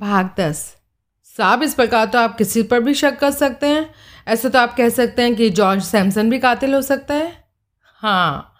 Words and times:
भाग 0.00 0.30
दस। 0.38 0.76
साहब, 1.36 1.62
इस 1.62 1.74
प्रकार 1.74 2.06
तो 2.06 2.18
आप 2.18 2.36
किसी 2.36 2.62
पर 2.62 2.80
भी 2.80 2.94
शक 2.94 3.18
कर 3.18 3.30
सकते 3.30 3.66
हैं। 3.66 3.94
ऐसे 4.28 4.48
तो 4.48 4.58
आप 4.58 4.76
कह 4.76 4.88
सकते 4.88 5.22
हैं 5.22 5.34
कि 5.34 5.50
जॉर्ज 5.50 5.82
सैमसन 5.82 6.30
भी 6.30 6.38
कातिल 6.38 6.74
हो 6.74 6.82
सकता 6.82 7.14
है। 7.14 7.44
हाँ 7.84 8.54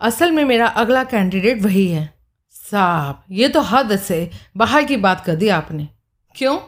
असल 0.00 0.32
में 0.32 0.44
मेरा 0.44 0.66
अगला 0.66 1.04
कैंडिडेट 1.04 1.62
वही 1.62 1.88
है। 1.88 2.14
साहब, 2.50 3.24
ये 3.30 3.48
तो 3.48 3.60
हद 3.60 3.96
से 3.96 4.30
बाहर 4.56 4.84
की 4.84 4.96
बात 4.96 5.24
कर 5.24 5.34
दी 5.34 5.48
आपने। 5.48 5.88
क्यों? 6.36 6.58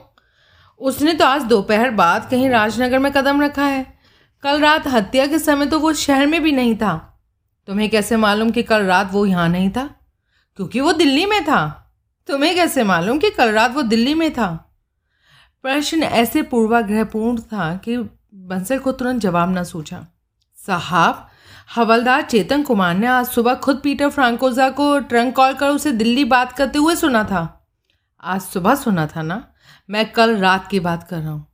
उसने 0.79 1.12
तो 1.12 1.25
आज 1.25 1.43
दोपहर 1.43 1.91
बाद 1.91 2.29
कहीं 2.30 2.48
राजनगर 2.48 2.98
में 2.98 3.12
कदम 3.12 3.43
रखा 3.43 3.64
है। 3.64 3.98
कल 4.43 4.61
रात 4.61 4.86
हत्या 4.86 5.27
के 5.27 5.39
समय 5.39 5.66
तो 5.66 5.79
वो 5.79 5.93
शहर 5.93 6.27
में 6.27 6.43
भी 6.43 6.52
नहीं 6.52 6.77
था। 6.77 7.23
तुम्हें 7.66 7.91
कैसे 7.91 8.16
मालूम 8.16 8.50
कि 8.50 8.62
कल 8.62 8.82
रात 8.82 9.12
वो 9.12 9.27
यहाँ 9.27 9.48
नहीं 9.48 9.71
था? 9.71 9.91
क्योंकि 10.57 10.80
वो 10.80 10.93
दिल्ली 10.93 11.27
में 11.27 11.45
था। 11.45 11.84
तुम्हें 12.29 12.54
कैसे 12.54 12.84
मालूम 12.84 13.18
कि 13.18 13.30
कल 13.30 13.52
रात 13.52 13.70
वो 13.70 13.82
दिल्ली 13.82 14.14
में 14.14 14.32
था? 14.32 14.74
प्रश्न 15.62 16.02
ऐसे 16.02 16.42
पूर्वाग्रहपूर्ण 16.42 17.41
था 17.41 17.77
कि 17.77 17.96
बंसल 18.34 18.78
को 18.78 18.92
तुरंत 18.92 19.20
जवाब 19.20 19.59
न 19.59 19.65
सूझा। 19.65 20.06
साहब, 20.66 21.29
हवलदार 21.77 22.23
चेतन 22.23 22.62
कुमार 22.62 22.95
ने 22.95 23.06
आज 23.06 23.27
सुबह 23.27 23.55
खुद 23.55 23.80
पीटर 23.84 24.09
फ्रांकोजा 24.09 24.70
को 24.70 24.98
ट्रंक 24.98 25.37
कॉल 25.37 25.55
कर 25.55 25.68
उसे 25.68 25.92
दिल्ली 25.92 26.24
बात 26.24 26.52
करते 26.52 26.79
हुए 26.79 26.96
सुना 26.96 27.24
था। 27.24 27.68
आज 28.20 28.41
सुबह 28.41 28.74
सुना 28.74 29.06
था 29.06 29.23
ना? 29.23 29.52
मैं 29.91 30.12
कल 30.12 30.37
रात 30.37 30.68
की 30.68 30.80
बात 30.80 31.09
कर 31.09 31.18
रहा 31.18 31.30
हूँ। 31.30 31.46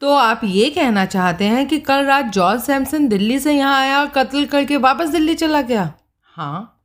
तो 0.00 0.14
आप 0.14 0.40
ये 0.44 0.70
कहना 0.70 1.04
चाहते 1.04 1.44
हैं 1.44 1.68
कि 1.68 1.78
कल 1.78 2.04
रात 2.04 2.24
जॉर्ज 2.24 2.62
सैमसन 2.62 3.08
दिल्ली 3.08 3.38
से 3.38 3.52
यहाँ 3.52 3.80
आया 3.80 4.00
और 4.00 4.06
कत्ल 4.06 4.44
करके 4.44 4.76
वापस 4.76 5.08
दिल्ली 5.08 5.34
चला 5.34 5.60
गया? 5.60 5.94
हाँ। 6.22 6.82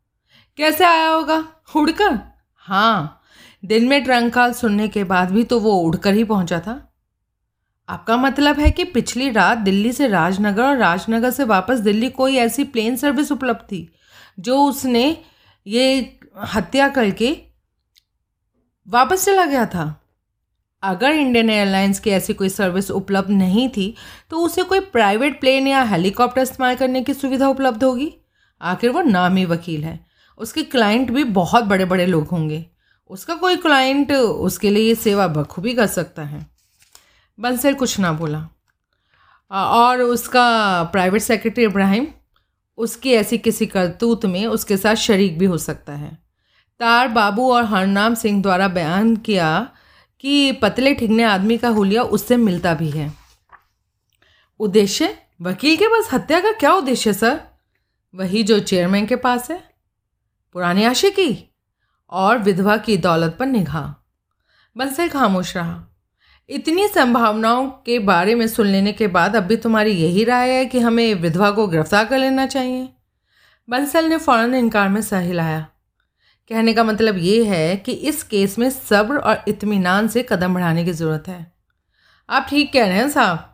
कैसे 0.57 0.85
आया 0.85 1.07
होगा? 1.07 1.47
उड़कर 1.75 2.30
हाँ 2.71 3.21
दिन 3.63 3.87
में 3.87 4.03
ट्रंक 4.03 4.33
कॉल 4.33 4.51
सुनने 4.53 4.87
के 4.87 5.03
बाद 5.03 5.31
भी 5.31 5.43
तो 5.43 5.59
वो 5.59 5.71
उड़कर 5.77 6.13
ही 6.13 6.23
पहुँचा 6.23 6.59
था। 6.59 6.75
आपका 7.89 8.17
मतलब 8.17 8.59
है 8.59 8.69
कि 8.71 8.83
पिछली 8.83 9.29
रात 9.29 9.57
दिल्ली 9.57 9.91
से 9.91 10.07
राजनगर 10.07 10.63
और 10.63 10.77
राजनगर 10.77 11.31
से 11.31 11.43
वापस 11.43 11.79
दिल्ली 11.79 12.09
कोई 12.09 12.35
ऐसी 12.35 12.63
प्लेन 12.63 12.95
सर्विस 12.95 13.31
उपलब्ध 13.31 13.61
थी, 13.61 13.89
जो 14.39 14.63
उसने 14.63 15.05
ये 15.65 16.19
हत्या 16.55 16.87
करके 16.89 17.35
वापस 18.87 19.25
चला 19.25 19.45
गया 19.45 19.65
था? 19.65 20.01
अगर 20.83 21.11
इंडियन 21.11 21.49
एयरलाइंस 21.49 21.99
की 21.99 22.09
ऐसी 22.09 22.33
कोई 22.33 22.49
सर्विस 22.49 22.91
उपलब्ध 22.91 23.29
नहीं 23.29 23.69
थी 23.69 23.93
तो 24.31 24.37
उसे 24.37 24.63
कोई 24.63 24.79
प्राइवेट 24.79 25.39
प्लेन 25.39 25.67
या 25.67 25.83
हेलीकॉप्टर 25.83 26.41
इस्तेमाल 26.41 26.75
करने 26.75 27.03
की 27.03 27.13
सुविधा 27.13 27.47
उपलब्ध 27.47 27.83
होगी? 27.83 28.13
आखिर 28.61 28.89
वो 28.89 29.01
नामी 29.01 29.45
वकील 29.45 29.83
है। 29.83 29.99
उसके 30.37 30.63
क्लाइंट 30.63 31.11
भी 31.11 31.23
बहुत 31.23 31.63
बड़े 31.63 31.85
बड़े 31.85 32.05
लोग 32.05 32.27
होंगे। 32.27 32.65
उसका 33.11 33.35
कोई 33.35 33.57
क्लाइंट 33.57 34.11
उसके 34.11 34.69
लिए 34.69 34.87
ये 34.87 34.95
सेवा 34.95 35.27
बखूबी 35.27 35.73
कर 35.73 35.87
सकता 35.87 36.23
है। 36.23 36.47
बंसल 37.39 37.73
कुछ 37.73 37.99
ना 37.99 38.13
बोला। 38.13 38.49
और 39.51 40.01
उसका 40.01 40.83
प्राइवेट 40.83 41.21
सेक्रेटरी 41.21 41.63
इब्राहिम 41.63 42.07
उसकी 42.77 43.13
ऐसी 43.13 43.37
किसी 43.37 43.65
करतूत 43.65 44.25
में 44.25 44.45
उसके 44.45 44.77
साथ 44.77 44.95
शरीक 44.95 45.39
भी 45.39 45.45
हो 45.45 45.57
सकता 45.57 45.93
है। 45.93 46.17
तार 46.79 47.07
बाबू 47.07 47.53
और 47.53 47.63
हरनाम 47.63 48.15
सिंह 48.15 48.41
द्वारा 48.41 48.67
बयान 48.67 49.15
किया 49.15 49.69
कि 50.19 50.51
पतले 50.51 50.93
ठिगने 50.93 51.23
आदमी 51.23 51.57
का 51.57 51.69
हुलिया 51.69 52.03
उससे 52.03 52.37
मिलता 52.37 52.73
भी 52.73 52.89
है। 52.89 53.13
उद्देश्य? 54.59 55.17
वकील 55.41 55.77
के 55.77 55.87
पास 55.87 56.13
हत्या 56.13 56.39
का 56.39 56.51
क्या 56.51 56.73
उद्देश्य 56.73 57.13
सर? 57.13 57.41
वही 58.15 58.43
जो 58.43 58.59
चेयरमैन 58.59 59.05
के 59.05 59.15
पास 59.15 59.51
है? 59.51 59.63
पुरानी 60.53 60.83
आशिकी? 60.83 61.50
और 62.11 62.37
विधवा 62.37 62.77
की 62.77 62.97
दौलत 62.97 63.35
पर 63.39 63.45
निगाह। 63.45 63.87
बंसल 64.77 65.09
खामोश 65.09 65.57
रहा। 65.57 65.87
इतनी 66.49 66.87
संभावनाओं 66.87 67.67
के 67.67 67.99
बारे 67.99 68.35
में 68.35 68.47
सुन 68.47 68.67
लेने 68.67 68.91
के 68.91 69.07
बाद 69.07 69.35
अब 69.35 69.43
भी 69.43 69.55
तुम्हारी 69.55 69.91
यही 69.91 70.23
राय 70.23 70.49
है 70.49 70.65
कि 70.65 70.79
हमें 70.79 71.13
विधवा 71.13 71.51
को 71.51 71.67
गिरफ़्तार 71.67 72.05
कर 72.05 72.17
लेना 72.17 72.45
चाहिए? 72.45 72.89
बंसल 73.69 74.05
ने 74.05 74.17
फ़ौरन 74.17 74.55
इनकार 74.55 74.89
में 74.89 75.01
सह 75.01 75.19
हिलाया। 75.19 75.67
कहने 76.49 76.73
का 76.73 76.83
मतलब 76.83 77.17
ये 77.17 77.43
है 77.43 77.75
कि 77.75 77.91
इस 77.91 78.23
केस 78.23 78.59
में 78.59 78.69
सब्र 78.69 79.17
और 79.17 79.43
इत्मीनान 79.47 80.07
से 80.07 80.23
कदम 80.23 80.53
बढ़ाने 80.53 80.85
की 80.85 80.91
ज़रूरत 80.91 81.23
है। 81.27 81.53
आप 82.29 82.47
ठीक 82.49 82.73
कह 82.73 82.87
रहे 82.87 82.97
हैं 82.97 83.09
साहब। 83.09 83.47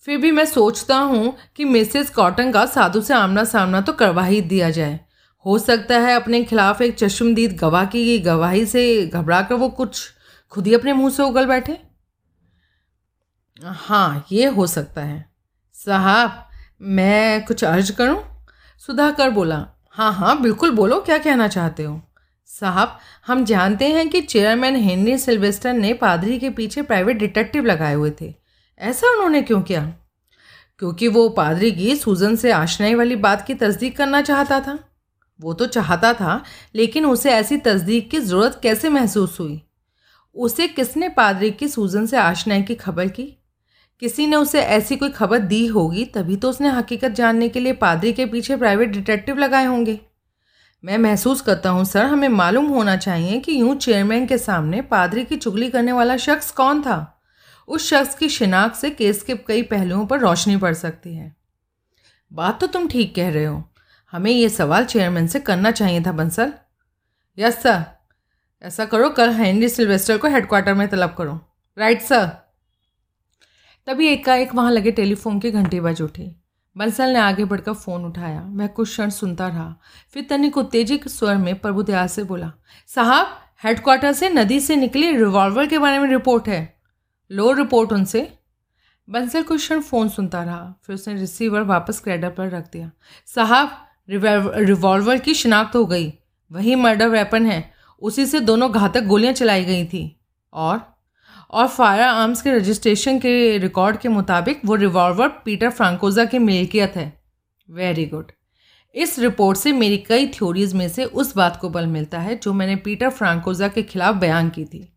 फिर 0.00 0.18
भी 0.18 0.30
मैं 0.30 0.44
सोचता 0.44 0.96
हूँ 0.96 1.36
कि 1.56 1.64
मिसेस 1.64 2.10
कॉटन 2.10 2.52
का 2.52 2.66
साधु 2.66 3.00
से 3.00 3.14
आमना 3.14 3.44
सामना 3.44 3.80
तो 3.80 3.92
करवा 3.92 4.24
ही 4.24 4.40
दिया 4.40 4.70
जाए। 4.70 5.00
हो 5.46 5.58
सकता 5.58 5.98
है 5.98 6.14
अपने 6.14 6.44
खिलाफ 6.44 6.82
एक 6.82 6.94
चश्मदीद 6.94 7.56
गवाह 7.56 7.84
की 7.84 8.18
गवाही 8.18 8.66
से 8.66 9.06
घबरा 9.06 9.42
कर 9.42 9.54
वो 9.54 9.68
कुछ 9.68 10.10
खुद 10.50 10.66
ही 10.66 10.74
अपने 10.74 10.92
मुँह 10.92 11.10
से 11.10 11.22
उगल 11.22 11.46
बैठे? 11.46 11.78
हाँ 13.64 14.26
ये 14.32 14.46
हो 14.46 14.66
सकता 14.66 15.00
है। 15.00 15.30
साहब, 15.72 16.48
मैं 16.82 17.44
कुछ 17.44 17.64
अर्ज़ 17.64 17.92
करूँ? 17.92 18.46
सुधाकर 18.78 19.30
बोला 19.30 19.66
हाँ 19.90 20.12
हाँ 20.12 20.42
बिल्कुल 20.42 20.70
बोलो, 20.70 21.00
क्या 21.00 21.18
कहना 21.18 21.48
चाहते 21.48 21.82
हो? 21.82 22.02
साहब, 22.46 22.98
हम 23.26 23.44
जानते 23.44 23.88
हैं 23.88 24.08
कि 24.08 24.20
चेयरमैन 24.20 24.76
हेनरी 24.76 25.18
सिल्वेस्टर 25.18 25.72
ने 25.72 25.94
पादरी 25.94 26.38
के 26.38 26.50
पीछे 26.50 26.82
प्राइवेट 26.82 27.16
डिटेक्टिव 27.16 27.64
लगाए 27.64 27.94
हुए 27.94 28.12
थे। 28.20 28.34
ऐसा 28.78 29.10
उन्होंने 29.10 29.42
क्यों 29.42 29.62
किया? 29.62 29.94
क्योंकि 30.78 31.08
वो 31.08 31.28
पादरी 31.28 31.72
की 31.72 31.96
सूजन 31.96 32.36
से 32.36 32.52
आशनाई 32.52 32.94
वाली 32.94 33.16
बात 33.16 33.46
की 33.46 33.54
तस्दीक 33.54 33.96
करना 33.96 34.22
चाहता 34.22 34.60
था। 34.60 34.78
वो 35.42 35.52
तो 35.52 35.66
चाहता 35.66 36.12
था, 36.12 36.44
लेकिन 36.74 37.06
उसे 37.06 37.30
ऐसी 37.30 37.56
तस्दीक 37.56 38.10
की 38.10 38.20
ज़रूरत 38.20 38.60
कैसे 38.62 38.88
महसूस 38.88 39.40
हुई? 39.40 39.62
उसे 40.34 40.68
किसने 40.68 41.08
पादरी 41.08 41.50
की 41.50 41.68
सूजन 41.68 42.06
से 42.06 42.16
आशनाई 42.16 42.62
की 42.62 42.74
खबर 42.74 43.08
की? 43.08 43.38
किसी 44.00 44.26
ने 44.26 44.36
उसे 44.36 44.60
ऐसी 44.60 44.96
कोई 44.96 45.10
खबर 45.10 45.38
दी 45.38 45.66
होगी, 45.66 46.04
तभी 46.04 46.36
तो 46.36 46.50
उसने 46.50 46.68
हकीकत 46.68 47.08
जानने 47.08 47.48
के 47.48 47.60
लिए 47.60 47.72
पादरी 47.72 48.12
के 48.12 48.26
पीछे 48.26 48.56
प्राइवेट 48.56 48.88
डिटेक्टिव 48.88 49.38
लगाए 49.38 49.64
होंगे। 49.64 50.00
मैं 50.84 50.98
महसूस 50.98 51.40
करता 51.40 51.70
हूँ, 51.70 51.84
सर, 51.84 52.04
हमें 52.04 52.28
मालूम 52.28 52.66
होना 52.66 52.96
चाहिए 52.96 53.40
कि 53.40 53.60
यूँ 53.60 53.76
चेयरमैन 53.76 54.26
के 54.26 54.38
सामने 54.38 54.82
पादरी 54.82 55.24
की 55.24 55.36
चुगली 55.36 55.70
करने 55.70 55.92
वाला 55.92 56.16
शख्स 56.16 56.50
कौन 56.50 56.82
था। 56.82 57.22
उस 57.68 57.90
शख्स 57.90 58.14
की 58.14 58.28
शिनाख्त 58.28 58.76
से 58.76 58.90
केस 58.90 59.22
के 59.22 59.34
कई 59.34 59.62
पहलुओं 59.62 60.06
पर 60.06 60.20
रोशनी 60.20 60.56
पड़ 60.56 60.74
सकती 60.74 61.14
है। 61.14 61.36
बात 62.32 62.60
तो 62.60 62.66
तुम 62.66 62.88
ठीक 62.88 63.14
कह 63.14 63.30
रहे 63.30 63.44
हो। 63.44 63.71
हमें 64.12 64.30
ये 64.30 64.48
सवाल 64.48 64.84
चेयरमैन 64.84 65.26
से 65.26 65.40
करना 65.40 65.70
चाहिए 65.70 66.00
था 66.00 66.12
बंसल। 66.12 66.52
यस 67.38 67.62
सर 67.62 67.84
ऐसा 68.62 68.84
करो, 68.84 69.08
कल 69.10 69.30
हेनरी 69.30 69.68
सिल्वेस्टर 69.68 70.18
को 70.18 70.28
हेडक्वार्टर 70.28 70.74
में 70.74 70.86
तलब 70.88 71.14
करो। 71.18 71.40
राइट 71.76 72.02
सर 72.02 72.26
तभी 73.86 74.08
एकाएक 74.08 74.54
वहाँ 74.54 74.70
लगे 74.70 74.90
टेलीफोन 74.90 75.38
की 75.40 75.50
घंटी 75.50 75.80
बज 75.80 76.02
उठी। 76.02 76.30
बंसल 76.76 77.12
ने 77.12 77.18
आगे 77.18 77.44
बढ़कर 77.44 77.72
फ़ोन 77.72 78.04
उठाया। 78.04 78.42
मैं 78.42 78.68
कुछ 78.68 78.88
क्षण 78.88 79.10
सुनता 79.10 79.48
रहा। 79.48 79.74
फिर 80.10 80.26
तनिक 80.30 80.56
उत्तेजित 80.56 81.08
स्वर 81.08 81.36
में 81.36 81.58
प्रभु 81.58 81.82
दयाल 81.82 82.06
से 82.06 82.22
बोला, 82.22 82.52
साहब 82.86 83.38
हेडक्वार्टर 83.64 84.12
से 84.12 84.28
नदी 84.28 84.60
से 84.60 84.76
निकली 84.76 85.10
रिवॉल्वर 85.16 85.66
के 85.66 85.78
बारे 85.78 85.98
में 85.98 86.08
रिपोर्ट 86.08 86.48
है। 86.48 86.62
लो 87.30 87.52
रिपोर्ट 87.52 87.92
उनसे. 87.92 88.38
बंसल 89.08 89.42
कुछ 89.42 89.60
क्षण 89.60 89.80
फ़ोन 89.80 90.08
सुनता 90.08 90.42
रहा। 90.44 90.74
फिर 90.84 90.94
उसने 90.94 91.14
रिसीवर 91.14 91.62
वापस 91.62 92.00
क्रेडर 92.00 92.30
पर 92.30 92.48
रख 92.48 92.70
दिया। 92.72 92.90
साहब 93.26 93.70
रिवॉल्वर 94.08 95.18
की 95.18 95.34
शिनाख्त 95.34 95.76
हो 95.76 95.84
गई। 95.86 96.12
वही 96.50 96.74
मर्डर 96.74 97.08
वेपन 97.08 97.46
है। 97.46 97.72
उसी 98.02 98.26
से 98.26 98.40
दोनों 98.40 98.70
घातक 98.72 99.02
गोलियाँ 99.02 99.32
चलाई 99.32 99.64
गई 99.64 99.84
थी। 99.84 100.20
और 100.52 100.80
और 101.50 101.66
फायर 101.68 102.02
आर्म्स 102.02 102.42
के 102.42 102.52
रजिस्ट्रेशन 102.52 103.18
के 103.18 103.58
रिकॉर्ड 103.58 103.96
के 103.96 104.08
मुताबिक 104.08 104.60
वो 104.64 104.74
रिवॉल्वर 104.74 105.28
पीटर 105.44 105.70
फ्रांकोजा 105.70 106.24
की 106.24 106.38
मिल्कियत 106.38 106.92
है। 106.96 107.22
वेरी 107.68 108.04
गुड 108.06 108.32
इस 108.94 109.18
रिपोर्ट 109.18 109.58
से 109.58 109.72
मेरी 109.72 109.98
कई 109.98 110.26
थ्योरीज 110.26 110.74
में 110.74 110.88
से 110.88 111.04
उस 111.04 111.34
बात 111.36 111.56
को 111.56 111.68
बल 111.68 111.86
मिलता 111.86 112.18
है 112.18 112.36
जो 112.36 112.52
मैंने 112.52 112.76
पीटर 112.76 113.10
फ्रांकोजा 113.10 113.68
के 113.68 113.82
खिलाफ 113.82 114.14
बयान 114.14 114.48
की 114.48 114.64
थी। 114.64 114.96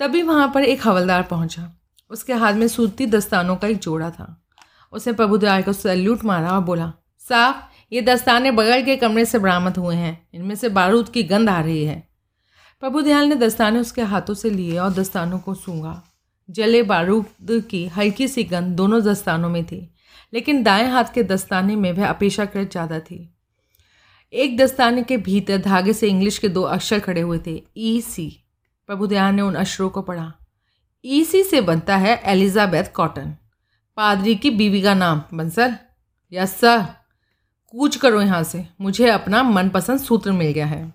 तभी 0.00 0.22
वहाँ 0.22 0.50
पर 0.54 0.62
एक 0.62 0.86
हवलदार 0.86 1.22
पहुँचा। 1.22 1.70
उसके 2.10 2.32
हाथ 2.32 2.54
में 2.54 2.66
सूती 2.68 3.06
दस्तानों 3.06 3.56
का 3.56 3.68
एक 3.68 3.78
जोड़ा 3.78 4.10
था। 4.10 4.44
उसने 4.92 5.12
प्रभुदयाल 5.12 5.62
को 5.62 5.72
सैल्यूट 5.72 6.24
मारा 6.24 6.52
और 6.52 6.60
बोला 6.60 6.92
साफ़ 7.18 7.64
ये 7.92 8.00
दस्ताने 8.02 8.50
बगल 8.50 8.82
के 8.82 8.96
कमरे 8.96 9.24
से 9.24 9.38
बरामद 9.38 9.76
हुए 9.76 9.94
हैं। 9.96 10.28
इनमें 10.34 10.54
से 10.54 10.68
बारूद 10.70 11.08
की 11.08 11.22
गंध 11.22 11.48
आ 11.48 11.60
रही 11.60 11.84
है। 11.84 12.02
प्रभु 12.82 13.00
दयाल 13.02 13.28
ने 13.28 13.34
दस्ताने 13.36 13.80
उसके 13.80 14.02
हाथों 14.04 14.34
से 14.34 14.50
लिए 14.50 14.78
और 14.78 14.92
दस्तानों 14.92 15.38
को 15.38 15.54
सूंघा। 15.54 16.02
जले 16.48 16.82
बारूद 16.84 17.62
की 17.70 17.86
हल्की 17.88 18.28
सी 18.28 18.44
गंध 18.44 18.76
दोनों 18.76 19.02
दस्तानों 19.02 19.48
में 19.48 19.64
थी, 19.64 19.78
लेकिन 20.32 20.62
दाएँ 20.62 20.88
हाथ 20.88 21.12
के 21.14 21.22
दस्ताने 21.24 21.76
में 21.76 21.90
वह 21.92 22.06
अपेक्षाकृत 22.08 22.70
ज़्यादा 22.70 22.98
थी। 23.00 23.18
एक 24.32 24.56
दस्ताने 24.58 25.02
के 25.02 25.16
भीतर 25.18 25.58
धागे 25.58 25.92
से 25.92 26.08
इंग्लिश 26.08 26.38
के 26.38 26.48
दो 26.48 26.62
अक्षर 26.62 26.98
खड़े 26.98 27.20
हुए 27.20 27.38
थे 27.46 27.62
ई 27.78 28.00
सी 28.00 28.28
प्रभु 28.88 29.06
दयाल 29.06 29.34
ने 29.34 29.42
उन 29.42 29.54
अक्षरों 29.54 29.88
को 29.88 30.02
पढ़ा। 30.02 30.32
ई 31.04 31.24
सी 31.24 31.42
से 31.42 31.60
बनता 31.60 31.96
है 31.96 32.20
एलिजाबेथ 32.26 32.92
कॉटन। 32.94 33.34
पादरी 33.98 34.34
की 34.34 34.50
बीवी 34.52 34.82
का 34.82 34.94
नाम 34.94 35.22
बंसर 35.34 35.76
यस, 36.32 36.56
सर। 36.56 36.84
कूच 37.76 37.96
करो 37.96 38.20
यहाँ 38.20 38.42
से। 38.42 38.66
मुझे 38.80 39.08
अपना 39.10 39.42
मनपसंद 39.42 40.00
सूत्र 40.00 40.32
मिल 40.32 40.52
गया 40.52 40.66
है। 40.66 40.94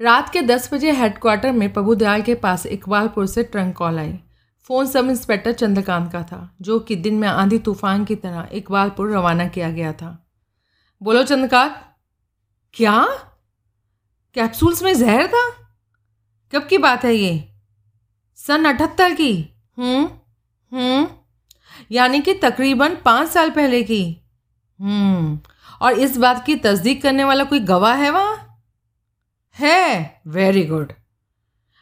रात 0.00 0.28
के 0.28 0.42
दस 0.42 0.74
बजे 0.74 0.92
हेडक्वार्टर 0.92 1.52
में 1.52 1.72
प्रभुदयाल 1.72 2.22
के 2.22 2.34
पास 2.34 2.66
इकबालपुर 2.66 3.26
से 3.26 3.42
ट्रंक 3.42 3.76
कॉल 3.76 3.98
आई। 3.98 4.18
फ़ोन 4.60 4.86
सब 4.86 5.08
इंस्पेक्टर 5.10 5.52
चंद्रकांत 5.52 6.12
का 6.12 6.22
था, 6.22 6.56
जो 6.62 6.78
कि 6.78 6.96
दिन 6.96 7.14
में 7.14 7.28
आंधी 7.28 7.58
तूफ़ान 7.58 8.04
की 8.04 8.14
तरह 8.16 8.48
इकबालपुर 8.52 9.12
रवाना 9.12 9.48
किया 9.48 9.70
गया 9.70 9.92
था। 9.92 10.28
बोलो 11.02 11.22
चंद्रकांत, 11.22 11.82
क्या? 12.74 13.06
कैप्सूल्स 14.34 14.82
में 14.82 14.94
जहर 14.94 15.26
था? 15.26 15.50
कब 16.52 16.66
की 16.66 16.78
बात 16.78 17.04
है 17.04 17.14
ये? 17.14 17.48
सन 18.36 18.64
अठहत्तर 18.64 19.14
की। 19.14 19.32
हम्म 19.78 20.04
हम्म 20.72 21.08
यानी 21.92 22.20
कि 22.20 22.34
तकरीबन 22.34 22.96
पाँच 23.04 23.28
साल 23.28 23.50
पहले 23.50 23.82
की। 23.82 24.25
हम्म। 24.80 25.40
और 25.80 25.92
इस 25.92 26.16
बात 26.16 26.46
की 26.46 26.56
तस्दीक 26.56 27.02
करने 27.02 27.24
वाला 27.24 27.44
कोई 27.44 27.60
गवाह 27.60 27.94
है 27.94 28.10
वहाँ? 28.10 28.62
है। 29.58 30.20
वेरी 30.26 30.64
गुड 30.64 30.92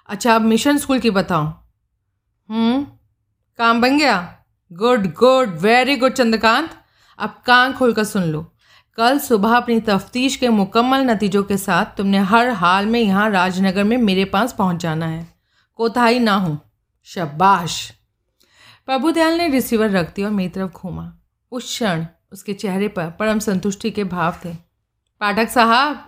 अच्छा 0.08 0.35
अब 0.35 0.43
मिशन 0.43 0.79
स्कूल 0.79 0.99
की 0.99 1.11
बताओ। 1.11 1.43
हम्म। 2.50 2.87
काम 3.58 3.81
बन 3.81 3.99
गया? 3.99 4.37
Good 4.73 5.06
good 5.06 5.58
very 5.58 5.96
good 5.96 6.12
Chandrakant. 6.12 6.70
अब 7.19 7.43
कान 7.46 7.73
खोलकर 7.73 8.05
सुन 8.05 8.23
लो। 8.23 8.52
कल 8.97 9.19
सुबह 9.19 9.56
अपनी 9.56 9.81
तफ्तीश 9.81 10.37
के 10.37 10.49
मुकम्मल 10.49 11.00
नतीजों 11.00 11.43
के 11.43 11.56
साथ 11.56 11.85
तुमने 11.97 12.19
हर 12.19 12.49
हाल 12.49 12.87
में 12.87 13.00
यहाँ 13.00 13.31
राजनगर 13.31 13.85
में 13.85 13.97
मेरे 13.97 14.25
पास 14.25 14.52
पहुँच 14.52 14.76
जाना 14.76 15.06
है। 15.06 15.35
कोताही 15.75 16.19
ना 16.19 16.35
हो। 16.35 16.58
शबाश 17.05 17.93
प्रभुदयाल 18.87 19.32
ने 19.32 19.49
रिसीवर 19.49 19.90
रख 19.90 20.14
दिया 20.14 20.26
और 20.26 20.32
मेरी 20.32 20.49
तरफ़ 20.49 20.70
घूमा। 20.70 21.12
उस 21.52 21.64
क्षण 21.64 22.06
उसके 22.34 22.52
चेहरे 22.54 22.88
पर 22.88 23.10
परम 23.10 23.38
संतुष्टि 23.38 23.90
के 23.90 24.04
भाव 24.06 24.36
थे। 24.44 24.52
पाठक 25.20 25.48
साहब, 25.50 26.04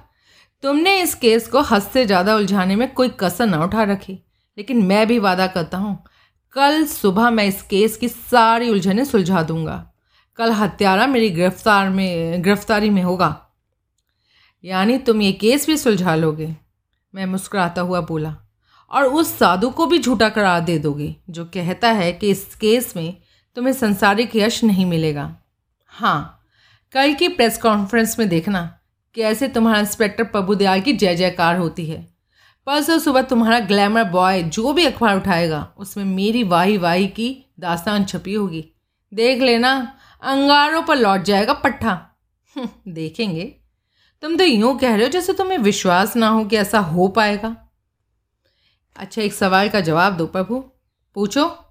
तुमने 0.62 1.00
इस 1.02 1.14
केस 1.14 1.46
को 1.48 1.60
हद 1.62 1.82
से 1.82 2.04
ज़्यादा 2.06 2.34
उलझाने 2.36 2.76
में 2.76 2.92
कोई 2.94 3.08
कसर 3.20 3.46
न 3.46 3.62
उठा 3.62 3.82
रखी, 3.84 4.18
लेकिन 4.58 4.82
मैं 4.82 5.06
भी 5.06 5.18
वादा 5.18 5.46
करता 5.46 5.78
हूँ, 5.78 5.98
कल 6.52 6.84
सुबह 6.86 7.30
मैं 7.30 7.44
इस 7.44 7.62
केस 7.62 7.96
की 7.96 8.08
सारी 8.08 8.70
उलझने 8.70 9.04
सुलझा 9.04 9.42
दूँगा। 9.42 9.84
कल 10.38 10.52
हत्यारा 10.52 11.06
मेरी 11.06 11.30
गिरफ़्तार 11.30 11.90
में, 11.90 12.42
गिरफ्तारी 12.42 12.90
में 12.90 13.02
होगा। 13.02 13.34
यानी 14.64 14.98
तुम 14.98 15.22
ये 15.22 15.32
केस 15.34 15.66
भी 15.66 15.76
सुलझा 15.76 16.14
लोगे, 16.14 16.54
मैं 17.14 17.26
मुस्कुराता 17.26 17.80
हुआ 17.82 18.00
बोला, 18.00 18.36
और 18.90 19.04
उस 19.04 19.38
साधु 19.38 19.70
को 19.70 19.86
भी 19.86 19.98
झूठा 19.98 20.28
करार 20.28 20.60
दे 20.60 20.78
दोगे, 20.78 21.14
जो 21.30 21.44
कहता 21.44 21.90
है 21.92 22.12
कि 22.12 22.30
इस 22.30 22.54
केस 22.54 22.92
में 22.96 23.16
तुम्हें 23.56 23.72
संसारिक 23.72 24.36
यश 24.36 24.62
नहीं 24.64 24.86
मिलेगा। 24.86 25.34
हाँ 25.96 26.42
कल 26.94 27.14
की 27.14 27.28
प्रेस 27.28 27.58
कॉन्फ्रेंस 27.58 28.18
में 28.18 28.28
देखना 28.28 28.60
कि 29.14 29.22
ऐसे 29.22 29.48
तुम्हारा 29.48 29.78
इंस्पेक्टर 29.80 30.24
प्रभुदयाल 30.24 30.80
की 30.80 30.92
जय 30.92 31.14
जयकार 31.16 31.56
होती 31.56 31.86
है। 31.86 32.00
परसों 32.66 32.98
सुबह 32.98 33.22
तुम्हारा 33.22 33.60
ग्लैमर 33.60 34.04
बॉय 34.04 34.42
जो 34.42 34.72
भी 34.72 34.84
अखबार 34.84 35.16
उठाएगा 35.16 35.74
उसमें 35.78 36.04
मेरी 36.04 36.42
वाही 36.42 36.76
वाही 36.78 37.06
की 37.08 37.28
दास्तान 37.60 38.04
छपी 38.04 38.34
होगी। 38.34 38.64
देख 39.12 39.42
लेना 39.42 39.98
अंगारों 40.22 40.82
पर 40.82 40.96
लौट 40.96 41.22
जाएगा 41.22 41.52
पट्ठा 41.52 41.92
हम्म, 42.56 42.92
देखेंगे। 42.92 43.54
तुम 44.22 44.36
तो 44.36 44.44
यूँ 44.44 44.78
कह 44.78 44.94
रहे 44.94 45.02
हो 45.02 45.08
जैसे 45.08 45.32
तुम्हें 45.32 45.58
विश्वास 45.58 46.16
ना 46.16 46.28
हो 46.28 46.44
कि 46.44 46.56
ऐसा 46.56 46.78
हो 46.78 47.08
पाएगा। 47.08 47.56
अच्छा 48.96 49.22
एक 49.22 49.34
सवाल 49.34 49.68
का 49.68 49.80
जवाब 49.80 50.16
दो 50.16 50.26
प्रभु 50.26 50.64
पूछो। 51.16 51.65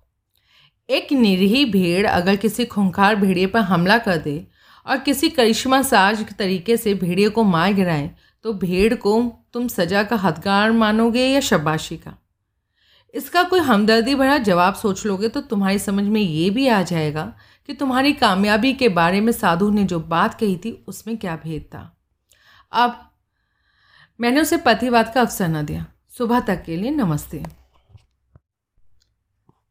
एक 0.90 1.12
निरीही 1.12 1.66
भेड़ 1.66 2.08
अगर 2.08 2.36
किसी 2.36 2.66
खुंखार 2.66 3.16
भेड़िए 3.16 3.46
पर 3.46 3.60
हमला 3.60 3.98
कर 3.98 4.18
दे 4.18 4.48
और 4.86 4.98
किसी 4.98 5.30
करिश्मा 5.30 5.82
साज 5.82 6.26
तरीके 6.38 6.78
से 6.78 6.94
भेड़िए 6.94 7.30
को 7.30 7.44
मार 7.44 7.74
गिराए 7.74 8.12
तो 8.44 8.54
भेड़ 8.54 8.94
को 8.94 9.34
तुम 9.54 9.68
सजा 9.68 10.04
का 10.04 10.16
हदगार 10.16 10.72
मानोगे 10.72 11.26
या 11.28 11.40
शबाशी 11.40 11.98
का? 11.98 12.22
इसका 13.14 13.44
कोई 13.44 13.60
हमदर्दी 13.60 14.16
भरा 14.16 14.38
जवाब 14.38 14.76
सोच 14.76 15.06
लोगे 15.06 15.30
तो 15.30 15.42
तुम्हारी 15.42 15.80
समझ 15.80 16.04
में 16.04 16.22
ये 16.22 16.50
भी 16.50 16.68
आ 16.68 16.82
जाएगा 16.82 17.34
कि 17.68 17.74
तुम्हारी 17.74 18.14
कामयाबी 18.14 18.74
के 18.74 18.90
बारे 18.90 19.22
में 19.22 19.32
साधु 19.32 19.70
ने 19.70 19.84
जो 19.84 20.00
बात 20.00 20.40
कही 20.40 20.58
थी, 20.58 20.86
उसमें 20.88 21.18
क्या 21.18 21.36
भेद 21.36 21.62
था। 21.64 21.98
अब 22.72 23.12
मैंने 24.22 24.42
उसे 24.42 24.58
पतिवाद 24.58 25.14
का 25.14 25.22
अवसर 25.22 25.48
न 25.48 25.66
दिया। 25.66 25.86
सुबह 26.18 26.40
तक 26.40 26.64
के 26.64 26.76
लिए 26.76 26.92
नमस्ते। 26.92 27.65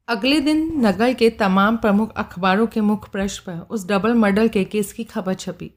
अगले 0.08 0.40
दिन 0.40 0.86
नगर 0.86 1.12
के 1.12 1.30
तमाम 1.30 1.76
प्रमुख 1.76 2.12
अखबारों 2.16 2.66
के 2.66 2.80
मुख्य 2.80 3.10
पृष्ठ 3.12 3.42
पर 3.42 3.66
उस 3.70 3.88
डबल 3.88 4.14
मर्डर 4.14 4.48
के 4.48 4.64
केस 4.64 4.92
की 4.92 5.04
खबर 5.04 5.34
छपी। 5.34 5.70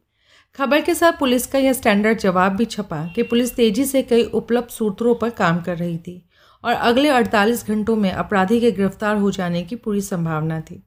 खबर 0.56 0.82
के 0.82 0.96
साथ 0.96 1.12
पुलिस 1.12 1.48
का 1.48 1.60
यह 1.60 1.74
स्टैंडर्ड 1.74 2.18
जवाब 2.18 2.52
भी 2.52 2.66
छपा 2.66 3.08
कि 3.16 3.24
पुलिस 3.24 3.56
तेज़ी 3.56 3.86
से 3.86 4.04
कई 4.04 4.24
उपलब्ध 4.24 4.68
सूत्रों 4.68 5.16
पर 5.16 5.30
काम 5.30 5.62
कर 5.62 5.78
रही 5.78 5.98
थी 5.98 6.30
और 6.64 6.74
अगले 6.74 7.10
48 7.10 7.68
घंटों 7.68 7.96
में 7.96 8.12
अपराधी 8.12 8.60
के 8.60 8.72
गिरफ़्तार 8.72 9.18
हो 9.18 9.32
जाने 9.32 9.64
की 9.64 9.76
पूरी 9.76 10.02
संभावना 10.02 10.62
थी। 10.62 10.84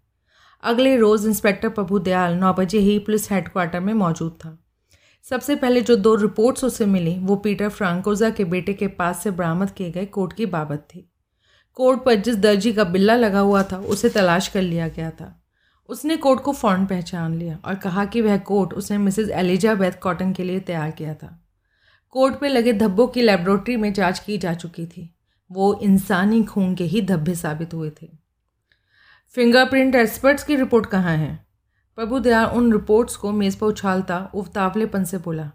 अगले 0.63 0.97
रोज़ 0.97 1.29
इंस्पेक्टर 1.29 1.69
प्रभु 1.69 1.99
दयाल 1.99 2.35
नौ 2.35 2.53
बजे 2.53 2.79
ही 2.79 2.99
पुलिस 2.99 3.33
हेडक्वार्टर 3.33 3.81
में 3.81 3.95
मौजूद 3.95 4.33
था। 4.33 4.65
सबसे 5.23 5.57
पहले 5.57 5.81
जो 5.81 5.97
दो 5.97 6.15
रिपोर्ट्स 6.15 6.65
उसे 6.65 6.87
मिली, 6.87 7.19
वो 7.19 7.37
पीटर 7.37 7.69
फ्रांकोजा 7.69 8.31
के 8.31 8.45
बेटे 8.45 8.73
के 8.73 8.87
पास 8.87 9.23
से 9.23 9.31
बरामद 9.31 9.71
किए 9.71 9.91
गए 9.91 10.07
कोट 10.07 10.33
की 10.33 10.47
बाबत 10.47 10.79
थी। 10.79 11.10
कोट 11.81 12.05
पर 12.05 12.15
जिस 12.15 12.37
दर्जी 12.37 12.73
का 12.73 12.85
बिल्ला 12.85 13.17
लगा 13.17 13.39
हुआ 13.39 13.63
था, 13.63 13.77
उसे 13.77 14.09
तलाश 14.09 14.49
कर 14.49 14.63
लिया 14.63 14.89
गया 14.89 15.11
था। 15.11 15.43
उसने 15.89 16.17
कोट 16.17 16.41
को 16.41 16.53
फ़ौरन 16.53 16.87
पहचान 16.87 17.39
लिया 17.39 17.59
और 17.65 17.75
कहा 17.75 18.05
कि 18.05 18.21
वह 18.21 18.39
कोट 18.39 18.75
उसने 18.75 18.99
मिसेज 18.99 19.31
एलिजाबैथ 19.31 19.93
कॉटन 19.93 20.33
के 20.33 20.45
लिए 20.45 20.61
तैयार 20.61 20.91
किया 20.91 21.15
था। 21.15 21.47
कोट 22.11 22.41
पे 22.41 22.49
लगे 22.49 22.73
धब्बों 22.73 23.07
की 23.07 23.23
लेबोरेटरी 23.23 23.77
में 23.77 23.93
जाँच 23.93 24.19
की 24.19 24.39
जा 24.39 24.55
चुकी 24.55 24.87
थी। 24.87 25.17
वो 25.53 25.81
इंसानी 25.83 26.43
खून 26.45 26.75
के 26.75 26.85
ही 26.85 27.03
धब्बे 27.03 27.35
साबित 27.35 27.75
हुए 27.75 27.91
थे। 27.91 28.09
फिंगरप्रिंट 29.29 29.95
एक्सपर्ट्स 29.95 30.45
की 30.45 30.57
रिपोर्ट 30.57 30.87
कहाँ 30.87 31.17
है? 31.17 31.47
प्रभु 31.97 32.19
दयाल 32.19 32.47
उन 32.47 32.73
रिपोर्ट्स 32.73 33.17
को 33.17 33.33
मेज़ 33.33 33.59
पर 33.59 33.67
उछालता 33.67 34.31
उवतावलेपन 34.35 35.05
से 35.05 35.19
बोला, 35.19 35.51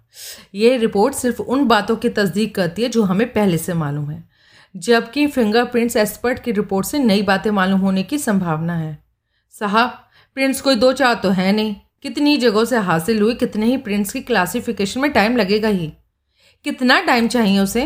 ये 0.56 0.78
रिपोर्ट 0.78 1.16
सिर्फ़ 1.16 1.42
उन 1.42 1.68
बातों 1.68 1.96
की 1.96 2.10
तस्दीक 2.10 2.56
करती 2.56 2.84
है 2.84 2.90
जो 2.90 3.04
हमें 3.04 3.34
पहले 3.34 3.58
से 3.58 3.74
मालूम 3.74 4.12
है। 4.12 4.35
जबकि 4.76 5.28
फिंगरप्रिंट्स 5.28 5.96
एक्सपर्ट 5.96 6.40
की 6.40 6.52
रिपोर्ट 6.52 6.88
से 6.88 7.00
नई 7.00 7.22
बातें 7.22 7.50
मालूम 7.52 7.80
होने 7.80 8.04
की 8.04 8.18
संभावना 8.18 8.76
है। 8.76 8.98
साहब 9.54 9.90
प्रिंट्स 10.38 10.62
कोई 10.62 10.76
दो 10.76 10.92
चार 10.94 11.14
तो 11.16 11.30
है 11.30 11.52
नहीं। 11.52 11.76
कितनी 12.02 12.38
जगहों 12.38 12.66
से 12.66 12.78
हासिल 12.78 13.22
हुई 13.22 13.36
कितने 13.36 13.66
ही 13.66 13.78
प्रिंट्स 13.78 14.12
की 14.14 14.22
क्लासिफिकेशन 14.22 15.02
में 15.02 15.12
टाइम 15.12 15.38
लगेगा 15.38 15.68
ही। 15.68 15.94
कितना 16.66 17.00
टाइम 17.02 17.28
चाहिए 17.28 17.60
उसे? 17.60 17.86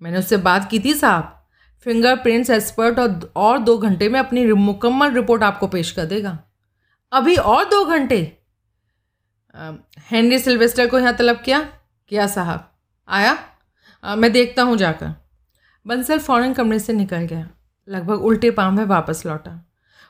मैंने 0.00 0.18
उससे 0.18 0.36
बात 0.36 0.70
की 0.70 0.80
थी 0.80 0.94
साहब। 0.94 1.32
फिंगरप्रिंट्स 1.86 2.50
एक्सपर्ट 2.50 2.98
और 2.98 3.32
और 3.36 3.58
दो 3.58 3.76
घंटे 3.78 4.08
में 4.08 4.20
अपनी 4.20 4.44
मुकम्मल 4.52 5.10
रिपोर्ट 5.10 5.42
आपको 5.42 5.66
पेश 5.66 5.90
कर 5.90 6.04
देगा। 6.04 6.38
अभी 7.12 7.36
और 7.36 7.64
दो 7.64 7.84
घंटे? 7.84 8.20
हेनरी 10.10 10.38
सिल्वेस्टर 10.38 10.86
को 10.86 10.98
यहाँ 10.98 11.16
तलब 11.16 11.36
किया? 11.36 11.60
किया 12.08 12.26
साहब। 12.26 12.70
आया? 13.08 13.38
आ, 14.04 14.16
मैं 14.16 14.32
देखता 14.32 14.62
हूँ 14.62 14.76
जाकर। 14.76 15.25
बंसल 15.86 16.18
फ़ौरन 16.18 16.52
कमरे 16.52 16.78
से 16.78 16.92
निकल 16.92 17.16
गया। 17.16 17.48
लगभग 17.88 18.22
उल्टे 18.22 18.50
पाँव 18.50 18.72
में 18.72 18.84
वापस 18.84 19.26
लौटा। 19.26 19.66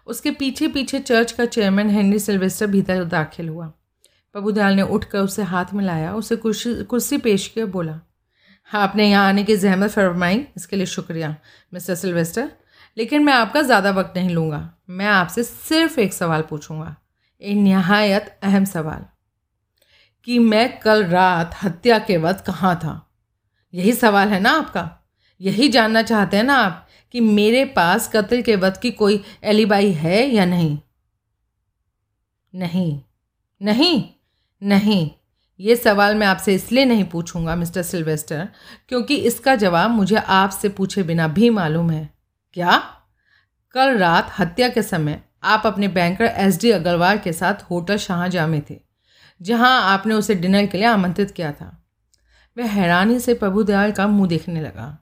उसके 0.06 0.30
पीछे 0.30 0.68
पीछे 0.68 1.00
चर्च 1.00 1.33
का 1.33 1.47
चेयरमैन 1.47 1.90
हेनरी 1.90 2.18
सिल्वेस्टर 2.18 2.66
भीतर 2.66 3.04
दाखिल 3.04 3.49
हुआ। 3.49 3.66
प्रभुदयाल 4.33 4.75
ने 4.75 4.83
उठकर 4.83 5.18
उसे 5.18 5.42
हाथ 5.42 5.64
में 5.75 5.85
लाया 5.85 6.14
उसे 6.14 6.37
कुर्सी 6.37 6.85
कुर्सी 6.85 7.18
पेश 7.18 7.49
किया 7.49 7.66
बोला 7.66 8.00
हाँ 8.64 8.83
आपने 8.83 9.11
यहाँ 9.11 9.28
आने 9.28 9.45
की 9.45 9.56
जहमत 9.56 9.90
फरमाई, 9.90 10.47
इसके 10.56 10.76
लिए 10.76 10.87
शुक्रिया, 10.87 11.37
मिस्टर 11.75 11.95
सिल्वेस्टर। 11.95 12.50
लेकिन 12.97 13.25
मैं 13.25 13.33
आपका 13.33 13.62
ज़्यादा 13.62 13.90
वक्त 13.90 14.12
नहीं 14.16 14.30
लूँगा। 14.30 14.75
मैं 14.90 15.06
आपसे 15.06 15.42
सिर्फ़ 15.42 16.00
एक 16.00 16.14
सवाल 16.14 16.42
पूछूँगा। 16.42 16.97
एक 17.42 17.56
नहायत 17.56 18.38
अहम 18.42 18.64
सवाल। 18.64 19.04
कि 20.25 20.38
मैं 20.38 20.80
कल 20.80 21.04
रात 21.04 21.56
हत्या 21.62 21.99
के 21.99 22.16
वक्त 22.16 22.45
कहाँ 22.47 22.76
था? 22.76 23.11
यही 23.75 23.92
सवाल 23.92 24.28
है 24.28 24.40
ना 24.40 24.50
आपका? 24.50 25.05
यही 25.40 25.69
जानना 25.69 26.02
चाहते 26.02 26.37
हैं 26.37 26.45
ना 26.45 26.55
आप 26.55 26.87
कि 27.14 27.21
मेरे 27.21 27.64
पास 27.64 28.11
कत्ल 28.14 28.43
के 28.43 28.57
वक्त 28.57 28.81
की 28.81 28.90
कोई 28.90 29.23
एलिबाई 29.45 29.93
है 29.93 30.26
या 30.26 30.45
नहीं? 30.45 30.78
नहीं। 32.55 33.00
नहीं। 33.61 34.02
नहीं। 34.62 35.11
ये 35.61 35.76
सवाल 35.76 36.14
मैं 36.14 36.26
आपसे 36.26 36.55
इसलिए 36.55 36.85
नहीं 36.85 37.05
पूछूँगा, 37.05 37.57
मिस्टर 37.57 37.83
सिल्वेस्टर, 37.83 38.49
क्योंकि 38.88 39.16
इसका 39.16 39.55
जवाब 39.55 39.90
मुझे 39.90 40.16
आपसे 40.16 40.69
पूछे 40.69 41.02
बिना 41.02 41.28
भी 41.28 41.50
मालूम 41.50 41.90
है। 41.90 42.09
क्या? 42.57 42.76
कल 43.75 43.97
रात 43.99 44.33
हत्या 44.38 44.69
के 44.69 44.83
समय 44.83 45.21
आप 45.45 45.62
अपने 45.66 45.88
बैंकर 45.88 46.25
एस 46.25 46.61
डी 46.61 46.71
अग्रवाल 46.71 47.19
के 47.19 47.33
साथ 47.33 47.62
होटल 47.71 47.97
शाहजहाँ 47.97 48.47
में 48.49 48.61
थे, 48.71 48.76
जहाँ 49.40 49.81
आपने 49.93 50.14
उसे 50.14 50.35
डिनर 50.35 50.66
के 50.66 50.78
लिए 50.78 50.87
आमंत्रित 50.87 51.31
किया 51.31 51.52
था। 51.52 51.73
वह 52.57 52.71
हैरानी 52.71 53.19
से 53.21 53.35
प्रभुदयाल 53.35 53.93
का 53.93 54.07
मुँह 54.07 54.28
देखने 54.28 54.61
लगा। 54.61 54.97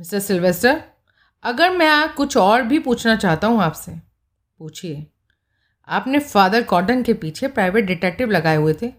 मिस्टर 0.00 0.20
सिल्वेस्टर, 0.20 0.82
अगर 1.44 1.70
मैं 1.70 2.12
कुछ 2.12 2.36
और 2.36 2.62
भी 2.62 2.78
पूछना 2.78 3.16
चाहता 3.16 3.46
हूँ 3.46 3.62
आपसे, 3.62 3.92
पूछिए। 4.58 5.06
आपने 5.88 6.18
फादर 6.18 6.62
कॉटन 6.62 7.02
के 7.02 7.14
पीछे 7.14 7.48
प्राइवेट 7.48 7.84
डिटेक्टिव 7.84 8.30
लगाए 8.30 8.56
हुए 8.56 8.74
थे? 8.82 8.92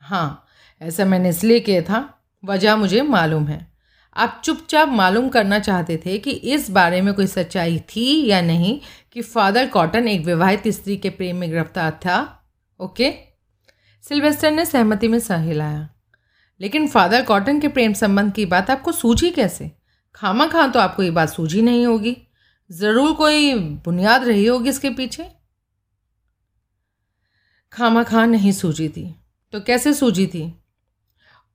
हाँ 0.00 0.46
ऐसा 0.80 1.04
मैंने 1.04 1.28
इसलिए 1.28 1.60
किया 1.60 1.82
था, 1.82 2.22
वजह 2.44 2.76
मुझे 2.76 3.02
मालूम 3.02 3.46
है। 3.46 3.72
आप 4.16 4.40
चुपचाप 4.44 4.88
मालूम 4.88 5.28
करना 5.28 5.58
चाहते 5.58 6.02
थे 6.06 6.18
कि 6.18 6.30
इस 6.30 6.70
बारे 6.70 7.00
में 7.00 7.14
कोई 7.14 7.26
सच्चाई 7.26 7.78
थी 7.78 8.26
या 8.26 8.40
नहीं 8.40 8.80
कि 9.12 9.22
फादर 9.22 9.66
कॉटन 9.66 10.08
एक 10.08 10.24
विवाहित 10.26 10.68
स्त्री 10.68 10.96
के 10.96 11.10
प्रेम 11.10 11.36
में 11.36 11.50
गिरफ़्तार 11.50 11.90
था? 11.90 12.44
ओके? 12.80 13.12
सिल्वेस्टर 14.04 14.50
ने 14.50 14.64
सहमति 14.66 15.08
में 15.08 15.20
सह 15.20 15.36
हिलाया 15.36 15.88
लेकिन 16.60 16.88
फादर 16.88 17.22
कॉटन 17.22 17.60
के 17.60 17.68
प्रेम 17.68 17.92
संबंध 17.92 18.32
की 18.32 18.46
बात 18.46 18.70
आपको 18.70 18.92
सूझी 18.92 19.30
कैसे? 19.30 19.83
खामा 20.14 20.46
खां 20.46 20.70
तो 20.70 20.80
आपको 20.80 21.02
ये 21.02 21.10
बात 21.10 21.28
सूझी 21.28 21.62
नहीं 21.62 21.86
होगी। 21.86 22.16
ज़रूर 22.70 23.12
कोई 23.12 23.54
बुनियाद 23.84 24.24
रही 24.24 24.46
होगी 24.46 24.68
इसके 24.68 24.90
पीछे। 24.90 25.30
खामा 27.72 28.02
खां 28.02 28.26
नहीं 28.26 28.52
सूझी 28.52 28.88
थी। 28.88 29.14
तो 29.52 29.60
कैसे 29.60 29.94
सूझी 29.94 30.26
थी? 30.26 30.52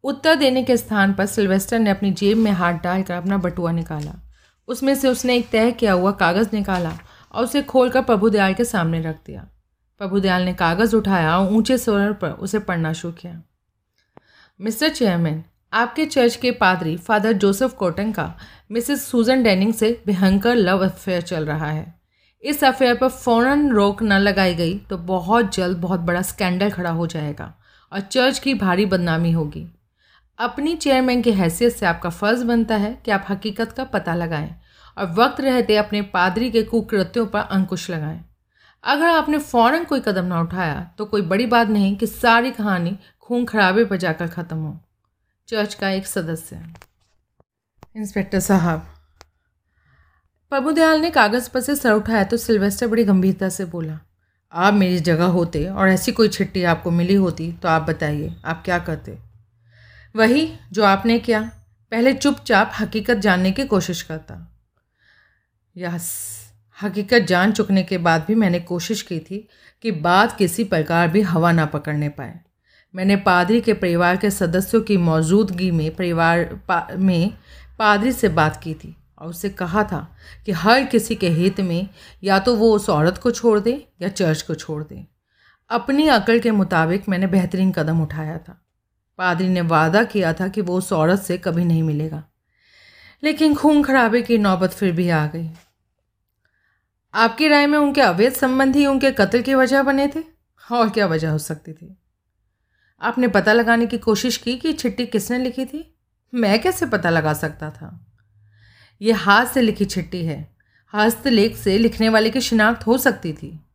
उत्तर 0.03 0.35
देने 0.35 0.63
के 0.63 0.77
स्थान 0.77 1.13
पर 1.13 1.25
सिल्वेस्टर 1.25 1.79
ने 1.79 1.89
अपनी 1.89 2.11
जेब 2.11 2.37
में 2.37 2.51
हाथ 2.51 2.73
डालकर 2.73 3.13
अपना 3.13 3.37
बटुआ 3.37 3.71
निकाला। 3.71 4.13
उसमें 4.67 4.95
से 4.95 5.07
उसने 5.07 5.35
एक 5.37 5.49
तय 5.49 5.71
किया 5.71 5.93
हुआ 5.93 6.11
कागज़ 6.11 6.49
निकाला 6.53 6.97
और 7.31 7.43
उसे 7.43 7.61
खोलकर 7.61 8.01
प्रभुदयाल 8.01 8.53
के 8.53 8.65
सामने 8.65 9.01
रख 9.01 9.15
दिया। 9.25 9.47
प्रभुदयाल 10.01 10.43
ने 10.43 10.53
कागज़ 10.53 10.95
उठाया 10.95 11.37
और 11.37 11.53
ऊँचे 11.53 11.77
स्वर 11.77 12.13
पर 12.13 12.31
उसे 12.31 12.59
पढ़ना 12.59 12.93
शुरू 12.93 13.13
किया। 13.13 13.41
मिस्टर 14.59 14.89
चेयरमैन 14.89 15.43
आपके 15.73 16.05
चर्च 16.05 16.35
के 16.35 16.51
पादरी, 16.51 16.95
फादर 16.97 17.33
जोसेफ 17.33 17.73
कोटन 17.73 18.11
का, 18.11 18.33
मिसेस 18.71 19.05
सूजन 19.07 19.43
डेनिंग 19.43 19.73
से 19.73 19.91
भयंकर 20.07 20.55
लव 20.55 20.85
अफेयर 20.85 21.21
चल 21.21 21.45
रहा 21.45 21.69
है। 21.71 21.93
इस 22.43 22.63
अफेयर 22.63 22.95
पर 22.95 23.07
फ़ौरन 23.09 23.69
रोक 23.71 24.01
न 24.03 24.13
लगाई 24.13 24.55
गई 24.55 24.77
तो 24.89 24.97
बहुत 24.97 25.55
जल्द 25.55 25.77
बहुत 25.77 25.99
बड़ा 25.99 26.21
स्कैंडल 26.21 26.69
खड़ा 26.69 26.89
हो 26.91 27.07
जाएगा 27.07 27.53
और 27.91 27.99
चर्च 28.01 28.39
की 28.39 28.53
भारी 28.53 28.85
बदनामी 28.85 29.31
होगी। 29.31 29.65
अपनी 30.39 30.75
चेयरमैन 30.75 31.21
की 31.21 31.31
हैसियत 31.33 31.73
से 31.73 31.85
आपका 31.85 32.09
फ़र्ज़ 32.09 32.43
बनता 32.45 32.75
है 32.77 32.91
कि 33.05 33.11
आप 33.11 33.25
हकीकत 33.29 33.71
का 33.71 33.83
पता 33.85 34.15
लगाएँ 34.15 34.49
और 34.97 35.11
वक्त 35.13 35.41
रहते 35.41 35.75
अपने 35.77 36.01
पादरी 36.09 36.49
के 36.51 36.63
कुकृत्यों 36.63 37.25
पर 37.27 37.39
अंकुश 37.41 37.89
लगाएँ। 37.89 38.23
अगर 38.83 39.07
आपने 39.07 39.37
फ़ौरन 39.37 39.83
कोई 39.83 39.99
कदम 39.99 40.25
ना 40.25 40.41
उठाया 40.41 40.81
तो 40.97 41.05
कोई 41.05 41.21
बड़ी 41.23 41.45
बात 41.47 41.69
नहीं 41.69 41.95
कि 41.97 42.07
सारी 42.07 42.51
कहानी 42.51 42.97
खून 43.19 43.45
खराबे 43.45 43.85
पर 43.85 43.97
जाकर 43.97 44.27
ख़त्म 44.27 44.57
हो। 44.57 44.79
चर्च 45.49 45.73
का 45.73 45.89
एक 45.89 46.07
सदस्य, 46.07 46.57
इंस्पेक्टर 47.95 48.39
साहब। 48.39 48.85
प्रभुदयाल 50.51 50.99
ने 51.01 51.09
कागज़ 51.09 51.49
पर 51.49 51.61
से 51.61 51.75
सर 51.75 51.91
उठाया 51.91 52.23
तो 52.23 52.37
सिल्वेस्टर 52.37 52.87
बड़ी 52.87 53.03
गंभीरता 53.03 53.47
से 53.49 53.65
बोला, 53.65 53.97
आप 54.53 54.73
मेरी 54.73 54.99
जगह 54.99 55.25
होते 55.27 55.65
और 55.67 55.89
ऐसी 55.89 56.11
कोई 56.11 56.29
छिट्टी 56.29 56.63
आपको 56.63 56.91
मिली 56.91 57.15
होती 57.15 57.51
तो 57.53 57.67
आप 57.67 57.81
बताइए, 57.81 58.33
आप 58.45 58.61
क्या 58.65 58.77
करते? 58.79 59.17
वही 60.15 60.47
जो 60.71 60.83
आपने 60.83 61.17
किया, 61.19 61.41
पहले 61.91 62.13
चुपचाप 62.13 62.71
हकीकत 62.79 63.17
जानने 63.17 63.51
की 63.51 63.65
कोशिश 63.65 64.01
करता। 64.01 64.35
यस, 65.75 66.11
हकीकत 66.77 67.25
जान 67.27 67.51
चुकने 67.51 67.83
के 67.83 67.97
बाद 67.99 68.25
भी 68.27 68.35
मैंने 68.35 68.59
कोशिश 68.59 69.01
की 69.01 69.19
थी 69.21 69.47
कि 69.83 69.91
बात 70.01 70.37
किसी 70.37 70.63
प्रकार 70.65 71.07
भी 71.07 71.21
हवा 71.23 71.51
ना 71.51 71.65
पकड़ने 71.67 72.09
पाए। 72.11 72.39
मैंने 72.95 73.15
पादरी 73.15 73.61
के 73.61 73.73
परिवार 73.73 74.17
के 74.17 74.31
सदस्यों 74.31 74.81
की 74.81 74.97
मौजूदगी 74.97 75.71
में 75.71 75.95
परिवार 75.95 76.43
पा, 76.43 76.87
में 76.97 77.33
पादरी 77.79 78.11
से 78.11 78.29
बात 78.29 78.61
की 78.63 78.73
थी 78.73 78.95
और 79.17 79.27
उससे 79.27 79.49
कहा 79.49 79.83
था 79.83 80.15
कि 80.45 80.51
हर 80.51 80.83
किसी 80.83 81.15
के 81.15 81.29
हित 81.29 81.61
में 81.61 81.89
या 82.23 82.39
तो 82.39 82.55
वो 82.55 82.75
उस 82.75 82.89
औरत 82.89 83.17
को 83.17 83.31
छोड़ 83.31 83.59
दे 83.59 83.87
या 84.01 84.09
चर्च 84.09 84.41
को 84.41 84.55
छोड़ 84.55 84.83
दे। 84.83 85.07
अपनी 85.69 86.07
अकल 86.07 86.39
के 86.39 86.51
मुताबिक 86.51 87.09
मैंने 87.09 87.27
बेहतरीन 87.27 87.71
कदम 87.71 88.01
उठाया 88.01 88.37
था। 88.37 88.65
पादरी 89.17 89.49
ने 89.49 89.61
वादा 89.61 90.03
किया 90.03 90.33
था 90.33 90.47
कि 90.47 90.61
वो 90.61 90.77
उस 90.77 90.93
औरत 90.93 91.19
से 91.19 91.37
कभी 91.37 91.65
नहीं 91.65 91.83
मिलेगा। 91.83 92.23
लेकिन 93.23 93.55
खून 93.55 93.83
खराबे 93.83 94.21
की 94.21 94.37
नौबत 94.37 94.69
फिर 94.69 94.91
भी 94.91 95.09
आ 95.09 95.27
गई। 95.27 95.49
आपकी 97.13 97.47
राय 97.47 97.67
में 97.67 97.77
उनके 97.77 98.01
अवैध 98.01 98.33
संबंधी 98.33 98.85
उनके 98.85 99.11
कत्ल 99.11 99.41
की 99.41 99.53
वजह 99.53 99.83
बने 99.83 100.07
थे? 100.07 100.23
और 100.71 100.89
क्या 100.89 101.07
वजह 101.07 101.31
हो 101.31 101.37
सकती 101.37 101.73
थी? 101.73 101.97
आपने 103.01 103.27
पता 103.27 103.53
लगाने 103.53 103.85
की 103.85 103.97
कोशिश 103.97 104.37
की 104.37 104.57
कि 104.57 104.73
चिट्ठी 104.73 105.05
किसने 105.05 105.37
लिखी 105.37 105.65
थी? 105.65 105.97
मैं 106.33 106.61
कैसे 106.61 106.85
पता 106.85 107.09
लगा 107.09 107.33
सकता 107.33 107.69
था? 107.69 108.05
यह 109.01 109.17
हाथ 109.17 109.45
से 109.45 109.61
लिखी 109.61 109.85
चिट्ठी 109.85 110.25
है। 110.25 110.55
हस्तलेख 110.93 111.57
से 111.57 111.77
लिखने 111.77 112.09
वाले 112.09 112.29
की 112.29 112.41
शिनाख्त 112.41 112.87
हो 112.87 112.97
सकती 112.97 113.33
थी। 113.33 113.65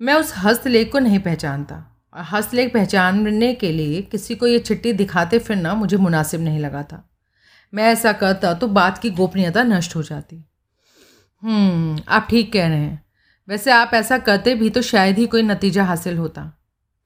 मैं 0.00 0.14
उस 0.14 0.32
हस्तलेख 0.36 0.92
को 0.92 0.98
नहीं 0.98 1.18
पहचानता। 1.18 2.02
और 2.14 2.22
हस्तलेख 2.22 2.74
पहचानने 2.74 3.54
के 3.54 3.72
लिए 3.72 4.02
किसी 4.02 4.34
को 4.34 4.46
ये 4.46 4.58
चिट्ठी 4.58 4.92
दिखाते 4.92 5.38
फिरना 5.38 5.74
मुझे 5.74 5.96
मुनासिब 5.96 6.40
नहीं 6.40 6.58
लगा 6.58 6.82
था 6.82 7.10
मैं 7.74 7.84
ऐसा 7.84 8.12
करता 8.12 8.54
तो 8.54 8.68
बात 8.68 8.98
की 8.98 9.10
गोपनीयता 9.10 9.62
नष्ट 9.62 9.96
हो 9.96 10.02
जाती। 10.02 10.44
हम्म, 11.42 12.02
आप 12.08 12.26
ठीक 12.30 12.52
कह 12.52 12.68
रहे 12.68 12.78
हैं। 12.78 13.06
वैसे 13.48 13.70
आप 13.70 13.90
ऐसा 13.94 14.18
करते 14.18 14.54
भी 14.54 14.70
तो 14.70 14.82
शायद 14.82 15.18
ही 15.18 15.26
कोई 15.26 15.42
नतीजा 15.42 15.84
हासिल 15.84 16.18
होता। 16.18 16.52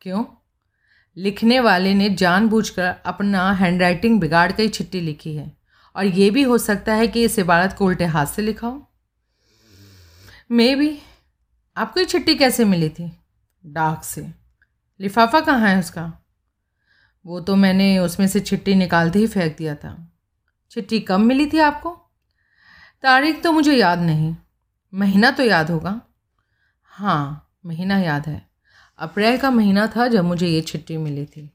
क्यों? 0.01 0.25
लिखने 1.17 1.61
वाले 1.61 1.95
ने 1.95 2.11
जानबूझकर 2.11 2.83
अपना 2.83 3.53
हैंडराइटिंग 3.53 4.21
बिगाड़ 4.21 4.53
कर 4.53 4.69
चिट्ठी 4.69 5.01
लिखी 5.01 5.37
है। 5.37 5.57
और 5.97 6.05
ये 6.05 6.31
भी 6.31 6.43
हो 6.43 6.59
सकता 6.59 6.95
है 6.95 7.09
कि 7.09 7.25
इस 7.25 7.39
इबारत 7.39 7.73
को 7.73 7.87
उल्टे 7.87 8.05
हाथ 8.05 8.27
से 8.27 8.43
लिखा 8.43 8.67
हो। 8.67 8.93
मे 10.51 10.75
भी 10.75 10.99
आपको 11.77 12.01
ये 12.01 12.07
चिट्ठी 12.07 12.35
कैसे 12.35 12.65
मिली 12.65 12.89
थी? 12.89 13.19
डाक 13.67 14.05
से। 14.05 14.31
लिफाफा 15.01 15.41
कहाँ 15.41 15.69
है 15.69 15.79
उसका? 15.79 16.13
वो 17.27 17.41
तो 17.41 17.57
मैंने 17.57 17.99
उसमें 17.99 18.27
से 18.27 18.41
चिट्ठी 18.41 18.75
निकालते 18.75 19.19
ही 19.19 19.27
फेंक 19.27 19.57
दिया 19.57 19.75
था। 19.75 20.13
चिट्ठी 20.71 21.01
कब 21.01 21.21
मिली 21.21 21.47
थी 21.47 21.59
आपको? 21.59 21.91
तारीख 23.03 23.43
तो 23.43 23.53
मुझे 23.53 23.75
याद 23.75 23.99
नहीं। 23.99 24.37
महीना 24.95 25.31
तो 25.31 25.43
याद 25.43 25.71
होगा। 25.71 26.01
हाँ 26.85 27.53
महीना 27.67 27.99
याद 27.99 28.27
है। 28.27 28.54
अप्रैल 28.99 29.39
का 29.39 29.51
महीना 29.51 29.87
था 29.87 30.07
जब 30.09 30.25
मुझे 30.25 30.49
ये 30.49 30.61
चिट्ठी 30.61 30.97
मिली 30.97 31.25
थी। 31.25 31.51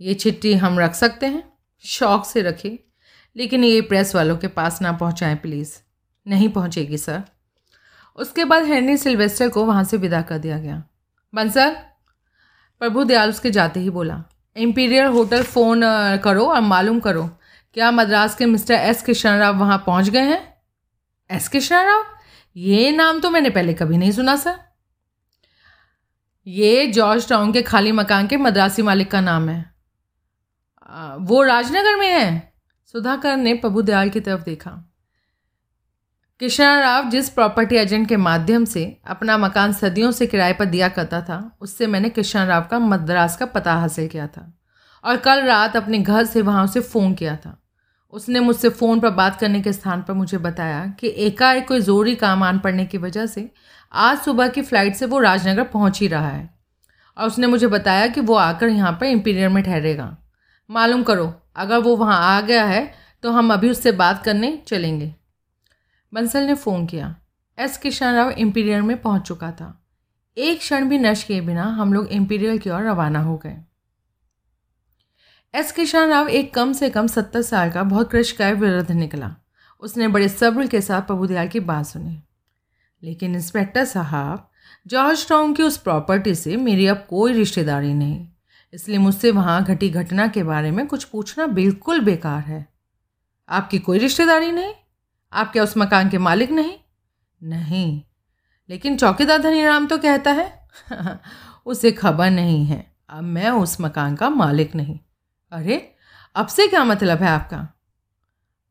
ये 0.00 0.14
चिट्ठी 0.14 0.54
हम 0.54 0.78
रख 0.78 0.94
सकते 0.94 1.26
हैं? 1.26 1.52
शौक 1.84 2.26
से 2.26 2.42
रखिए। 2.42 2.84
लेकिन 3.36 3.64
ये 3.64 3.80
प्रेस 3.80 4.14
वालों 4.14 4.36
के 4.36 4.48
पास 4.48 4.82
ना 4.82 4.92
पहुँचाएँ, 4.92 5.36
प्लीज़। 5.36 5.76
नहीं 6.26 6.48
पहुँचेगी, 6.48 6.98
सर। 6.98 7.22
उसके 8.16 8.44
बाद 8.44 8.64
हेनरी 8.64 8.96
सिल्वेस्टर 8.96 9.48
को 9.48 9.64
वहाँ 9.64 9.84
से 9.84 9.96
विदा 9.96 10.22
कर 10.22 10.38
दिया 10.38 10.58
गया। 10.58 10.82
बंसर 11.34 11.70
प्रभु 12.80 13.04
दयाल 13.04 13.28
उसके 13.28 13.50
जाते 13.50 13.80
ही 13.80 13.90
बोला 13.90 14.22
इम्पीरियल 14.56 15.06
होटल 15.06 15.42
फ़ोन 15.42 15.80
करो 16.24 16.44
और 16.44 16.60
मालूम 16.60 17.00
करो, 17.00 17.24
क्या 17.74 17.90
मद्रास 17.90 18.34
के 18.34 18.46
मिस्टर 18.46 18.74
एस 18.74 19.02
किशन 19.02 19.38
राव 19.38 19.56
वहाँ 19.56 19.78
पहुँच 19.86 20.08
गए 20.08 20.20
हैं? 20.20 20.54
एस 21.30 21.48
किशन 21.48 21.76
राव 21.76 22.04
ये 22.56 22.90
नाम 22.90 23.20
तो 23.20 23.30
मैंने 23.30 23.50
पहले 23.50 23.74
कभी 23.74 23.96
नहीं 23.96 24.12
सुना, 24.12 24.36
सर। 24.36 24.58
ये 26.46 26.86
जॉर्ज 26.86 27.28
टाउन 27.28 27.52
के 27.52 27.62
खाली 27.62 27.92
मकान 27.92 28.26
के 28.26 28.36
मद्रासी 28.36 28.82
मालिक 28.82 29.10
का 29.10 29.20
नाम 29.20 29.48
है। 29.48 29.60
वो 31.20 31.42
राजनगर 31.42 31.96
में 31.96 32.08
है। 32.08 32.52
सुधाकर 32.94 33.36
ने 33.36 33.54
प्रभु 33.54 33.82
दयाल 33.82 34.10
की 34.10 34.20
तरफ़ 34.20 34.42
देखा। 34.42 34.70
कृष्णा 36.40 36.78
राव 36.80 37.08
जिस 37.10 37.28
प्रॉपर्टी 37.30 37.76
एजेंट 37.76 38.08
के 38.08 38.16
माध्यम 38.16 38.64
से 38.64 38.84
अपना 39.06 39.36
मकान 39.38 39.72
सदियों 39.72 40.10
से 40.10 40.26
किराए 40.26 40.52
पर 40.52 40.64
दिया 40.64 40.88
करता 40.88 41.20
था, 41.20 41.56
उससे 41.60 41.86
मैंने 41.86 42.08
कृष्णा 42.08 42.44
राव 42.44 42.66
का 42.70 42.78
मद्रास 42.78 43.36
का 43.36 43.46
पता 43.46 43.74
हासिल 43.74 44.08
किया 44.08 44.26
था 44.26 44.52
और 45.04 45.16
कल 45.16 45.42
रात 45.42 45.76
अपने 45.76 45.98
घर 45.98 46.24
से 46.24 46.42
वहाँ 46.42 46.64
उसे 46.64 46.80
फ़ोन 46.80 47.14
किया 47.14 47.36
था। 47.36 47.60
उसने 48.12 48.40
मुझसे 48.40 48.68
फ़ोन 48.68 49.00
पर 49.00 49.10
बात 49.10 49.40
करने 49.40 49.60
के 49.60 49.72
स्थान 49.72 50.02
पर 50.02 50.14
मुझे 50.14 50.38
बताया 50.38 50.86
कि 51.00 51.14
एकाएक 51.16 51.68
कोई 51.68 51.80
ज़रूरी 51.80 52.14
काम 52.14 52.42
आन 52.42 52.58
पड़ने 52.58 52.84
की 52.86 52.98
वजह 52.98 53.26
से 53.26 53.50
आज 53.94 54.18
सुबह 54.18 54.48
की 54.48 54.62
फ़्लाइट 54.62 54.94
से 54.96 55.06
वो 55.06 55.18
राजनगर 55.20 55.64
पहुँच 55.64 56.00
ही 56.00 56.06
रहा 56.08 56.28
है। 56.28 56.48
और 57.16 57.26
उसने 57.26 57.46
मुझे 57.46 57.66
बताया 57.66 58.06
कि 58.06 58.20
वो 58.20 58.34
आकर 58.34 58.68
यहाँ 58.68 58.92
पर 58.92 59.06
इम्पीरियर 59.06 59.48
में 59.48 59.62
ठहरेगा। 59.64 60.16
मालूम 60.70 61.02
करो, 61.02 61.32
अगर 61.56 61.78
वो 61.78 61.96
वहाँ 61.96 62.18
आ 62.28 62.40
गया 62.40 62.64
है 62.64 62.92
तो 63.22 63.30
हम 63.30 63.52
अभी 63.52 63.70
उससे 63.70 63.92
बात 63.92 64.22
करने 64.24 64.56
चलेंगे। 64.68 65.14
बंसल 66.12 66.42
ने 66.42 66.54
फ़ोन 66.54 66.86
किया। 66.86 67.14
एस 67.58 67.76
किशन 67.78 68.14
राव 68.14 68.30
इम्पीरियल 68.30 68.82
में 68.82 69.00
पहुँच 69.02 69.22
चुका 69.22 69.50
था। 69.50 69.72
एक 70.36 70.58
क्षण 70.58 70.88
भी 70.88 70.98
नश 70.98 71.22
किए 71.24 71.40
बिना 71.40 71.64
हम 71.72 71.92
लोग 71.92 72.08
इम्पीरियल 72.08 72.58
की 72.58 72.70
ओर 72.70 72.82
रवाना 72.82 73.20
हो 73.20 73.36
गए। 73.36 73.56
एस 75.54 75.72
किशन 75.72 76.08
राव 76.08 76.28
एक 76.28 76.54
कम 76.54 76.72
से 76.72 76.90
कम 76.90 77.06
सत्तर 77.06 77.42
साल 77.42 77.70
का 77.70 77.82
बहुत 77.82 78.10
कृषकाय 78.10 78.52
वृद्ध 78.52 78.90
निकला। 78.90 79.34
उसने 79.82 80.08
बड़े 80.08 80.28
सब्र 80.28 80.66
के 80.66 80.80
साथ 80.80 81.02
प्रभुदयाल 81.02 81.48
की 81.48 81.60
बात 81.60 81.86
सुनी। 81.86 82.22
लेकिन 83.04 83.34
इंस्पेक्टर 83.34 83.84
साहब, 83.84 84.50
जॉर्ज 84.86 85.28
टाउन 85.28 85.54
की 85.54 85.62
उस 85.62 85.76
प्रॉपर्टी 85.76 86.34
से 86.34 86.56
मेरी 86.56 86.86
अब 86.86 87.06
कोई 87.10 87.32
रिश्तेदारी 87.32 87.94
नहीं। 87.94 88.28
इसलिए 88.74 88.98
मुझसे 88.98 89.30
वहाँ 89.30 89.64
घटी 89.64 89.90
घटना 89.90 90.28
के 90.28 90.42
बारे 90.42 90.70
में 90.70 90.86
कुछ 90.86 91.04
पूछना 91.04 91.46
बिल्कुल 91.46 92.00
बेकार 92.00 92.42
है। 92.42 92.68
आपकी 93.48 93.78
कोई 93.78 93.98
रिश्तेदारी 93.98 94.52
नहीं? 94.52 94.74
आप 95.32 95.52
क्या 95.52 95.62
उस 95.62 95.76
मकान 95.76 96.10
के 96.10 96.18
मालिक 96.18 96.50
नहीं? 96.50 96.74
नहीं। 97.42 98.02
लेकिन 98.70 98.96
चौकीदार 98.96 99.38
धनीराम 99.38 99.86
तो 99.86 99.98
कहता 99.98 100.30
है, 100.30 100.68
उसे 101.66 101.92
खबर 101.92 102.30
नहीं 102.30 102.66
है। 102.66 102.96
अब 103.08 103.22
मैं 103.22 103.50
उस 103.50 103.80
मकान 103.80 104.16
का 104.16 104.30
मालिक 104.30 104.74
नहीं। 104.74 104.98
अरे, 105.52 105.94
अब 106.34 106.46
से 106.46 106.68
क्या 106.68 106.84
मतलब 106.84 107.18
है 107.18 107.28
आपका? 107.28 107.68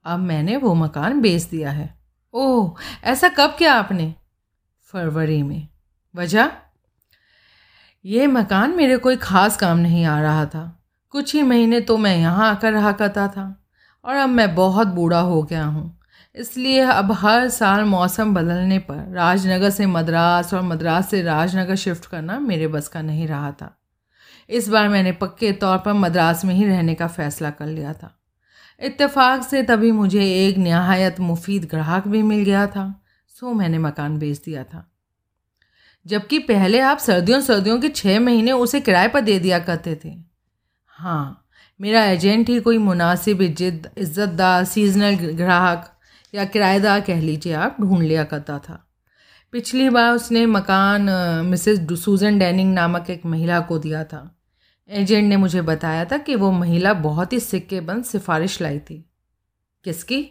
अब 0.06 0.20
मैंने 0.20 0.58
वो 0.58 0.74
मकान 0.74 1.22
बेच 1.22 1.44
दिया 1.44 1.72
है। 1.72 2.00
ओह, 2.34 2.75
ऐसा 3.04 3.30
कब 3.30 3.56
किया 3.60 3.74
आपने? 3.74 4.16
फरवरी 4.93 5.43
में। 5.43 5.67
वजह? 6.15 6.51
ये 8.05 8.27
मकान 8.27 8.71
मेरे 8.71 8.97
कोई 8.97 9.15
ख़ास 9.15 9.57
काम 9.57 9.77
नहीं 9.77 10.05
आ 10.05 10.21
रहा 10.21 10.45
था। 10.45 10.79
कुछ 11.09 11.35
ही 11.35 11.41
महीने 11.41 11.81
तो 11.81 11.97
मैं 11.97 12.17
यहाँ 12.17 12.51
आकर 12.51 12.73
रहा 12.73 12.91
करता 12.91 13.27
था। 13.27 13.63
और 14.05 14.15
अब 14.15 14.29
मैं 14.29 14.55
बहुत 14.55 14.88
बूढ़ा 14.88 15.19
हो 15.19 15.43
गया 15.43 15.65
हूँ। 15.65 16.00
इसलिए 16.35 16.79
अब 16.79 17.12
हर 17.12 17.50
साल 17.50 17.83
मौसम 17.83 18.33
बदलने 18.33 18.79
पर 18.79 19.12
राजनगर 19.13 19.69
से 19.69 19.85
मद्रास 19.85 20.53
और 20.53 20.62
मद्रास 20.62 21.09
से 21.09 21.21
राजनगर 21.21 21.75
शिफ्ट 21.75 22.05
करना 22.05 22.39
मेरे 22.39 22.67
बस 22.67 22.88
का 22.88 23.01
नहीं 23.01 23.27
रहा 23.27 23.51
था। 23.51 23.79
इस 24.50 24.69
बार 24.69 24.89
मैंने 24.89 25.12
पक्के 25.12 25.51
तौर 25.51 25.77
पर 25.77 25.93
मद्रास 25.93 26.45
में 26.45 26.55
ही 26.55 26.65
रहने 26.65 26.93
का 26.93 27.07
फ़ैसला 27.07 27.50
कर 27.50 27.65
लिया 27.65 27.93
था। 27.93 28.19
इत्तेफाक 28.81 29.43
से 29.43 29.63
तभी 29.63 29.91
मुझे 29.91 30.47
एक 30.47 30.57
नहायत 30.57 31.19
मुफीद 31.19 31.65
ग्राहक 31.65 32.07
भी 32.07 32.23
मिल 32.23 32.43
गया 32.43 32.67
था। 32.67 33.02
सो 33.36 33.54
मैंने 33.54 33.78
मकान 33.78 34.18
बेच 34.20 34.42
दिया 34.46 34.63
था। 34.63 34.90
जबकि 36.06 36.40
पहले 36.40 36.80
आप 36.80 36.98
सर्दियों 36.98 37.40
सर्दियों 37.42 37.80
के 37.82 37.90
छः 37.90 38.20
महीने 38.20 38.52
उसे 38.52 38.80
किराए 38.82 39.08
पर 39.08 39.22
दे 39.22 39.40
दिया 39.40 39.60
करते 39.60 39.96
थे। 40.06 40.13
हाँ 41.00 41.46
मेरा 41.80 42.04
एजेंट 42.06 42.50
ही 42.50 42.60
कोई 42.60 42.78
मुनासिब 42.78 43.42
इज़्ज़त, 43.42 43.92
इज़्ज़तदार 43.98 44.66
सीजनल 44.66 45.16
ग्राहक 45.36 45.90
या 46.34 46.46
किराएदार 46.46 47.02
कह 47.02 47.22
लीजिए 47.22 47.54
आप 47.54 47.78
ढूंढ 47.82 48.02
लिया 48.02 48.24
करता 48.24 48.60
था। 48.60 48.80
पिछली 49.54 49.90
बार 49.90 50.12
उसने 50.12 50.46
मकान 50.46 51.10
मिसेस 51.46 51.80
सूजन 52.00 52.40
डैनिंग 52.40 52.74
नामक 52.74 53.10
एक 53.10 53.25
महिला 53.25 53.60
को 53.60 53.78
दिया 53.80 54.04
था। 54.04 54.30
एजेंट 54.90 55.28
ने 55.30 55.38
मुझे 55.38 55.62
बताया 55.62 56.06
था 56.06 56.18
कि 56.18 56.36
वो 56.36 56.52
महिला 56.52 56.94
बहुत 56.94 57.34
ही 57.34 57.40
सिक्के 57.40 57.82
बंद 57.82 58.04
सिफारिश 58.04 58.62
लाई 58.62 58.80
थी। 58.80 59.04
किसकी? 59.86 60.25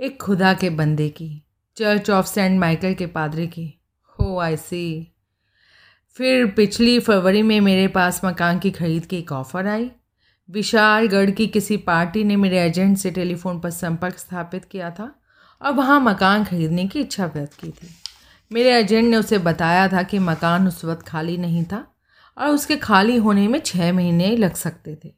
एक 0.00 0.20
खुदा 0.22 0.52
के 0.54 0.70
बंदे 0.70 1.08
की। 1.08 1.30
चर्च 1.80 2.10
ऑफ़ 2.10 2.26
सेंट 2.26 2.60
माइकल 2.60 2.94
के 2.94 3.06
पादरी 3.06 3.46
की। 3.46 3.80
हो 4.10 4.38
आई 4.38 4.56
सी 4.56 5.14
फिर 6.16 6.46
पिछली 6.46 7.00
फरवरी 7.00 7.42
में 7.42 7.60
मेरे 7.60 7.88
पास 7.88 8.20
मकान 8.24 8.58
की 8.58 8.70
खरीद 8.70 9.06
की 9.06 9.16
एक 9.16 9.32
ऑफ़र 9.32 9.66
आई। 9.66 9.90
विशालगढ़ 10.50 11.30
की 11.30 11.46
किसी 11.46 11.76
पार्टी 11.76 12.24
ने 12.24 12.36
मेरे 12.36 12.60
एजेंट 12.60 12.98
से 12.98 13.10
टेलीफोन 13.10 13.60
पर 13.60 13.70
संपर्क 13.70 14.18
स्थापित 14.18 14.64
किया 14.64 14.90
था। 14.90 15.20
और 15.62 15.72
वहाँ 15.72 16.00
मकान 16.00 16.44
खरीदने 16.44 16.88
की 16.88 17.00
इच्छा 17.00 17.26
व्यक्त 17.26 17.54
की 17.54 17.70
थी। 17.70 17.88
मेरे 18.52 18.72
एजेंट 18.72 19.08
ने 19.10 19.16
उसे 19.16 19.38
बताया 19.38 19.88
था 19.88 20.02
कि 20.02 20.18
मकान 20.18 20.68
उस 20.68 20.84
वक्त 20.84 21.06
खाली 21.06 21.36
नहीं 21.36 21.64
था 21.64 21.96
और 22.38 22.48
उसके 22.48 22.76
खाली 22.76 23.16
होने 23.16 23.48
में 23.48 23.58
छः 23.58 23.92
महीने 23.92 24.36
लग 24.36 24.54
सकते 24.54 24.98
थे। 25.04 25.12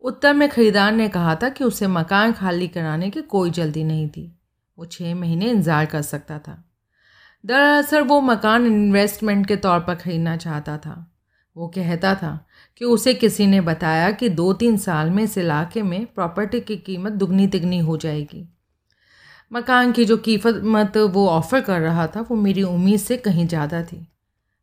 उत्तर 0.00 0.34
में 0.34 0.48
खरीदार 0.48 0.92
ने 0.92 1.08
कहा 1.08 1.34
था 1.34 1.48
कि 1.48 1.64
उसे 1.64 1.86
मकान 1.86 2.32
खाली 2.32 2.68
कराने 2.68 3.10
की 3.10 3.22
कोई 3.22 3.50
जल्दी 3.50 3.84
नहीं 3.84 4.08
थी। 4.08 4.34
वो 4.78 4.84
छः 4.86 5.14
महीने 5.14 5.50
इंतज़ार 5.50 5.86
कर 5.86 6.02
सकता 6.04 6.38
था। 6.38 6.62
दरअसल 7.44 8.02
वो 8.02 8.20
मकान 8.22 8.66
इन्वेस्टमेंट 8.66 9.46
के 9.46 9.56
तौर 9.58 9.80
पर 9.80 9.94
ख़रीदना 9.96 10.36
चाहता 10.38 10.76
था। 10.78 11.04
वो 11.56 11.68
कहता 11.68 12.14
था 12.14 12.38
कि 12.76 12.84
उसे 12.86 13.14
किसी 13.14 13.46
ने 13.46 13.60
बताया 13.62 14.10
कि 14.12 14.28
दो 14.30 14.52
तीन 14.52 14.76
साल 14.78 15.10
में 15.10 15.22
इस 15.22 15.36
इलाके 15.38 15.82
में 15.82 16.06
प्रॉपर्टी 16.06 16.60
की 16.60 16.76
कीमत 16.78 17.12
दुगनी 17.14 17.46
तिगनी 17.48 17.78
हो 17.80 17.96
जाएगी। 17.96 18.46
मकान 19.52 19.92
की 19.92 20.04
जो 20.04 20.16
कीमत 20.18 20.96
वो 20.96 21.26
ऑफ़र 21.28 21.60
कर 21.60 21.80
रहा 21.80 22.06
था 22.06 22.20
वो 22.20 22.36
मेरी 22.36 22.62
उम्मीद 22.64 23.00
से 23.00 23.16
कहीं 23.18 23.46
ज़्यादा 23.48 23.82
थी। 23.82 24.06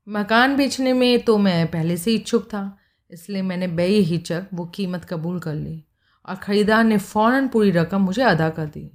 मकान 0.08 0.56
बेचने 0.56 0.94
में 0.94 1.24
तो 1.24 1.38
मैं 1.38 1.66
पहले 1.68 1.98
से 1.98 2.14
इच्छुक 2.14 2.44
था, 2.46 2.78
इसलिए 3.12 3.42
मैंने 3.42 3.68
बेहिचक 3.70 4.48
वो 4.54 4.66
कीमत 4.76 5.06
कबूल 5.06 5.40
कर 5.40 5.54
ली 5.56 5.84
और 6.26 6.36
ख़रीदार 6.36 6.84
ने 6.84 6.98
फ़ौर 6.98 7.48
पूरी 7.48 7.72
रकम 7.72 8.02
मुझे 8.02 8.22
अदा 8.24 8.50
कर 8.50 8.66
दी। 8.68 8.90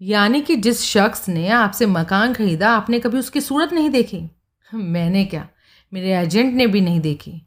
यानी 0.00 0.40
कि 0.40 0.56
जिस 0.56 0.84
शख्स 0.84 1.28
ने 1.28 1.48
आपसे 1.48 1.86
मकान 1.86 2.34
खरीदा, 2.34 2.70
आपने 2.70 2.98
कभी 2.98 3.18
उसकी 3.18 3.40
सूरत 3.40 3.72
नहीं 3.72 3.90
देखी? 3.90 4.30
मैंने 4.74 5.24
क्या? 5.24 5.48
मेरे 5.92 6.12
एजेंट 6.12 6.54
ने 6.54 6.66
भी 6.66 6.80
नहीं 6.80 7.00
देखी। 7.00 7.46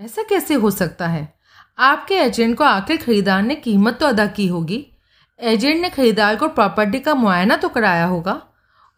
ऐसा 0.00 0.22
कैसे 0.22 0.54
हो 0.54 0.70
सकता 0.70 1.06
है? 1.06 1.34
आपके 1.78 2.14
एजेंट 2.14 2.56
को 2.58 2.64
आखिर 2.64 2.96
खरीदार 2.96 3.42
ने 3.42 3.54
कीमत 3.54 3.98
तो 4.00 4.06
अदा 4.06 4.26
की 4.26 4.46
होगी। 4.46 4.86
एजेंट 5.40 5.82
ने 5.82 5.90
खरीदार 5.90 6.36
को 6.36 6.48
प्रॉपर्टी 6.48 6.98
का 6.98 7.14
मुआयना 7.14 7.56
तो 7.56 7.68
कराया 7.68 8.04
होगा। 8.04 8.42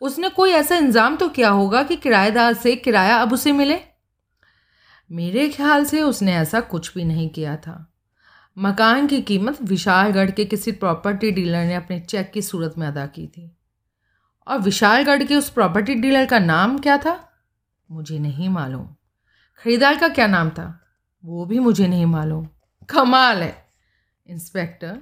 उसने 0.01 0.29
कोई 0.29 0.51
ऐसा 0.51 0.77
इंतज़ाम 0.77 1.17
तो 1.17 1.29
किया 1.29 1.49
होगा 1.49 1.83
कि 1.83 1.97
किराएदार 1.97 2.55
से 2.55 2.77
किराया 2.77 3.17
अब 3.17 3.33
उसे 3.33 3.53
मिले? 3.53 3.81
मेरे 5.11 5.49
ख्याल 5.49 5.85
से 5.85 6.03
उसने 6.03 6.35
ऐसा 6.35 6.61
कुछ 6.61 6.95
भी 6.95 7.05
नहीं 7.05 7.29
किया 7.29 7.57
था। 7.57 7.92
मकान 8.59 9.07
की 9.07 9.23
कीमत 9.23 9.62
विशालगढ़ 9.62 10.31
के 10.31 10.45
किसी 10.45 10.73
प्रॉपर्टी 10.73 11.31
डीलर 11.31 11.65
ने 11.65 11.75
अपने 11.75 12.01
चेक 12.01 12.31
की 12.31 12.43
सूरत 12.43 12.75
में 12.79 12.87
अदा 12.87 13.07
की 13.07 13.27
थी। 13.27 13.57
और 14.47 14.59
विशालगढ़ 14.59 15.23
के 15.23 15.37
उस 15.37 15.51
प्रॉपर्टी 15.51 15.95
डीलर 15.95 16.27
का 16.27 16.38
नाम 16.38 16.79
क्या 16.79 16.99
था? 16.99 17.33
मुझे 17.91 18.19
नहीं 18.19 18.49
मालूम। 18.49 18.87
खरीदार 19.65 19.99
का 19.99 20.09
क्या 20.09 20.27
नाम 20.27 20.51
था? 20.51 20.81
वो 21.25 21.45
भी 21.45 21.59
मुझे 21.59 21.87
नहीं 21.87 22.07
मालूम। 22.07 22.49
कमाल 22.88 23.43
है। 23.43 23.67
इंस्पेक्टर 24.27 24.99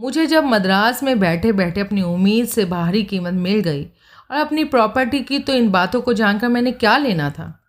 मुझे 0.00 0.26
जब 0.26 0.44
मद्रास 0.44 1.02
में 1.02 1.20
बैठे 1.20 1.52
बैठे 1.52 1.80
अपनी 1.80 2.02
उम्मीद 2.02 2.46
से 2.46 2.64
बाहरी 2.64 3.04
कीमत 3.04 3.32
मिल 3.32 3.60
गई 3.60 3.84
और 4.30 4.36
अपनी 4.36 4.64
प्रॉपर्टी 4.64 5.20
की 5.20 5.38
तो 5.38 5.52
इन 5.52 5.70
बातों 5.70 6.00
को 6.00 6.12
जानकर 6.12 6.48
मैंने 6.48 6.72
क्या 6.72 6.96
लेना 6.96 7.30
था? 7.30 7.62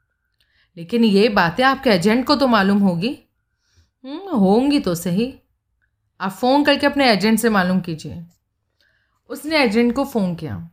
लेकिन 0.78 1.04
ये 1.04 1.30
बातें 1.30 1.64
आपके 1.64 1.90
एजेंट 1.90 2.26
को 2.26 2.36
तो 2.36 2.48
मालूम 2.48 2.80
होगी। 2.80 3.20
होंगी 4.06 4.80
तो 4.80 4.96
सही। 4.96 5.40
आप 6.22 6.32
फ़ोन 6.32 6.64
करके 6.64 6.86
अपने 6.86 7.12
एजेंट 7.12 7.40
से 7.40 7.50
मालूम 7.50 7.80
कीजिए। 7.80 8.26
उसने 9.30 9.58
एजेंट 9.58 9.96
को 9.96 10.06
फ़ोन 10.06 10.36
किया। 10.36 10.70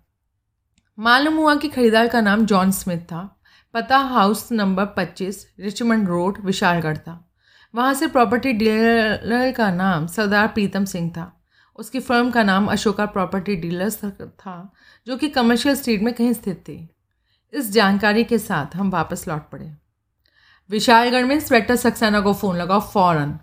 मालूम 0.99 1.35
हुआ 1.35 1.55
कि 1.57 1.69
खरीदार 1.69 2.09
का 2.09 2.21
नाम 2.21 2.47
जॉन 2.47 2.71
स्मिथ 2.71 2.99
था। 2.99 3.41
पता 3.75 3.99
हाउस 3.99 4.53
नंबर 4.53 4.85
पच्चीस, 4.85 5.55
रिचमंड 5.61 6.09
रोड, 6.09 6.45
विशालगढ़ 6.45 6.97
था। 6.97 7.31
वहाँ 7.75 7.95
से 7.95 8.07
प्रॉपर्टी 8.07 8.53
डीलर 8.53 9.53
का 9.53 9.71
नाम 9.71 10.07
सरदार 10.07 10.49
प्रीतम 10.49 10.85
सिंह 10.85 11.11
था। 11.11 11.41
उसकी 11.77 12.01
फर्म 12.01 12.31
का 12.31 12.43
नाम 12.43 12.67
अशोका 12.67 13.07
प्रॉपर्टी 13.07 13.57
डीलर्स 13.57 14.05
था, 14.05 14.73
जो 15.07 15.17
कि 15.17 15.29
कमर्शियल 15.29 15.75
स्ट्रीट 15.75 16.03
में 16.03 16.15
कहीं 16.15 16.33
स्थित 16.33 16.57
थी। 16.57 16.89
इस 17.53 17.73
जानकारी 17.73 18.25
के 18.25 18.39
साथ 18.39 18.77
हम 18.77 18.91
वापस 18.91 19.29
लौट 19.29 19.51
पड़े। 19.51 19.88
विशालगढ़ 20.71 21.25
में 21.25 21.35
इंस्पेक्टर 21.35 21.77
सक्सेना 21.77 22.21
को 22.21 22.35
फ़ोन 22.35 22.57
लगा 22.57 22.79
फ़ौरन। 22.79 23.39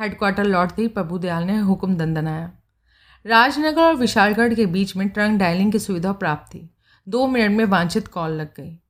हेडक्वार्टर 0.00 0.44
लौटते 0.44 0.82
ही 0.82 0.88
प्रभु 0.88 1.18
दयाल 1.18 1.44
ने 1.44 1.58
हुक्म 1.58 1.96
दंदनाया। 1.96 2.52
राजनगर 3.26 3.82
और 3.82 3.94
विशालगढ़ 3.94 4.54
के 4.54 4.66
बीच 4.66 4.96
में 4.96 5.08
ट्रंक 5.08 5.38
डायलिंग 5.38 5.72
की 5.72 5.78
सुविधा 5.78 6.12
प्राप्त 6.12 6.54
थी। 6.54 6.74
दो 7.08 7.26
मिनट 7.26 7.50
में 7.50 7.64
वांछित 7.64 8.08
कॉल 8.08 8.30
लग 8.30 8.48
गई। 8.56 8.80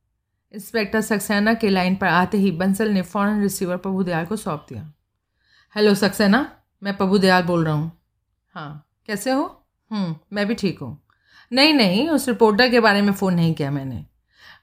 इंस्पेक्टर 0.54 1.00
सक्सेना 1.00 1.54
के 1.54 1.68
लाइन 1.68 1.96
पर 1.96 2.06
आते 2.06 2.38
ही 2.38 2.50
बंसल 2.50 2.88
ने 2.88 3.02
फ़ौरन 3.02 3.42
रिसीवर 3.42 3.76
प्रभु 3.76 4.02
दयाल 4.02 4.26
को 4.26 4.36
सौंप 4.36 4.66
दिया। 4.68 4.92
हेलो 5.76 5.94
सक्सेना 5.94 6.52
मैं 6.82 6.96
प्रभु 6.96 7.18
दयाल 7.18 7.42
बोल 7.42 7.64
रहा 7.64 7.74
हूँ। 7.74 7.92
हाँ 8.54 8.88
कैसे 9.06 9.30
हो? 9.30 9.66
हम्म, 9.90 10.16
मैं 10.32 10.46
भी 10.46 10.54
ठीक 10.54 10.78
हूँ। 10.78 11.06
नहीं 11.52 11.74
नहीं 11.74 12.08
उस 12.08 12.28
रिपोर्टर 12.28 12.70
के 12.70 12.80
बारे 12.80 13.02
में 13.02 13.12
फ़ोन 13.12 13.34
नहीं 13.34 13.54
किया 13.54 13.70
मैंने। 13.70 14.06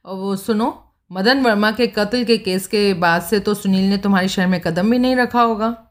और 0.05 0.15
वो 0.15 0.35
सुनो 0.35 0.92
मदन 1.13 1.43
वर्मा 1.43 1.71
के 1.71 1.87
कत्ल 1.87 2.23
के 2.23 2.37
केस 2.37 2.67
के 2.67 2.93
बाद 2.93 3.21
से 3.21 3.39
तो 3.39 3.53
सुनील 3.53 3.89
ने 3.89 3.97
तुम्हारे 3.97 4.27
शहर 4.27 4.47
में 4.47 4.61
कदम 4.61 4.91
भी 4.91 4.99
नहीं 4.99 5.15
रखा 5.15 5.41
होगा। 5.41 5.83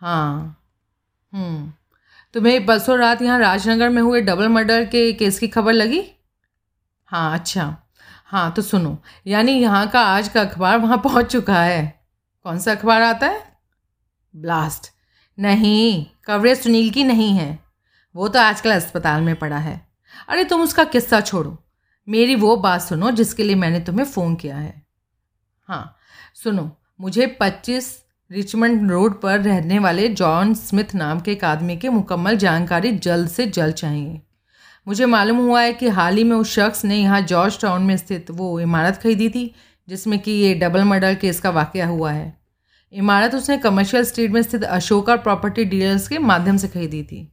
हाँ। 0.00 0.62
हम्म। 1.34 1.72
तुम्हें 2.34 2.66
परसों 2.66 2.98
रात 2.98 3.22
यहाँ 3.22 3.38
राजनगर 3.38 3.88
में 3.88 4.02
हुए 4.02 4.20
डबल 4.20 4.48
मर्डर 4.48 4.84
के 4.84 5.12
केस 5.12 5.38
की 5.38 5.48
खबर 5.48 5.72
लगी? 5.72 6.10
हाँ 7.06 7.38
अच्छा। 7.38 7.76
हाँ 8.26 8.52
तो 8.52 8.62
सुनो। 8.62 8.98
यानी 9.26 9.52
यहाँ 9.52 9.88
का 9.88 10.00
आज 10.00 10.28
का 10.28 10.40
अखबार 10.40 10.78
वहाँ 10.78 10.98
पहुँच 10.98 11.32
चुका 11.32 11.62
है। 11.62 12.06
कौन 12.42 12.58
सा 12.58 12.72
अखबार 12.72 13.02
आता 13.02 13.26
है? 13.26 13.58
ब्लास्ट। 14.36 14.90
नहीं, 15.38 16.06
कवरेज 16.24 16.62
सुनील 16.62 16.90
की 16.90 17.04
नहीं 17.04 17.30
है। 17.30 17.58
वो 18.16 18.28
तो 18.28 18.38
आजकल 18.38 18.70
अस्पताल 18.70 19.22
में 19.22 19.36
पड़ा 19.36 19.58
है। 19.58 19.88
अरे 20.28 20.44
तुम 20.44 20.62
उसका 20.62 20.84
किस्सा 20.84 21.20
छोड़ो। 21.20 21.63
मेरी 22.08 22.34
वो 22.34 22.56
बात 22.56 22.80
सुनो 22.80 23.10
जिसके 23.10 23.44
लिए 23.44 23.56
मैंने 23.56 23.80
तुम्हें 23.80 24.06
फ़ोन 24.06 24.34
किया 24.34 24.56
है। 24.56 24.82
हाँ 25.62 25.96
सुनो, 26.34 26.70
मुझे 27.00 27.26
पच्चीस 27.26 28.04
रिचमंड 28.30 28.90
रोड 28.90 29.20
पर 29.20 29.40
रहने 29.40 29.78
वाले 29.78 30.08
जॉन 30.08 30.54
स्मिथ 30.54 30.94
नाम 30.94 31.20
के 31.20 31.32
एक 31.32 31.44
आदमी 31.44 31.76
की 31.76 31.88
मुकम्मल 31.88 32.36
जानकारी 32.36 32.92
जल्द 32.92 33.28
से 33.28 33.46
जल्द 33.46 33.74
चाहिए। 33.74 34.20
मुझे 34.88 35.06
मालूम 35.06 35.38
हुआ 35.38 35.60
है 35.62 35.72
कि 35.72 35.88
हाल 35.88 36.16
ही 36.16 36.24
में 36.24 36.36
उस 36.36 36.54
शख्स 36.54 36.84
ने 36.84 36.96
यहाँ 36.96 37.20
जॉर्ज 37.20 37.60
टाउन 37.60 37.82
में 37.82 37.96
स्थित 37.96 38.30
वो 38.30 38.60
इमारत 38.60 38.96
खरीदी 38.96 39.28
थी, 39.28 39.54
जिसमें 39.88 40.18
कि 40.18 40.30
ये 40.30 40.54
डबल 40.54 40.84
मर्डर 40.84 41.14
केस 41.14 41.40
का 41.40 41.50
वाक़ 41.50 41.78
हुआ 41.78 42.12
है। 42.12 42.38
इमारत 42.92 43.34
उसने 43.34 43.58
कमर्शियल 43.58 44.04
स्ट्रीट 44.04 44.30
में 44.30 44.42
स्थित 44.42 44.64
अशोका 44.64 45.16
प्रॉपर्टी 45.16 45.64
डीलर्स 45.64 46.08
के 46.08 46.18
माध्यम 46.18 46.56
से 46.56 46.68
खरीदी 46.68 47.02
थी। 47.02 47.32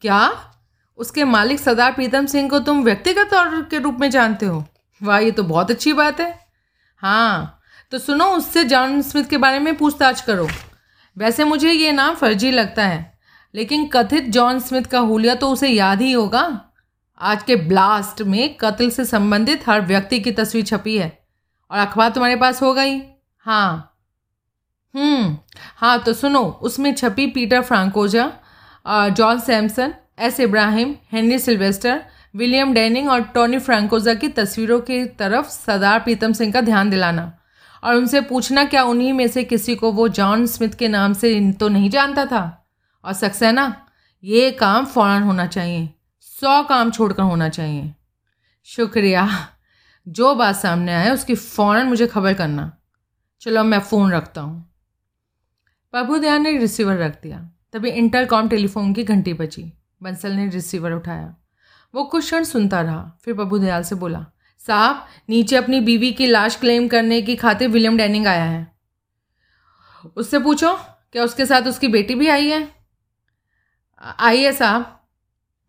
क्या? 0.00 0.52
उसके 0.98 1.24
मालिक 1.26 1.60
सरदार 1.60 1.92
प्रीतम 1.92 2.26
सिंह 2.26 2.48
को 2.50 2.58
तुम 2.60 2.82
व्यक्तिगत 2.84 3.30
तौर 3.30 3.60
के 3.70 3.78
रूप 3.78 3.98
में 4.00 4.10
जानते 4.10 4.46
हो? 4.46 4.64
वाह, 5.00 5.18
ये 5.18 5.30
तो 5.30 5.42
बहुत 5.44 5.70
अच्छी 5.70 5.92
बात 5.92 6.20
है। 6.20 6.38
हाँ 7.02 7.60
तो 7.92 7.98
सुनो, 7.98 8.24
उससे 8.26 8.64
जॉन 8.64 9.00
स्मिथ 9.02 9.24
के 9.24 9.36
बारे 9.38 9.58
में 9.58 9.76
पूछताछ 9.76 10.20
करो। 10.20 10.48
वैसे 11.16 11.44
मुझे 11.44 11.70
ये 11.72 11.92
नाम 11.92 12.14
फर्जी 12.14 12.50
लगता 12.50 12.84
है, 12.84 13.18
लेकिन 13.54 13.86
कथित 13.88 14.24
जॉन 14.30 14.58
स्मिथ 14.60 14.82
का 14.84 14.98
हुलिया 15.00 15.34
तो 15.34 15.50
उसे 15.50 15.68
याद 15.68 16.00
ही 16.00 16.10
होगा। 16.12 16.60
आज 17.20 17.42
के 17.42 17.56
ब्लास्ट 17.58 18.22
में 18.22 18.56
कत्ल 18.56 18.90
से 18.90 19.04
संबंधित 19.04 19.68
हर 19.68 19.80
व्यक्ति 19.82 20.18
की 20.20 20.32
तस्वीर 20.32 20.64
छपी 20.64 20.96
है, 20.98 21.08
और 21.70 21.78
अखबार 21.78 22.10
तुम्हारे 22.10 22.36
पास 22.36 22.62
हो 22.62 22.72
गई। 22.74 23.00
हाँ। 23.46 23.94
हम्म 24.94 25.36
हाँ 25.76 25.98
तो 26.02 26.12
सुनो, 26.12 26.44
उसमें 26.62 26.94
छपी 26.94 27.26
Peter 27.28 27.62
Francoza 27.62 28.30
John 28.86 29.40
Samson 29.40 29.94
S 30.18 30.40
Ibrahim, 30.40 30.94
Henry 31.12 31.38
Sylvester, 31.38 32.04
William 32.36 32.74
Denning 32.74 33.08
और 33.08 33.22
टोनी 33.22 33.58
फ्रांकोजा 33.58 34.14
की 34.14 34.28
तस्वीरों 34.28 34.80
की 34.80 35.04
तरफ़ 35.04 35.46
सरदार 35.46 36.00
प्रीतम 36.00 36.32
सिंह 36.32 36.52
का 36.52 36.60
ध्यान 36.60 36.90
दिलाना। 36.90 37.38
और 37.84 37.94
उनसे 37.94 38.20
पूछना, 38.20 38.64
क्या 38.64 38.82
उन्हीं 38.82 39.12
में 39.12 39.28
से 39.28 39.44
किसी 39.44 39.76
को 39.76 39.92
वो 39.92 40.08
जॉन 40.08 40.46
स्मिथ 40.46 40.68
के 40.68 40.88
नाम 40.88 41.12
से 41.12 41.52
तो 41.52 41.68
नहीं 41.68 41.90
जानता 41.90 42.26
था? 42.26 42.70
और 43.04 43.12
सक्सेना, 43.12 43.86
ये 44.24 44.50
काम 44.50 44.84
फ़ौरन 44.84 45.22
होना 45.22 45.46
चाहिए। 45.46 45.90
सौ 46.20 46.62
काम 46.62 46.90
छोड़कर 46.90 47.22
होना 47.22 47.48
चाहिए। 47.48 47.94
शुक्रिया। 48.64 49.28
जो 50.08 50.34
बात 50.34 50.56
सामने 50.56 50.94
आए, 50.94 51.10
उसकी 51.10 51.34
फ़ौरन 51.34 51.86
मुझे 51.86 52.06
खबर 52.06 52.34
करना। 52.34 52.76
चलो, 53.40 53.64
मैं 53.64 53.78
फ़ोन 53.78 54.12
रखता 54.12 54.40
हूँ। 54.40 54.74
प्रभुदयाल 55.92 56.40
ने 56.40 56.58
रिसीवर 56.58 56.96
रख 56.96 57.22
दिया। 57.22 57.50
तभी 57.72 57.90
इंटरकॉम 57.90 58.48
टेलीफोन 58.48 58.92
की 58.92 59.04
घंटी 59.04 59.34
बजी। 59.34 59.77
बंसल 60.02 60.32
ने 60.32 60.48
रिसीवर 60.48 60.92
उठाया। 60.92 61.36
वो 61.94 62.04
कुछ 62.04 62.24
क्षण 62.24 62.44
सुनता 62.44 62.80
रहा, 62.80 63.18
फिर 63.24 63.34
प्रभुदयाल 63.34 63.82
से 63.82 63.94
बोला, 63.94 64.26
साहब, 64.66 65.06
नीचे 65.28 65.56
अपनी 65.56 65.80
बीवी 65.80 66.12
की 66.12 66.26
लाश 66.26 66.56
क्लेम 66.56 66.88
करने 66.88 67.22
की 67.22 67.36
खातिर 67.36 67.68
विलियम 67.68 67.96
डैनिंग 67.96 68.26
आया 68.26 68.44
है। 68.44 68.72
उससे 70.16 70.38
पूछो, 70.38 70.74
क्या 71.12 71.24
उसके 71.24 71.46
साथ 71.46 71.62
उसकी 71.62 71.88
बेटी 71.88 72.14
भी 72.14 72.28
आई 72.28 72.46
है? 72.46 72.68
आई 74.20 74.42
है 74.42 74.52
साहब। 74.52 75.06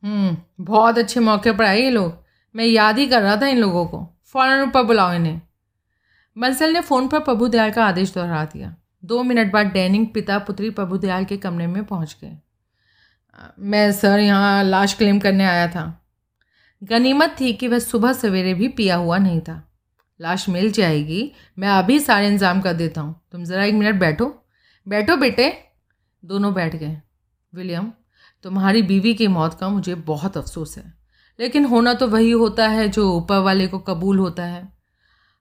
हम्म 0.04 0.38
बहुत 0.65 0.98
अच्छे 0.98 1.20
मौके 1.20 1.52
पर 1.52 1.63
आए 1.63 1.82
ये 1.82 1.89
लोग। 1.89 2.26
मैं 2.56 2.65
याद 2.65 2.98
ही 2.98 3.08
कर 3.08 3.22
रहा 3.22 3.36
था 3.36 3.48
इन 3.48 3.58
लोगों 3.58 3.86
को। 3.86 4.22
फ़ौरन 4.26 4.62
ऊपर 4.62 4.84
बुलाओ 4.84 5.13
इन्हें। 5.13 5.42
बंसल 6.38 6.74
ने 6.74 6.82
फ़ोन 6.82 7.08
पर 7.08 7.20
प्रभु 7.20 7.48
दयाल 7.48 7.72
का 7.72 7.86
आदेश 7.86 8.13
दोहरा 8.13 8.46
दिया। 8.46 8.76
दो 9.06 9.24
मिनट 9.24 9.54
बाद 9.54 9.65
डैनिंग 9.65 10.08
पिता 10.08 10.39
पुत्री 10.39 10.70
प्रभु 10.70 10.98
दयाल 10.98 11.26
के 11.26 11.38
कमरे 11.38 11.68
में 11.68 11.86
पहुँच 11.86 12.18
गए। 12.22 12.38
मैं 13.60 13.91
सर 13.91 14.19
यहाँ 14.19 14.63
लाश 14.63 14.93
क्लेम 14.93 15.19
करने 15.19 15.45
आया 15.45 15.67
था। 15.67 16.06
गनीमत 16.84 17.36
थी 17.39 17.54
कि 17.54 17.67
वह 17.67 17.80
सुबह 17.80 18.13
सवेरे 18.13 18.54
भी 18.54 18.67
पिया 18.67 18.95
हुआ 18.95 19.17
नहीं 19.17 19.41
था। 19.41 19.71
लाश 20.21 20.49
मिल 20.49 20.71
जाएगी, 20.71 21.32
मैं 21.60 21.69
अभी 21.69 21.99
सारे 21.99 22.28
इंतज़ाम 22.28 22.62
कर 22.62 22.73
देता 22.73 23.02
हूँ। 23.02 23.21
तुम 23.32 23.43
ज़रा 23.43 23.63
एक 23.63 23.73
मिनट 23.73 23.99
बैठो। 23.99 24.45
बैठो 24.88 25.15
बेटे। 25.15 25.54
दोनों 26.25 26.54
बैठ 26.54 26.75
गए। 26.75 26.97
विलियम, 27.54 27.91
तुम्हारी 28.43 28.82
बीवी 28.82 29.13
की 29.13 29.28
मौत 29.28 29.54
का 29.54 29.69
मुझे 29.69 29.95
बहुत 29.95 30.38
अफसोस 30.38 30.78
है। 30.78 30.93
लेकिन 31.39 31.65
होना 31.65 31.93
तो 31.93 32.08
वही 32.08 32.32
होता 32.32 32.67
है 32.67 32.88
जो 32.89 33.12
ऊपर 33.13 33.38
वाले 33.38 33.67
को 33.67 33.80
कबूल 33.80 34.19
होता 34.19 34.43
है। 34.43 34.73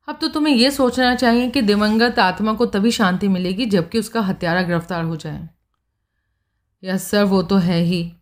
अब 0.08 0.18
तो 0.20 0.28
तुम्हें 0.28 0.54
यह 0.54 0.70
सोचना 0.70 1.14
चाहिए 1.14 1.50
कि 1.50 1.62
दिवंगत 1.62 2.18
आत्मा 2.18 2.52
को 2.52 2.66
तभी 2.66 2.90
शांति 2.90 3.28
मिलेगी 3.28 3.66
जबकि 3.66 3.98
उसका 3.98 4.20
हत्यारा 4.20 4.62
गिरफ़्तार 4.62 5.04
हो 5.04 5.16
जाए। 5.16 5.48
यस 6.82 7.02
सर, 7.02 7.24
वो 7.24 7.42
तो 7.42 7.56
है 7.56 7.80
ही। 7.80 8.12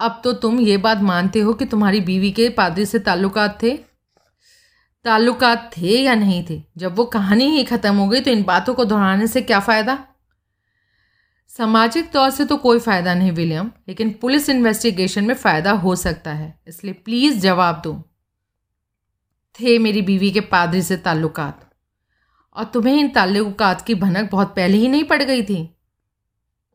अब 0.00 0.20
तो 0.24 0.32
तुम 0.32 0.58
ये 0.60 0.76
बात 0.76 0.98
मानते 0.98 1.40
हो 1.40 1.52
कि 1.52 1.64
तुम्हारी 1.64 2.00
बीवी 2.00 2.30
के 2.32 2.48
पादरी 2.48 2.86
से 2.86 2.98
ताल्लुकात 2.98 3.58
थे? 3.62 3.76
ताल्लुकात 5.04 5.70
थे 5.76 5.98
या 5.98 6.14
नहीं 6.14 6.44
थे? 6.50 6.62
जब 6.76 6.96
वो 6.96 7.04
कहानी 7.04 7.44
ही 7.44 7.64
ख़त्म 7.64 7.94
हो 7.94 8.08
गई 8.08 8.20
तो 8.20 8.30
इन 8.30 8.42
बातों 8.42 8.74
को 8.74 8.84
दोहराने 8.84 9.26
से 9.26 9.42
क्या 9.42 9.60
फ़ायदा? 9.60 9.98
सामाजिक 11.50 12.10
तौर 12.12 12.30
से 12.30 12.44
तो 12.44 12.56
कोई 12.56 12.78
फ़ायदा 12.78 13.14
नहीं, 13.14 13.32
विलियम, 13.32 13.70
लेकिन 13.88 14.10
पुलिस 14.12 14.48
इन्वेस्टिगेशन 14.48 15.24
में 15.24 15.34
फ़ायदा 15.34 15.70
हो 15.70 15.94
सकता 15.96 16.32
है, 16.32 16.58
इसलिए 16.68 16.92
प्लीज़ 16.94 17.38
जवाब 17.38 17.80
दो। 17.84 17.94
थे 19.58 19.78
मेरी 19.78 20.02
बीवी 20.02 20.30
के 20.30 20.40
पादरी 20.40 20.82
से 20.82 20.96
ताल्लुकात। 20.96 21.68
और 22.56 22.64
तुम्हें 22.64 22.94
इन 22.94 23.08
ताल्लुकात 23.08 23.80
की 23.80 23.94
भनक 23.94 24.30
बहुत 24.30 24.54
पहले 24.56 24.76
ही 24.76 24.88
नहीं 24.88 25.04
पड़ 25.04 25.22
गई 25.22 25.42
थी? 25.42 25.77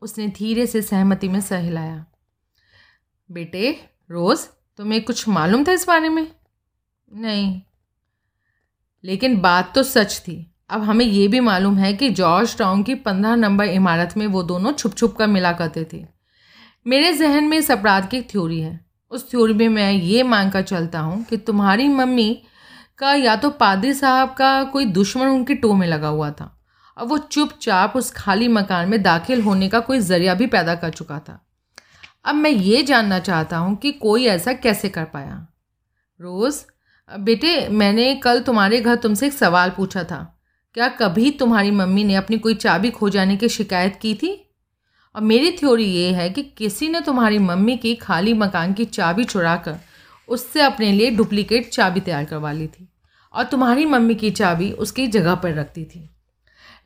उसने 0.04 0.28
धीरे 0.28 0.66
से 0.66 0.82
सहमति 0.82 1.28
में 1.28 1.40
सह 1.40 1.58
हिलाया 1.58 2.06
बेटे, 3.32 3.88
रोज़ 4.10 4.46
तुम्हें 4.76 5.04
कुछ 5.04 5.28
मालूम 5.28 5.64
था 5.64 5.72
इस 5.72 5.86
बारे 5.86 6.08
में? 6.08 6.32
नहीं। 7.14 7.62
लेकिन 9.04 9.40
बात 9.40 9.74
तो 9.74 9.82
सच 9.82 10.18
थी। 10.18 10.54
अब 10.70 10.82
हमें 10.82 11.04
यह 11.04 11.28
भी 11.28 11.40
मालूम 11.40 11.76
है 11.76 11.92
कि 11.92 12.10
जॉर्ज 12.10 12.58
टाउन 12.58 12.82
की 12.82 12.94
पंद्रह 12.94 13.36
नंबर 13.36 13.64
इमारत 13.64 14.14
में 14.16 14.26
वो 14.26 14.42
दोनों 14.42 14.72
छुप 14.72 14.94
छुप 14.94 15.16
कर 15.16 15.26
मिला 15.26 15.52
करते 15.52 15.86
थे। 15.92 16.06
मेरे 16.86 17.12
जहन 17.12 17.44
में 17.44 17.58
इस 17.58 17.70
अपराध 17.70 18.08
की 18.08 18.22
थ्योरी 18.22 18.60
है। 18.60 18.86
उस 19.10 19.30
थ्योरी 19.30 19.54
में 19.54 19.68
मैं 19.68 19.92
ये 19.92 20.22
मान 20.22 20.50
कर 20.50 20.62
चलता 20.62 21.00
हूँ 21.00 21.24
कि 21.24 21.36
तुम्हारी 21.36 21.88
मम्मी 21.88 22.42
का 22.98 23.14
या 23.14 23.36
तो 23.36 23.50
पादरी 23.50 23.94
साहब 23.94 24.34
का 24.34 24.64
कोई 24.64 24.84
दुश्मन 24.84 25.26
उनकी 25.26 25.54
टो 25.54 25.74
में 25.74 25.86
लगा 25.86 26.08
हुआ 26.08 26.30
था। 26.30 26.53
और 26.98 27.06
वो 27.06 27.18
चुपचाप 27.18 27.96
उस 27.96 28.10
खाली 28.10 28.48
मकान 28.48 28.88
में 28.88 29.02
दाखिल 29.02 29.42
होने 29.42 29.68
का 29.68 29.80
कोई 29.80 29.98
ज़रिया 29.98 30.34
भी 30.34 30.46
पैदा 30.46 30.74
कर 30.74 30.90
चुका 30.90 31.18
था। 31.18 31.46
अब 32.24 32.34
मैं 32.34 32.50
ये 32.50 32.82
जानना 32.82 33.18
चाहता 33.18 33.56
हूँ 33.56 33.76
कि 33.76 33.92
कोई 33.92 34.26
ऐसा 34.26 34.52
कैसे 34.52 34.88
कर 34.88 35.04
पाया। 35.04 35.46
रोज़, 36.20 36.64
बेटे, 37.20 37.68
मैंने 37.68 38.14
कल 38.14 38.40
तुम्हारे 38.40 38.80
घर 38.80 38.94
तुमसे 38.94 39.26
एक 39.26 39.32
सवाल 39.32 39.70
पूछा 39.70 40.04
था। 40.04 40.40
क्या 40.74 40.88
कभी 40.88 41.30
तुम्हारी 41.30 41.70
मम्मी 41.70 42.04
ने 42.04 42.14
अपनी 42.14 42.38
कोई 42.38 42.54
चाबी 42.54 42.90
खो 42.90 43.08
जाने 43.08 43.36
की 43.36 43.48
शिकायत 43.48 43.98
की 44.02 44.14
थी? 44.14 44.50
और 45.16 45.22
मेरी 45.22 45.50
थ्योरी 45.50 45.84
ये 45.84 46.12
है 46.12 46.30
कि 46.30 46.42
किसी 46.42 46.88
ने 46.88 47.00
तुम्हारी 47.00 47.38
मम्मी 47.38 47.76
की 47.76 47.94
खाली 47.94 48.32
मकान 48.32 48.72
की 48.72 48.84
चाबी 48.84 49.24
चुरा 49.24 49.56
कर 49.56 49.76
उससे 50.28 50.60
अपने 50.60 50.92
लिए 50.92 51.10
डुप्लीकेट 51.10 51.70
चाबी 51.70 52.00
तैयार 52.00 52.24
करवा 52.24 52.52
ली 52.52 52.66
थी। 52.66 52.88
और 53.34 53.44
तुम्हारी 53.44 53.84
मम्मी 53.84 54.14
की 54.14 54.30
चाबी 54.30 54.72
उसकी 54.72 55.06
जगह 55.06 55.34
पर 55.34 55.54
रखती 55.54 55.84
थी। 55.84 56.13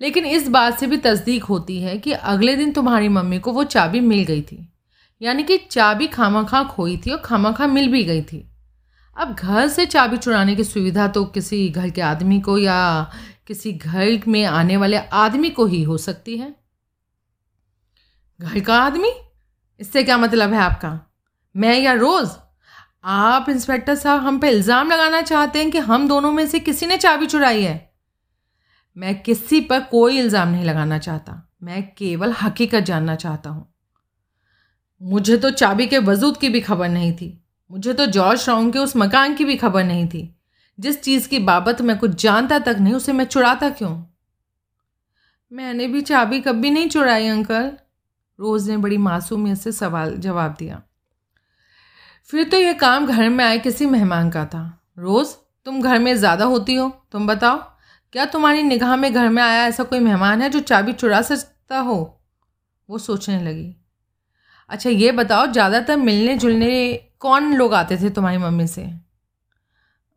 लेकिन 0.00 0.26
इस 0.26 0.48
बात 0.48 0.78
से 0.78 0.86
भी 0.86 0.96
तस्दीक 0.96 1.44
होती 1.44 1.80
है 1.80 1.98
कि 1.98 2.12
अगले 2.12 2.56
दिन 2.56 2.72
तुम्हारी 2.72 3.08
मम्मी 3.08 3.38
को 3.38 3.52
वो 3.52 3.64
चाबी 3.64 4.00
मिल 4.00 4.24
गई 4.24 4.42
थी। 4.42 4.72
यानी 5.20 5.42
कि 5.42 5.56
चाबी 5.56 6.06
खामा 6.06 6.42
खां 6.42 6.64
खोई 6.64 6.96
थी 6.96 7.10
और 7.10 7.18
खामा 7.18 7.52
खां 7.52 7.68
मिल 7.68 7.88
भी 7.88 8.04
गई 8.04 8.22
थी। 8.22 8.50
अब 9.16 9.34
घर 9.34 9.68
से 9.68 9.86
चाबी 9.86 10.16
चुराने 10.16 10.56
की 10.56 10.64
सुविधा 10.64 11.08
तो 11.08 11.24
किसी 11.24 11.68
घर 11.68 11.90
के 11.90 12.00
आदमी 12.00 12.40
को 12.40 12.58
या 12.58 13.10
किसी 13.46 13.72
घर 13.72 14.20
में 14.28 14.44
आने 14.44 14.76
वाले 14.76 14.96
आदमी 14.96 15.50
को 15.50 15.66
ही 15.66 15.82
हो 15.82 15.98
सकती 15.98 16.36
है। 16.38 16.54
घर 18.40 18.60
का 18.60 18.78
आदमी? 18.78 19.12
इससे 19.80 20.02
क्या 20.02 20.18
मतलब 20.18 20.52
है 20.52 20.58
आपका? 20.58 21.00
मैं 21.56 21.78
या 21.78 21.92
रोज़? 21.92 22.30
आप 23.04 23.48
इंस्पेक्टर 23.48 23.94
साहब 23.94 24.20
हम 24.20 24.38
पे 24.38 24.50
इल्ज़ाम 24.50 24.90
लगाना 24.90 25.20
चाहते 25.22 25.58
हैं 25.58 25.70
कि 25.70 25.78
हम 25.78 26.08
दोनों 26.08 26.32
में 26.32 26.46
से 26.46 26.60
किसी 26.60 26.86
ने 26.86 26.96
चाबी 26.96 27.26
चुराई 27.26 27.62
है। 27.62 27.87
मैं 28.98 29.22
किसी 29.22 29.60
पर 29.60 29.80
कोई 29.80 30.18
इल्ज़ाम 30.18 30.48
नहीं 30.48 30.64
लगाना 30.64 30.98
चाहता। 30.98 31.48
मैं 31.62 31.92
केवल 31.94 32.32
हकीकत 32.32 32.80
जानना 32.80 33.14
चाहता 33.14 33.50
हूँ। 33.50 33.74
मुझे 35.02 35.36
तो 35.36 35.50
चाबी 35.50 35.86
के 35.86 35.98
वजूद 35.98 36.36
की 36.36 36.48
भी 36.48 36.60
खबर 36.60 36.88
नहीं 36.88 37.12
थी। 37.12 37.44
मुझे 37.70 37.92
तो 37.92 38.06
जॉर्ज 38.06 38.46
टाउन 38.46 38.70
के 38.70 38.78
उस 38.78 38.96
मकान 38.96 39.34
की 39.34 39.44
भी 39.44 39.56
खबर 39.56 39.84
नहीं 39.84 40.08
थी। 40.08 40.36
जिस 40.80 41.02
चीज़ 41.02 41.28
की 41.28 41.38
बाबत 41.38 41.80
मैं 41.80 41.98
कुछ 41.98 42.22
जानता 42.22 42.58
तक 42.58 42.76
नहीं, 42.80 42.94
उसे 42.94 43.12
मैं 43.12 43.24
चुराता 43.24 43.70
क्यों? 43.70 44.04
मैंने 45.52 45.86
भी 45.86 46.00
चाबी 46.00 46.40
कभी 46.40 46.70
नहीं 46.70 46.88
चुराई, 46.88 47.28
अंकल। 47.28 47.72
रोज़ 48.40 48.70
ने 48.70 48.76
बड़ी 48.76 48.96
मासूमियत 48.96 49.58
से 49.58 49.72
सवाल 49.72 50.16
जवाब 50.16 50.56
दिया। 50.58 50.82
फिर 52.24 52.48
तो 52.48 52.56
यह 52.56 52.72
काम 52.72 53.06
घर 53.06 53.28
में 53.28 53.44
आए 53.44 53.58
किसी 53.58 53.86
मेहमान 53.86 54.30
का 54.30 54.44
था। 54.44 54.80
रोज़, 54.98 55.34
तुम 55.64 55.82
घर 55.82 55.98
में 55.98 56.16
ज़्यादा 56.16 56.44
होती 56.44 56.74
हो, 56.74 57.06
तुम 57.12 57.26
बताओ। 57.26 57.77
क्या 58.14 58.24
तुम्हारी 58.24 58.62
निगाह 58.62 58.94
में 58.96 59.12
घर 59.12 59.28
में 59.28 59.42
आया 59.42 59.66
ऐसा 59.66 59.84
कोई 59.84 59.98
मेहमान 59.98 60.42
है 60.42 60.48
जो 60.50 60.60
चाबी 60.60 60.92
चुरा 60.92 61.20
सकता 61.22 61.78
हो? 61.78 61.96
वो 62.88 62.98
सोचने 62.98 63.40
लगी। 63.42 63.74
अच्छा 64.70 64.90
ये 64.90 65.12
बताओ, 65.12 65.46
ज़्यादातर 65.46 65.96
मिलने 65.96 66.36
जुलने 66.38 66.94
कौन 67.20 67.52
लोग 67.54 67.74
आते 67.74 67.96
थे 67.96 68.10
तुम्हारी 68.10 68.38
मम्मी 68.38 68.66
से? 68.66 68.86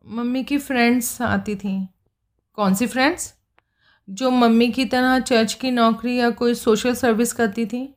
मम्मी 0.06 0.44
की 0.44 0.58
फ्रेंड्स 0.58 1.22
आती 1.22 1.56
थी। 1.56 1.78
कौन 2.58 2.74
सी 2.76 2.88
फ्रेंड्स 2.88 3.34
जो 4.08 4.32
मम्मी 4.32 4.70
की 4.72 4.86
तरह 4.86 5.20
चर्च 5.20 5.54
की 5.54 5.72
नौकरी 5.72 6.20
या 6.20 6.30
कोई 6.30 6.54
सोशल 6.54 6.94
सर्विस 6.94 7.34
करती 7.34 7.66
थी? 7.66 7.88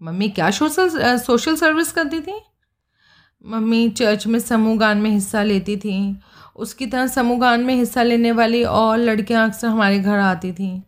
मम्मी 0.00 0.28
क्या 0.28 0.50
सोशल 0.50 1.16
सोशल 1.18 1.56
सर्विस 1.56 1.92
करती 1.92 2.20
थी? 2.20 2.40
मम्मी 3.44 3.88
चर्च 3.88 4.26
में 4.26 4.38
समूह 4.38 4.78
गान 4.78 4.98
में 4.98 5.10
हिस्सा 5.10 5.42
लेती 5.42 5.76
थी। 5.76 6.16
उसकी 6.56 6.86
तरह 6.86 7.06
समूह 7.06 7.38
गान 7.38 7.60
में 7.60 7.74
हिस्सा 7.74 8.02
लेने 8.02 8.32
वाली 8.32 8.62
और 8.64 8.98
लड़कियाँ 8.98 9.48
अक्सर 9.48 9.68
हमारे 9.68 9.98
घर 9.98 10.18
आती 10.18 10.52
थी। 10.52 10.82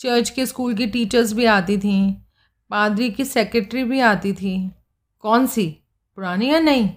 चर्च 0.00 0.30
के 0.30 0.46
स्कूल 0.46 0.74
की 0.74 0.86
टीचर्स 0.86 1.32
भी 1.32 1.44
आती 1.44 1.78
थीं। 1.78 2.14
पादरी 2.70 3.10
की 3.10 3.24
सेक्रेटरी 3.24 3.84
भी 3.84 4.00
आती 4.00 4.32
थी। 4.32 4.70
कौन 5.20 5.46
सी? 5.46 5.66
पुरानी 6.16 6.50
या 6.50 6.60
नहीं 6.60 6.90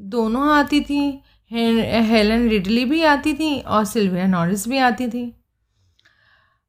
दोनों 0.00 0.50
आती 0.50 0.80
थी। 0.80 1.22
हेलन 1.52 2.48
रिडली 2.48 2.84
भी 2.84 3.02
आती 3.02 3.34
थी 3.34 3.60
और 3.60 3.84
सिल्विया 3.84 4.26
नॉरिस 4.26 4.68
भी 4.68 4.78
आती 4.78 5.08
थी। 5.08 5.36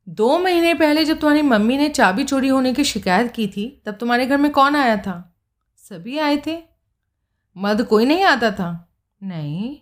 दो 0.09 0.37
महीने 0.39 0.73
पहले 0.73 1.05
जब 1.05 1.19
तुम्हारी 1.19 1.41
मम्मी 1.41 1.77
ने 1.77 1.89
चाबी 1.89 2.23
चोरी 2.23 2.47
होने 2.47 2.73
की 2.73 2.83
शिकायत 2.83 3.31
की 3.31 3.47
थी, 3.47 3.81
तब 3.85 3.91
तुम्हारे 3.91 4.25
घर 4.25 4.37
में 4.37 4.51
कौन 4.51 4.75
आया 4.75 4.97
था? 4.97 5.35
सभी 5.77 6.17
आए 6.17 6.37
थे। 6.37 6.72
मर्द 7.57 7.83
कोई 7.83 8.05
नहीं 8.05 8.23
आता 8.23 8.51
था। 8.51 8.95
नहीं, 9.23 9.77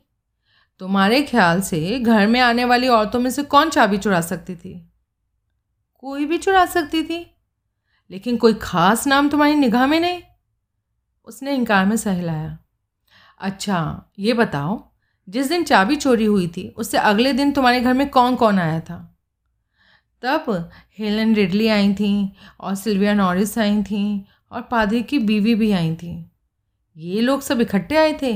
तुम्हारे 0.80 1.22
ख्याल 1.22 1.62
से 1.62 2.00
घर 2.00 2.28
में 2.28 2.40
आने 2.40 2.66
वाली 2.66 2.88
औरतों 2.88 3.20
में 3.20 3.30
से 3.30 3.44
कौन 3.44 3.70
चाबी 3.70 3.98
चुरा 3.98 4.22
सकती 4.22 4.56
थी? 4.56 4.92
कोई 5.96 6.26
भी 6.26 6.38
चुरा 6.38 6.66
सकती 6.66 7.04
थी, 7.04 7.36
लेकिन 8.12 8.38
कोई 8.38 8.54
खास 8.54 9.08
नाम 9.08 9.30
तुम्हारी 9.30 9.56
निगाह 9.56 9.86
में 9.86 10.00
नहीं। 10.00 10.22
उसने 11.26 11.56
इनकार 11.56 11.86
में 11.86 11.96
सहलाया। 11.98 12.58
अच्छा 13.40 14.12
ये 14.20 14.34
बताओ, 14.34 14.92
जिस 15.30 15.50
दिन 15.50 15.64
चाबी 15.64 15.96
चोरी 15.96 16.26
हुई 16.26 16.48
थी, 16.48 16.68
उससे 16.68 16.98
अगले 16.98 17.34
दिन 17.34 17.52
तुम्हारे 17.52 17.82
घर 17.82 17.94
में 17.94 18.10
कौन 18.10 18.36
कौन 18.36 18.60
आया 18.60 18.80
था? 18.80 19.08
तब 20.24 20.70
हेलन 21.00 21.36
रिडली 21.36 21.68
आई 21.68 21.94
थी 21.94 22.34
और 22.60 22.76
सिल्विया 22.76 23.14
नॉरिस 23.14 23.58
आई 23.58 23.84
थी 23.84 24.26
और 24.52 24.62
पादरी 24.62 25.04
की 25.04 25.20
बीवी 25.20 25.56
भी 25.56 25.72
आई 25.72 25.96
थी। 25.96 26.31
ये 26.98 27.22
लोग 27.22 27.42
सब 27.42 27.62
इकट्ठे 27.62 27.98
आए 27.98 28.18
थे? 28.22 28.34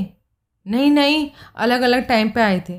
नहीं 0.66 0.90
नहीं 0.90 1.30
अलग 1.56 1.80
अलग 1.80 2.06
टाइम 2.08 2.30
पे 2.30 2.40
आए 2.42 2.60
थे। 2.68 2.78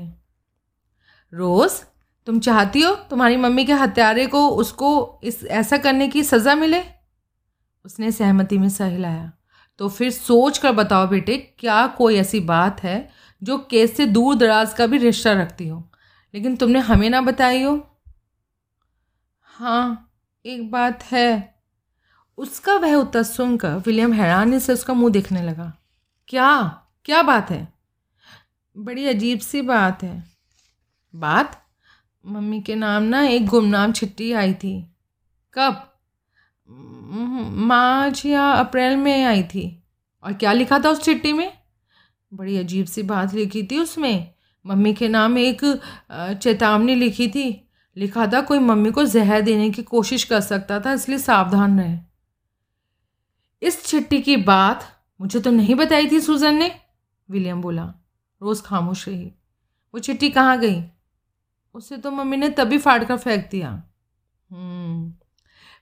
रोज़, 1.32 1.82
तुम 2.26 2.40
चाहती 2.40 2.80
हो 2.80 2.94
तुम्हारी 3.10 3.36
मम्मी 3.36 3.64
के 3.64 3.72
हत्यारे 3.72 4.26
को, 4.26 4.48
उसको 4.48 5.20
इस, 5.24 5.44
ऐसा 5.44 5.76
करने 5.78 6.08
की 6.08 6.22
सज़ा 6.24 6.54
मिले? 6.54 6.82
उसने 7.84 8.12
सहमति 8.12 8.58
में 8.58 8.68
सह 8.68 8.86
हिलाया 8.86 9.32
तो 9.80 9.88
फिर 9.88 10.10
सोच 10.10 10.58
कर 10.58 10.72
बताओ 10.72 11.06
बेटे, 11.06 11.36
क्या 11.58 11.86
कोई 11.86 12.16
ऐसी 12.16 12.40
बात 12.40 12.82
है 12.82 13.08
जो 13.42 13.58
केस 13.70 13.96
से 13.96 14.06
दूर 14.06 14.34
दराज 14.34 14.72
का 14.74 14.86
भी 14.86 14.98
रिश्ता 14.98 15.32
रखती 15.32 15.68
हो? 15.68 15.90
लेकिन 16.34 16.56
तुमने 16.56 16.78
हमें 16.78 17.08
ना 17.10 17.20
बताई 17.20 17.62
हो। 17.62 17.76
हाँ 19.42 20.12
एक 20.44 20.70
बात 20.70 21.02
है। 21.04 21.57
उसका 22.38 22.74
वह 22.74 22.94
उत्तर 22.94 23.22
सुनकर 23.22 23.76
विलियम 23.76 24.12
हैरानी 24.12 24.60
से 24.60 24.72
उसका 24.72 24.94
मुँह 24.94 25.12
देखने 25.12 25.42
लगा। 25.42 25.72
क्या? 26.28 26.82
क्या 27.04 27.22
बात 27.22 27.50
है? 27.50 27.68
बड़ी 28.76 29.06
अजीब 29.06 29.38
सी 29.38 29.62
बात 29.62 30.02
है। 30.02 30.24
बात? 31.14 31.62
मम्मी 32.24 32.60
के 32.60 32.74
नाम 32.74 33.02
ना 33.02 33.22
एक 33.22 33.46
गुमनाम 33.46 33.92
चिट्ठी 33.92 34.32
आई 34.32 34.54
थी। 34.54 34.80
कब? 35.54 35.84
मार्च 37.68 38.24
या 38.26 38.50
अप्रैल 38.50 38.96
में 38.96 39.24
आई 39.24 39.42
थी। 39.42 39.82
और 40.22 40.32
क्या 40.32 40.52
लिखा 40.52 40.78
था 40.78 40.90
उस 40.90 41.02
चिट्ठी 41.02 41.32
में? 41.32 41.52
बड़ी 42.32 42.56
अजीब 42.58 42.86
सी 42.86 43.02
बात 43.02 43.34
लिखी 43.34 43.62
थी 43.62 43.78
उसमें। 43.78 44.34
मम्मी 44.66 44.92
के 44.94 45.08
नाम 45.08 45.38
एक 45.38 45.60
चेतावनी 46.42 46.94
लिखी 46.94 47.28
थी। 47.28 47.70
लिखा 47.96 48.26
था 48.26 48.40
कोई 48.40 48.58
मम्मी 48.58 48.90
को 48.90 49.04
जहर 49.04 49.40
देने 49.40 49.70
की 49.70 49.82
कोशिश 49.82 50.24
कर 50.24 50.40
सकता 50.40 50.80
था, 50.80 50.92
इसलिए 50.92 51.18
सावधान 51.18 51.80
रहे। 51.80 52.07
इस 53.62 53.84
चिट्ठी 53.84 54.22
की 54.22 54.36
बात 54.36 55.04
मुझे 55.20 55.40
तो 55.40 55.50
नहीं 55.50 55.74
बताई 55.74 56.10
थी 56.10 56.20
सूजन 56.20 56.54
ने? 56.54 56.80
विलियम 57.30 57.62
बोला। 57.62 57.94
रोज़ 58.42 58.62
खामोश 58.62 59.08
रही। 59.08 59.26
वो 59.94 59.98
चिट्ठी 59.98 60.30
कहाँ 60.30 60.58
गई? 60.58 60.84
उसे 61.74 61.96
तो 61.96 62.10
मम्मी 62.10 62.36
ने 62.36 62.48
तभी 62.48 62.78
फाड़ 62.78 63.04
कर 63.04 63.16
फेंक 63.16 63.48
दिया। 63.50 63.82
हम्म। 64.50 65.10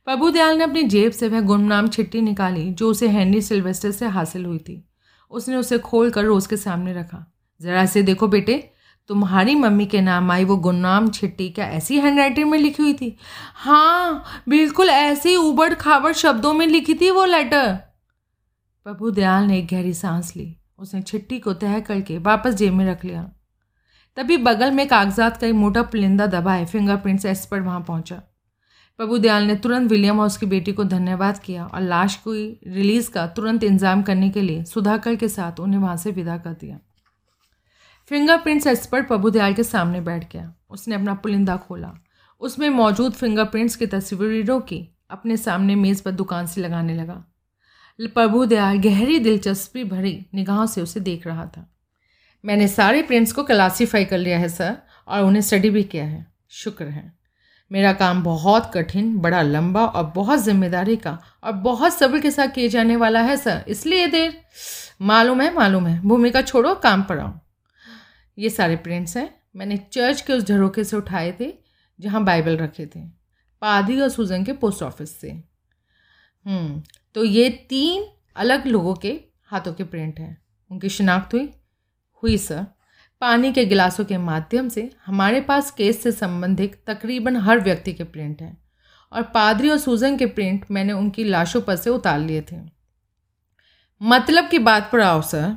प्रभु 0.05 0.31
दयाल 0.31 0.59
ने 0.59 0.65
अपनी 0.65 0.83
जेब 0.83 1.13
से 1.13 1.29
वह 1.29 1.41
गुमनाम 1.41 1.89
चिट्ठी 1.89 2.21
निकाली, 2.21 2.73
जो 2.73 2.91
उसे 2.91 3.09
हैंडी 3.09 3.43
सिल्वेस्टर 3.43 3.91
से 3.91 4.07
हासिल 4.07 4.45
हुई 4.45 4.59
थी। 4.59 4.89
उसने 5.31 5.57
उसे 5.57 5.79
खोल 5.79 6.11
कर 6.11 6.25
रोज़ 6.25 6.49
के 6.49 6.57
सामने 6.57 6.93
रखा। 6.93 7.35
ज़रा 7.61 7.87
से 7.87 8.03
देखो 8.03 8.29
बेटे 8.29 8.73
तुम्हारी 9.11 9.55
मम्मी 9.55 9.87
के 9.87 10.01
नाम 10.01 10.31
आई, 10.31 10.45
वो 10.45 10.57
गुमनाम 10.57 11.09
छिट्टी, 11.11 11.49
क्या 11.51 11.67
ऐसी 11.67 11.99
हैंड 11.99 12.19
राइटिंग 12.19 12.51
में 12.51 12.59
लिखी 12.59 12.83
हुई 12.83 12.95
थी? 12.95 13.17
हाँ 13.55 14.25
बिल्कुल 14.49 14.89
ऐसे 14.91 15.29
ही 15.29 15.37
उबड़ 15.37 15.73
खाबड़ 15.75 16.13
शब्दों 16.15 16.53
में 16.55 16.67
लिखी 16.67 16.95
थी 16.95 17.11
वो 17.11 17.25
लेटर 17.25 17.73
प्रभु 18.87 19.11
दयाल 19.11 19.45
ने 19.45 19.59
एक 19.59 19.67
गहरी 19.67 19.93
सांस 19.95 20.33
ली। 20.37 20.55
उसने 20.79 21.03
छिट्टी 21.03 21.39
को 21.39 21.53
तह 21.55 21.79
करके 21.81 22.19
वापस 22.21 22.55
जेब 22.55 22.73
में 22.73 22.85
रख 22.87 23.05
लिया। 23.05 23.23
तभी 24.17 24.37
बगल 24.39 24.71
में 24.71 24.87
कागजात 24.89 25.37
का 25.37 25.47
एक 25.47 25.55
मोटा 25.55 25.83
पुलिंदा 25.85 26.27
दबाए 26.27 26.65
फिंगरप्रिंट्स 26.65 27.27
एक्सपर्ट 27.27 27.65
वहाँ 27.65 27.81
पहुँचा। 27.81 28.17
प्रभु 28.99 29.19
दयाल 29.19 29.45
ने 29.45 29.55
तुरंत 29.57 29.91
विलियम 29.91 30.21
और 30.21 30.27
उसकी 30.27 30.47
बेटी 30.47 30.73
को 30.73 30.85
धन्यवाद 30.87 31.39
किया 31.39 31.65
और 31.65 31.81
लाश 31.83 32.17
को 32.17 32.33
रिलीज़ 32.33 33.11
का 33.11 33.27
तुरंत 33.29 33.65
इंतज़ाम 33.65 34.03
करने 34.03 34.31
के 34.31 34.43
लिए 34.43 34.65
सुधाकर 34.65 35.17
के 35.17 35.29
साथ 35.29 35.61
उन्हें 35.61 35.81
वहाँ 35.81 35.97
से 35.97 36.11
विदा 36.11 36.37
कर 36.39 36.53
दिया। 36.53 36.79
फिंगरप्रिंट्स 38.11 38.67
एक्सपर्ट 38.67 39.09
प्रभु 39.09 39.31
दयाल 39.31 39.55
के 39.55 39.63
सामने 39.63 40.01
बैठ 40.01 40.33
गया। 40.33 40.53
उसने 40.71 40.95
अपना 40.95 41.15
पुलिंदा 41.15 41.57
खोला। 41.57 41.93
उसमें 42.41 42.69
मौजूद 42.71 43.13
फिंगरप्रिंट्स 43.13 43.77
की 43.77 43.87
तस्वीरों 43.87 44.61
की 44.61 44.97
अपने 45.11 45.37
सामने 45.37 45.75
मेज़ 45.75 46.03
पर 46.03 46.11
दुकान 46.11 46.47
से 46.47 46.61
लगाने 46.61 46.95
लगा। 46.95 47.25
प्रभु 48.01 48.45
दयाल 48.47 48.79
गहरी 48.79 49.19
दिलचस्पी 49.19 49.85
भरी 49.85 50.27
निगाहों 50.35 50.67
से 50.67 50.81
उसे 50.81 51.01
देख 51.01 51.27
रहा 51.27 51.47
था। 51.47 51.67
मैंने 52.45 52.69
सारे 52.69 53.03
प्रिंट्स 53.03 53.33
को 53.33 53.43
क्लासीफाई 53.43 54.05
कर 54.05 54.19
लिया 54.19 54.39
है 54.39 54.49
सर 54.49 54.77
और 55.09 55.23
उन्हें 55.23 55.43
स्टडी 55.43 55.71
भी 55.71 55.83
किया 55.85 56.05
है। 56.05 56.27
शुक्र 56.49 56.85
है। 56.85 57.13
मेरा 57.71 57.93
काम 57.93 58.23
बहुत 58.23 58.71
कठिन, 58.75 59.17
बड़ा 59.19 59.43
लंबा 59.43 59.85
और 59.87 60.13
बहुत 60.15 60.39
ज़िम्मेदारी 60.39 60.97
का 60.97 61.19
और 61.45 61.53
बहुत 61.53 61.95
सब्र 61.95 62.21
के 62.21 62.31
साथ 62.31 62.49
किए 62.49 62.69
जाने 62.69 62.97
वाला 62.97 63.21
है 63.21 63.37
सर 63.37 63.65
इसलिए 63.69 64.07
देर। 64.07 64.41
मालूम 65.03 65.41
है 65.41 65.53
मालूम 65.55 65.87
है। 65.87 66.01
भूमिका 66.01 66.43
छोड़ो, 66.43 66.75
काम 66.75 67.03
पर 67.03 67.19
आओ। 67.19 67.33
ये 68.39 68.51
सारे 68.51 68.77
प्रिंट्स 68.77 69.17
हैं। 69.17 69.43
मैंने 69.57 69.77
चर्च 69.77 70.21
के 70.21 70.33
उस 70.33 70.45
झरोखे 70.45 70.85
से 70.85 70.97
उठाए 70.97 71.37
थे 71.41 71.53
जहाँ 72.01 72.25
बाइबल 72.25 72.57
रखे 72.57 72.87
थे। 72.87 73.01
पादी 73.63 74.01
और 74.01 74.09
सूजन 74.09 74.45
के 74.45 74.53
पोस्ट 74.53 74.83
ऑफ़िस 74.83 75.21
से। 75.21 75.31
हम्म, 76.47 76.83
तो 77.15 77.25
ये 77.25 77.49
तीन 77.69 78.07
अलग 78.37 78.67
लोगों 78.67 78.95
के 78.95 79.21
हाथों 79.45 79.73
के 79.75 79.85
प्रिंट 79.85 80.21
हैं। 80.21 80.43
उनकी 80.71 80.89
शिनाख्त 80.89 81.35
हुई। 81.35 81.51
हुई 82.23 82.39
सर 82.39 82.67
पानी 83.21 83.53
के 83.53 83.65
गिलासों 83.65 84.05
के 84.05 84.19
माध्यम 84.19 84.69
से 84.69 84.91
हमारे 85.07 85.41
पास 85.41 85.71
केस 85.71 86.03
से 86.03 86.13
संबंधित 86.13 86.83
तकरीबन 86.87 87.37
हर 87.37 87.61
व्यक्ति 87.61 87.93
के 87.93 88.05
प्रिंट 88.05 88.43
हैं। 88.43 88.65
और 89.13 89.23
पादरी 89.23 89.71
और 89.71 89.79
सूजन 89.79 90.17
के 90.17 90.27
प्रिंट 90.27 90.65
मैंने 90.71 90.93
उनकी 90.93 91.25
लाशों 91.25 91.61
पर 91.63 91.77
से 91.77 91.91
उतार 91.91 92.19
लिए 92.19 92.43
थे। 92.43 92.57
मतलब 94.03 94.49
की 94.49 94.59
बात 94.59 94.89
पर 94.93 95.01
आओ 95.01 95.23
सर 95.23 95.57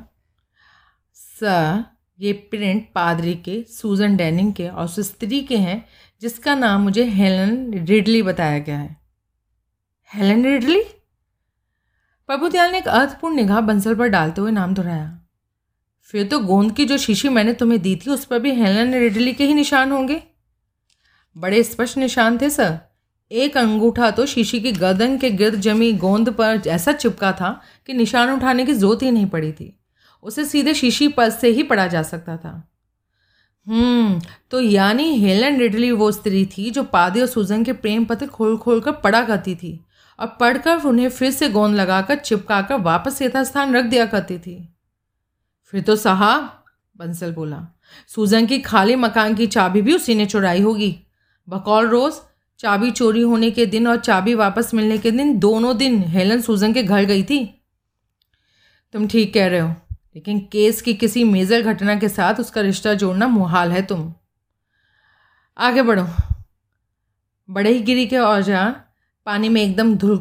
सर 1.14 1.84
ये 2.20 2.32
प्रिंट 2.32 2.88
पादरी 2.94 3.34
के 3.34 3.62
सूजन 3.62 4.16
डैनिंग 4.16 4.52
के 4.52 4.68
और 4.68 4.84
उस 4.84 5.00
स्त्री 5.00 5.40
के 5.40 5.56
हैं, 5.56 5.84
जिसका 6.22 6.54
नाम 6.54 6.82
मुझे 6.82 7.04
हेलन 7.04 7.74
रिडली 7.74 8.22
बताया 8.22 8.58
गया 8.58 8.78
है। 8.78 8.96
हेलन 10.14 10.44
रिडली 10.44 10.82
प्रभुदयाल 12.28 12.70
ने 12.72 12.78
एक 12.78 12.88
अर्थपूर्ण 12.88 13.36
निगाह 13.36 13.60
बंसल 13.60 13.94
पर 13.94 14.08
डालते 14.08 14.40
हुए 14.40 14.50
नाम 14.50 14.74
दोहराया। 14.74 15.20
फिर 16.02 16.26
तो 16.26 16.38
गोंद 16.38 16.72
की 16.72 16.84
जो 16.84 16.98
शीशी 16.98 17.28
मैंने 17.28 17.52
तुम्हें 17.52 17.82
दी 17.82 17.96
थी, 17.96 18.10
उस 18.10 18.24
पर 18.24 18.38
भी 18.38 18.50
हेलन 18.50 18.94
रिडली 18.94 19.32
के 19.32 19.44
ही 19.44 19.54
निशान 19.54 19.92
होंगे। 19.92 20.22
बड़े 21.36 21.62
स्पष्ट 21.62 21.98
निशान 21.98 22.38
थे, 22.38 22.50
सर। 22.50 22.78
एक 23.30 23.56
अंगूठा 23.56 24.10
तो 24.10 24.26
शीशी 24.26 24.60
की 24.60 24.72
गर्दन 24.72 25.18
के 25.18 25.30
गिर्द 25.30 25.54
जमी 25.54 25.92
गोंद 25.92 26.30
पर 26.30 26.62
ऐसा 26.66 26.92
चिपका 26.92 27.32
था 27.32 27.62
कि 27.86 27.92
निशान 27.92 28.30
उठाने 28.30 28.66
की 28.66 28.72
ज़रूरत 28.72 29.02
ही 29.02 29.10
नहीं 29.10 29.26
पड़ी 29.26 29.52
थी। 29.52 29.79
उसे 30.22 30.44
सीधे 30.44 30.74
शीशी 30.74 31.08
पर 31.08 31.30
से 31.30 31.48
ही 31.48 31.62
पड़ा 31.62 31.86
जा 31.86 32.02
सकता 32.02 32.36
था। 32.36 32.72
हम्म 33.66 34.20
तो 34.50 34.60
यानी 34.60 35.18
हेलन 35.18 35.58
रिडली 35.58 35.90
वो 35.90 36.12
स्त्री 36.12 36.46
थी 36.46 36.70
जो 36.70 36.82
पादे 36.82 37.20
और 37.20 37.26
सूजन 37.26 37.64
के 37.64 37.72
प्रेम 37.72 38.04
पत्र 38.04 38.26
खोल 38.26 38.56
खोल 38.56 38.80
कर 38.80 38.92
पढ़ा 38.92 39.22
करती 39.22 39.54
थी। 39.54 39.84
और 40.20 40.26
पढ़कर 40.40 40.76
उन्हें 40.76 41.08
फिर 41.08 41.30
से 41.30 41.48
गोंद 41.48 41.74
लगाकर 41.74 42.14
चिपकाकर 42.14 42.74
वापस 42.74 43.22
यथास्थान 43.22 43.76
रख 43.76 43.84
दिया 43.84 44.06
करती 44.06 44.38
थी। 44.38 44.74
फिर 45.64 45.80
तो 45.80 45.96
साहब, 45.96 46.64
बंसल 46.96 47.32
बोला, 47.32 47.66
सूजन 48.08 48.46
की 48.46 48.58
खाली 48.58 48.96
मकान 48.96 49.34
की 49.34 49.46
चाबी 49.46 49.82
भी 49.82 49.94
उसी 49.94 50.14
ने 50.14 50.26
चुराई 50.26 50.60
होगी। 50.60 51.00
बकौल 51.48 51.86
रोज़, 51.86 52.14
चाबी 52.58 52.90
चोरी 52.90 53.20
होने 53.20 53.50
के 53.50 53.66
दिन 53.66 53.88
और 53.88 53.96
चाबी 53.96 54.34
वापस 54.34 54.74
मिलने 54.74 54.98
के 54.98 55.10
दिन 55.10 55.38
दोनों 55.38 55.76
दिन 55.76 56.02
हेलन 56.02 56.40
सूजन 56.40 56.72
के 56.72 56.82
घर 56.82 57.04
गई 57.04 57.22
थी। 57.22 57.64
तुम 58.92 59.08
ठीक 59.08 59.34
कह 59.34 59.46
रहे 59.46 59.60
हो। 59.60 59.74
लेकिन 60.16 60.38
केस 60.52 60.80
की 60.82 60.94
किसी 60.94 61.24
मेजर 61.24 61.62
घटना 61.62 61.94
के 61.94 62.08
साथ 62.08 62.40
उसका 62.40 62.60
रिश्ता 62.60 62.94
जोड़ना 62.94 63.26
मुहाल 63.26 63.72
है 63.72 63.82
तुम। 63.82 64.12
आगे 65.56 65.82
बढ़ो। 65.82 66.06
बड़े 67.48 67.70
ही 67.70 67.80
गिरी 67.80 68.06
के 68.06 68.18
औज़ार 68.18 68.70
पानी 69.26 69.48
में 69.48 69.62
एकदम 69.62 69.94
धुल 69.94 70.16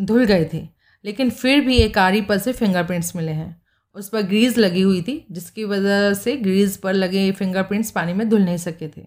धुल 0.00 0.24
गए 0.24 0.48
थे, 0.52 0.68
लेकिन 1.04 1.30
फिर 1.30 1.60
भी 1.60 1.76
एक 1.76 1.98
आरी 1.98 2.20
पर 2.20 2.38
से 2.38 2.52
फिंगरप्रिंट्स 2.52 3.14
मिले 3.16 3.32
हैं। 3.32 3.62
उस 3.96 4.08
पर 4.08 4.22
ग्रीज 4.22 4.58
लगी 4.58 4.80
हुई 4.80 5.02
थी, 5.02 5.26
जिसकी 5.30 5.64
वजह 5.64 6.12
से 6.14 6.36
ग्रीज 6.36 6.76
पर 6.76 6.92
लगे 6.92 7.30
फिंगरप्रिंट्स 7.32 7.90
पानी 7.90 8.12
में 8.12 8.28
धुल 8.28 8.42
नहीं 8.42 8.56
सके 8.56 8.88
थे। 8.88 9.06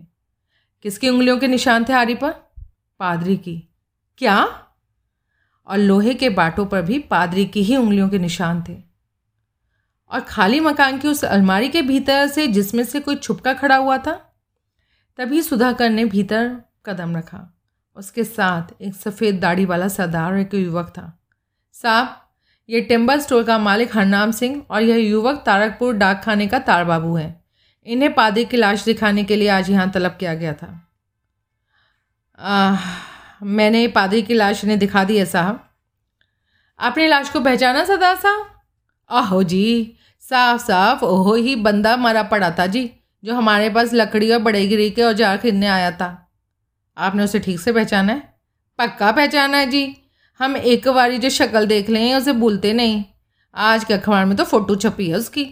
किसकी 0.86 1.10
उंगलियों 1.10 1.38
के 1.38 1.48
निशान 1.48 1.86
थे 1.90 1.94
आरी 1.94 2.16
पर? 2.16 2.32
पादरी 3.00 3.38
की। 3.38 3.62
क्या? 4.18 4.38
और 5.68 5.78
लोहे 5.78 6.14
के 6.14 6.30
बाटों 6.30 6.66
पर 6.66 6.82
भी 6.82 7.00
पादरी 7.00 7.46
की 7.46 7.64
ही 7.64 7.76
उंगलियों 7.76 8.10
के 8.10 8.20
निशान 8.20 8.64
थे। 8.70 8.87
और 10.10 10.20
खाली 10.20 10.60
मकान 10.60 10.98
की 10.98 11.08
उस 11.08 11.26
अलमारी 11.26 11.70
के 11.70 11.82
भीतर 11.82 12.28
से 12.28 12.48
जिसमें 12.48 12.84
से 12.84 13.00
कोई 13.00 13.16
छुपका 13.16 13.54
खड़ा 13.54 13.76
हुआ 13.76 13.98
था 13.98 14.24
तभी 15.18 15.42
सुधाकर 15.42 15.90
ने 15.90 16.06
भीतर 16.06 16.62
कदम 16.86 17.18
रखा। 17.18 17.58
उसके 17.96 18.24
साथ 18.24 18.82
एक 18.82 18.96
सफ़ेद 18.96 19.40
दाढ़ी 19.40 19.66
वाला 19.66 19.88
सरदार 19.88 20.38
एक 20.38 20.54
युवक 20.54 20.90
था। 20.90 21.20
साहब 21.72 22.30
ये 22.70 22.82
टिम्बर 22.82 23.20
स्टोर 23.20 23.44
का 23.44 23.58
मालिक 23.58 23.96
हरनाम 23.98 24.32
सिंह 24.32 24.66
और 24.70 24.82
यह 24.82 24.98
युवक 24.98 25.44
तारकपुर 25.46 25.94
डाक 25.94 26.24
खाने 26.24 26.48
का 26.48 26.60
तार 26.60 26.86
बाबू 26.86 27.16
है। 27.16 27.44
इन्हें 27.86 28.14
पादरी 28.14 28.46
की 28.46 28.58
लाश 28.58 28.86
दिखाने 28.86 29.24
के 29.24 29.36
लिए 29.36 29.48
आज 29.48 29.70
यहाँ 29.70 29.92
तलब 29.92 30.18
किया 30.20 30.34
गया 30.34 30.54
था। 30.54 30.92
आ, 32.40 32.78
मैंने 33.44 33.88
पादरी 33.88 34.22
की 34.22 34.34
लाश 34.34 34.64
इन्हें 34.64 34.80
दिखा 34.80 35.04
दी 35.04 35.18
है 35.18 35.26
साहब। 35.26 35.70
आपने 36.80 37.08
लाश 37.08 37.30
को 37.30 37.40
पहचाना 37.40 37.86
सरदार 37.86 38.16
साहब? 38.16 38.46
आहो 39.10 39.44
जी 39.44 39.97
साफ़ 40.32 40.62
साफ़ 40.62 41.04
ओहो 41.06 41.34
ही 41.36 41.56
बंदा 41.58 41.96
मरा 41.98 42.24
पड़ा 42.24 42.50
था 42.52 42.66
जी, 42.68 42.90
जो 43.24 43.36
हमारे 43.36 43.70
पास 43.70 43.94
लकड़ी 43.94 44.32
और 44.32 44.40
बड़ेगिरी 44.40 44.90
के 44.92 45.04
औज़ार 45.04 45.38
खरीदने 45.38 45.68
आया 45.68 45.92
था। 45.92 46.08
आपने 46.98 47.24
उसे 47.24 47.40
ठीक 47.40 47.60
से 47.60 47.72
पहचाना 47.74 48.14
है? 48.14 48.20
पक्का 48.80 49.12
पहचाना 49.12 49.58
है 49.58 49.66
जी। 49.66 49.96
हम 50.40 50.58
एक 50.58 50.88
बारी 50.90 51.18
जो 51.18 51.30
शक्ल 51.30 51.66
देख 51.66 51.90
लें, 51.90 52.16
उसे 52.16 52.34
भूलते 52.34 52.74
नहीं। 52.74 53.04
आज 53.56 53.84
के 53.84 53.94
अखबार 53.94 54.26
में 54.26 54.36
तो 54.38 54.44
फ़ोटो 54.44 54.76
छपी 54.76 55.10
है 55.10 55.16
उसकी। 55.16 55.46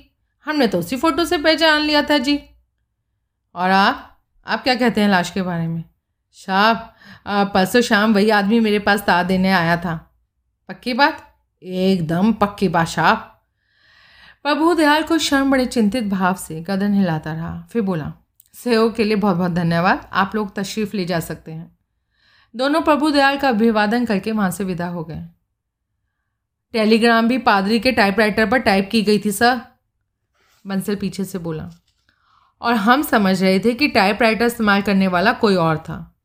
हमने 0.45 0.67
तो 0.67 0.79
उसी 0.79 0.97
फ़ोटो 0.97 1.25
से 1.25 1.38
पहचान 1.38 1.81
लिया 1.81 2.01
था 2.01 2.17
जी। 2.17 2.39
और 3.55 3.69
आप? 3.69 4.11
आप 4.45 4.63
क्या 4.63 4.75
कहते 4.75 5.01
हैं 5.01 5.09
लाश 5.09 5.29
के 5.29 5.41
बारे 5.41 5.67
में? 5.67 5.83
साहब 6.38 6.91
परसों 7.53 7.81
शाम 7.81 8.13
वही 8.13 8.29
आदमी 8.29 8.59
मेरे 8.59 8.79
पास 8.79 9.01
ता 9.01 9.21
देने 9.23 9.51
आया 9.51 9.77
था। 9.77 9.95
पक्की 10.69 10.93
बात? 10.93 11.23
एकदम 11.63 12.33
पक्की 12.33 12.67
बात 12.69 12.88
साहब 12.88 13.31
प्रभु 14.45 14.73
दयाल 14.73 15.03
को 15.03 15.17
शर्म 15.17 15.51
बड़े 15.51 15.65
चिंतित 15.65 16.03
भाव 16.03 16.34
से 16.34 16.62
गदन 16.62 16.93
हिलाता 16.93 17.34
रहा। 17.34 17.67
फिर 17.71 17.81
बोला, 17.81 18.13
सहयोग 18.53 18.95
के 18.95 19.03
लिए 19.03 19.15
बहुत 19.15 19.38
बहुत 19.38 19.51
धन्यवाद। 19.51 20.10
आप 20.13 20.31
लोग 20.36 20.55
तशरीफ़ 20.55 20.97
ले 20.97 21.05
जा 21.05 21.19
सकते 21.19 21.51
हैं। 21.51 21.77
दोनों 22.55 22.81
प्रभु 22.81 23.12
दयाल 23.12 23.38
का 23.38 23.49
अभिवादन 23.49 24.05
करके 24.05 24.31
वहाँ 24.31 24.51
से 24.51 24.63
विदा 24.63 24.88
हो 24.88 25.03
गए। 25.03 25.25
टेलीग्राम 26.73 27.27
भी 27.27 27.38
पादरी 27.38 27.79
के 27.79 27.91
टाइपराइटर 27.91 28.49
पर 28.49 28.58
टाइप 28.58 28.89
की 28.91 29.01
गई 29.01 29.19
थी 29.19 29.31
सर 29.31 29.62
बंसल 30.67 30.95
पीछे 30.95 31.23
से 31.23 31.38
बोला। 31.38 31.69
और 32.62 32.73
हम 32.73 33.01
समझ 33.01 33.43
रहे 33.43 33.60
थे 33.60 33.73
कि 33.73 33.88
टाइपराइटर 33.88 34.45
इस्तेमाल 34.45 34.81
करने 34.81 35.08
वाला 35.08 35.34
कोई 35.34 35.55
और 35.55 35.77
था। 35.77 36.15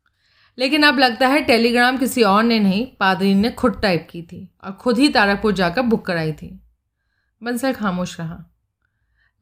लेकिन 0.59 0.83
अब 0.83 0.99
लगता 0.99 1.29
है 1.29 1.41
टेलीग्राम 1.41 1.99
किसी 1.99 2.23
और 2.23 2.43
ने 2.43 2.59
नहीं, 2.59 2.87
पादरी 3.01 3.35
ने 3.35 3.51
खुद 3.51 3.79
टाइप 3.83 4.09
की 4.11 4.23
थी 4.23 4.55
और 4.65 4.73
खुद 4.73 4.99
ही 4.99 5.09
तारकपुर 5.09 5.53
जाकर 5.53 5.83
बुक 5.83 6.07
कराई 6.07 6.33
थी। 6.33 6.61
बंसल 7.43 7.73
खामोश 7.73 8.21
रहा। 8.21 8.45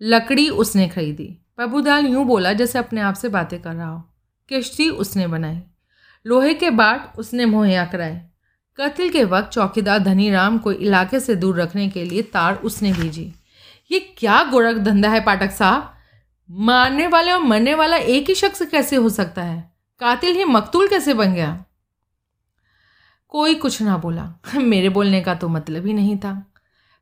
लकड़ी 0.02 0.48
उसने 0.48 0.88
खरीदी। 0.88 1.38
प्रभुदाल 1.56 2.06
यूँ 2.06 2.24
बोला 2.24 2.52
जैसे 2.52 2.78
अपने 2.78 3.00
आप 3.00 3.14
से 3.14 3.28
बातें 3.28 3.62
कर 3.62 3.74
रहा 3.74 3.88
हो। 3.88 4.00
किश्ती 4.48 4.88
उसने 4.88 5.26
बनाई। 5.26 5.62
लोहे 6.26 6.54
के 6.54 6.70
बाट 6.70 7.18
उसने 7.18 7.44
मुहैया 7.44 7.84
कराए। 7.84 8.28
कत्ल 8.76 9.10
के 9.10 9.24
वक्त 9.24 9.50
चौकीदार 9.50 9.98
धनीराम 9.98 10.58
को 10.58 10.72
इलाके 10.72 11.20
से 11.20 11.36
दूर 11.36 11.60
रखने 11.60 11.88
के 11.88 12.04
लिए 12.04 12.22
तार 12.22 12.54
उसने 12.54 12.92
भेजी। 12.92 13.34
ये 13.90 14.14
क्या 14.18 14.44
गोरख 14.44 14.76
धंधा 14.76 15.08
है 15.08 15.20
पाठक 15.20 15.50
साहब? 15.50 15.94
मारने 16.50 17.06
वाले 17.06 17.32
और 17.32 17.40
मरने 17.40 17.74
वाला 17.74 17.96
एक 17.96 18.28
ही 18.28 18.34
शख्स 18.34 18.62
कैसे 18.62 18.96
हो 18.96 19.08
सकता 19.08 19.42
है? 19.42 19.72
कातिल 20.00 20.36
ही 20.36 20.44
मकतूल 20.44 20.88
कैसे 20.88 21.14
बन 21.14 21.34
गया? 21.34 21.64
कोई 23.28 23.54
कुछ 23.54 23.82
ना 23.82 23.98
बोला। 23.98 24.34
मेरे 24.54 24.88
बोलने 24.88 25.20
का 25.20 25.34
तो 25.34 25.48
मतलब 25.48 25.86
ही 25.86 25.92
नहीं 25.92 26.18
था। 26.18 26.52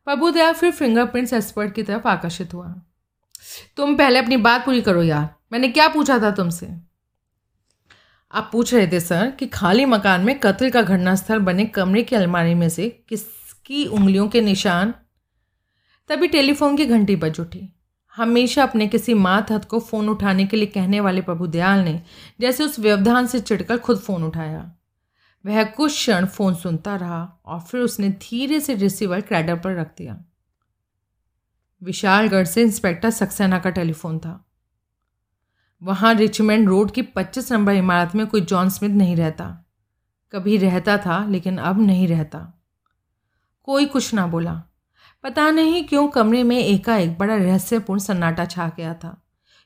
प्रभुदया 0.06 0.52
फिर 0.52 0.70
फिंगरप्रिंट्स 0.70 1.32
एक्सपर्ट 1.32 1.74
की 1.74 1.82
तरफ़ 1.82 2.08
आकर्षित 2.08 2.54
हुआ। 2.54 2.74
तुम 3.76 3.96
पहले 3.96 4.18
अपनी 4.18 4.36
बात 4.36 4.64
पूरी 4.64 4.82
करो 4.82 5.02
यार। 5.02 5.34
मैंने 5.52 5.68
क्या 5.68 5.88
पूछा 5.88 6.18
था 6.18 6.30
तुमसे? 6.30 6.68
आप 8.32 8.50
पूछ 8.52 8.74
रहे 8.74 8.86
थे, 8.86 9.00
सर, 9.00 9.30
कि 9.30 9.46
खाली 9.46 9.84
मकान 9.84 10.20
में 10.20 10.38
कत्ल 10.38 10.70
का 10.70 10.82
घटनास्थल 10.82 11.38
बने 11.38 11.64
कमरे 11.64 12.02
की 12.02 12.16
अलमारी 12.16 12.54
में 12.54 12.68
से 12.68 13.04
किसकी 13.08 13.86
उंगलियों 13.86 14.28
के 14.28 14.40
निशान? 14.40 14.94
तभी 16.08 16.28
टेलीफोन 16.28 16.76
की 16.76 16.86
घंटी 16.86 17.16
बज 17.16 17.40
उठी। 17.40 17.72
हमेशा 18.16 18.62
अपने 18.62 18.86
किसी 18.86 19.14
मात 19.14 19.52
हथ 19.52 19.60
को 19.60 19.80
फ़ोन 19.80 20.08
उठाने 20.08 20.46
के 20.46 20.56
लिए 20.56 20.66
कहने 20.66 21.00
वाले 21.00 21.20
प्रभु 21.20 21.46
दयाल 21.46 21.80
ने 21.80 22.02
जैसे 22.40 22.64
उस 22.64 22.78
व्यवधान 22.78 23.26
से 23.26 23.40
चिढ़कर 23.40 23.78
खुद 23.78 23.98
फ़ोन 23.98 24.24
उठाया। 24.24 24.75
वह 25.46 25.64
कुछ 25.64 25.92
क्षण 25.92 26.26
फ़ोन 26.26 26.54
सुनता 26.54 26.96
रहा 26.96 27.38
और 27.44 27.60
फिर 27.60 27.80
उसने 27.80 28.08
धीरे 28.08 28.60
से 28.60 28.74
रिसीवर 28.74 29.20
क्रैडर 29.20 29.56
पर 29.58 29.74
रख 29.76 29.94
दिया। 29.98 30.24
विशालगढ़ 31.82 32.44
से 32.44 32.62
इंस्पेक्टर 32.62 33.10
सक्सेना 33.10 33.58
का 33.58 33.70
टेलीफोन 33.70 34.18
था। 34.18 34.50
वहाँ 35.82 36.14
रिचमैंड 36.14 36.68
रोड 36.68 36.90
की 36.90 37.02
25 37.02 37.52
नंबर 37.52 37.72
इमारत 37.72 38.14
में 38.14 38.26
कोई 38.26 38.40
जॉन 38.40 38.68
स्मिथ 38.68 38.90
नहीं 38.90 39.16
रहता। 39.16 39.64
कभी 40.32 40.56
रहता 40.56 40.98
था, 40.98 41.26
लेकिन 41.26 41.58
अब 41.58 41.80
नहीं 41.80 42.08
रहता। 42.08 42.62
कोई 43.62 43.86
कुछ 43.86 44.14
ना 44.14 44.26
बोला। 44.26 44.62
पता 45.22 45.50
नहीं 45.50 45.84
क्यों 45.84 46.08
कमरे 46.08 46.42
में 46.42 46.58
एकाएक 46.58 47.18
बड़ा 47.18 47.36
रहस्यपूर्ण 47.36 48.00
सन्नाटा 48.00 48.44
छा 48.44 48.72
गया 48.76 48.94
था। 48.94 49.22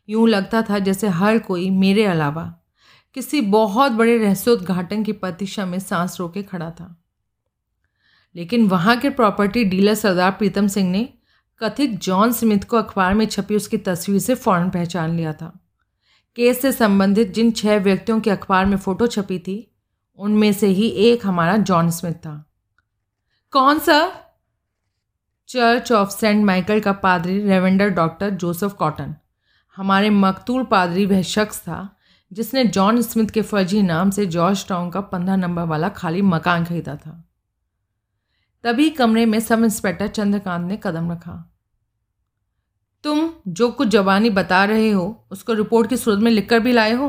यूँ 0.09 0.29
लगता 0.29 0.63
था 0.63 0.79
जैसे 0.79 1.09
हर 1.09 1.39
कोई 1.39 1.71
मेरे 1.71 2.05
अलावा 2.05 2.60
किसी 3.15 3.41
बहुत 3.41 3.93
बड़े 3.93 4.19
रहस्योद्घाटन 4.19 5.03
की 5.03 5.13
प्रतीक्षा 5.13 5.67
में 5.67 5.79
सांस 5.79 6.17
रोके 6.21 6.43
खड़ा 6.43 6.71
था। 6.71 7.03
लेकिन 8.37 8.69
वहाँ 8.69 8.97
के 8.97 9.11
प्रॉपर्टी 9.11 9.65
डीलर 9.65 9.95
सरदार 9.95 10.31
प्रीतम 10.31 10.67
सिंह 10.67 10.91
ने 10.91 11.09
कथित 11.59 11.91
जॉन 11.91 12.33
स्मिथ 12.33 12.59
को 12.59 12.77
अखबार 12.77 13.15
में 13.15 13.27
छपी 13.27 13.57
उसकी 13.57 13.79
तस्वीर 13.79 14.19
से 14.19 14.35
फ़ौरन 14.35 14.71
पहचान 14.71 15.17
लिया 15.17 15.33
था। 15.33 15.67
केस 16.37 16.63
से 16.63 16.73
संबंधित 16.73 17.29
जिन 17.29 17.51
छह 17.51 17.79
व्यक्तियों 17.79 18.21
के 18.21 18.31
अखबार 18.31 18.67
में 18.67 18.77
फ़ोटो 18.77 19.07
छपी 19.07 19.39
थी, 19.39 19.75
उनमें 20.17 20.53
से 20.53 20.67
ही 20.67 20.89
एक 20.89 21.27
हमारा 21.27 21.57
जॉन 21.57 21.91
स्मिथ 21.91 22.13
था। 22.13 22.51
कौन 23.51 23.79
सा? 23.79 24.13
चर्च 25.49 25.93
ऑफ़ 25.93 26.11
सेंट 26.11 26.45
माइकल 26.45 26.81
का 26.81 26.93
पादरी 26.93 27.41
रेवेंडर 27.41 27.89
डॉक्टर 27.89 28.31
जोसेफ 28.31 28.73
कॉटन। 28.73 29.17
हमारे 29.77 30.11
मकतूल 30.11 30.65
पादरी 30.65 31.07
वह 31.07 31.23
शख्स 31.23 31.61
था 31.61 31.97
जिसने 32.33 32.65
जॉन 32.65 33.03
स्मिथ 33.03 33.27
के 33.27 33.43
फर्जी 33.43 33.83
नाम 33.83 34.11
से 34.11 34.27
जॉर्ज 34.27 34.69
टाउन 34.69 34.91
का 34.91 35.01
पंद्रह 35.01 35.37
नंबर 35.37 35.63
वाला 35.63 35.89
खाली 35.89 36.23
मकान 36.23 36.65
खरीदा 36.65 36.97
था। 36.97 37.29
तभी 38.65 38.91
कमरे 38.91 39.27
में 39.27 39.41
सब 39.41 39.65
इंस्पेक्टर 39.65 40.09
चंद्रकांत 40.09 40.69
ने 40.69 40.81
कदम 40.83 41.13
रखा। 41.13 41.57
तुम 43.03 43.31
जो 43.49 43.71
कुछ 43.71 43.89
जवानी 43.89 44.31
बता 44.31 44.65
रहे 44.65 44.91
हो, 44.91 45.27
उसको 45.31 45.53
रिपोर्ट 45.53 45.89
की 45.89 45.97
सूरत 45.97 46.19
में 46.19 46.31
लिखकर 46.31 46.61
भी 46.61 46.73
लाए 46.73 46.93
हो? 46.93 47.09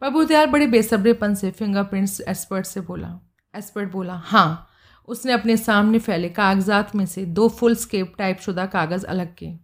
प्रभु 0.00 0.24
दयाल 0.24 0.46
बड़े 0.46 0.66
बेसब्रेपन 0.66 1.34
से 1.34 1.50
फिंगरप्रिंट्स 1.50 2.20
एक्सपर्ट 2.20 2.66
से 2.66 2.80
बोला। 2.80 3.20
एक्सपर्ट 3.56 3.92
बोला 3.92 4.14
हाँ 4.14 4.68
उसने 5.08 5.32
अपने 5.32 5.56
सामने 5.56 5.98
फैले 5.98 6.28
कागजात 6.28 6.96
में 6.96 7.06
से 7.06 7.24
दो 7.24 7.48
फुल 7.48 7.74
स्केप 7.74 8.14
टाइप 8.18 8.40
शुदा 8.40 8.66
कागज़ 8.66 9.06
अलग 9.06 9.34
किए। 9.34 9.63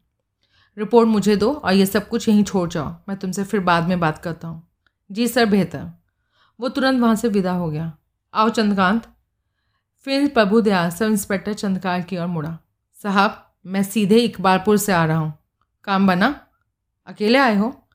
रिपोर्ट 0.78 1.08
मुझे 1.08 1.36
दो 1.36 1.52
और 1.52 1.72
ये 1.72 1.86
सब 1.86 2.08
कुछ 2.08 2.28
यहीं 2.28 2.44
छोड़ 2.44 2.68
जाओ। 2.68 2.96
मैं 3.08 3.16
तुमसे 3.16 3.44
फिर 3.44 3.60
बाद 3.60 3.88
में 3.88 4.00
बात 4.00 4.18
करता 4.18 4.48
हूँ। 4.48 4.68
जी 5.12 5.28
सर, 5.28 5.46
बेहतर। 5.46 5.92
वो 6.60 6.68
तुरंत 6.68 7.00
वहाँ 7.00 7.14
से 7.14 7.28
विदा 7.28 7.52
हो 7.52 7.70
गया। 7.70 7.92
आओ 8.34 8.48
चंद्रकांत। 8.48 9.06
फिर 10.04 10.28
प्रभु 10.28 10.60
दयाल 10.60 10.90
सब 10.90 11.06
इंस्पेक्टर 11.06 11.54
चंद्रकांत 11.54 12.04
की 12.04 12.18
ओर 12.18 12.26
मुड़ा। 12.26 12.58
साहब, 13.02 13.52
मैं 13.66 13.82
सीधे 13.82 14.16
इकबालपुर 14.16 14.76
से 14.76 14.92
आ 14.92 15.04
रहा 15.04 15.16
हूँ। 15.16 15.38
काम 15.84 16.06
बना? 16.06 16.46
अकेले 17.06 17.38
आए 17.38 17.56
हो? 17.56 17.86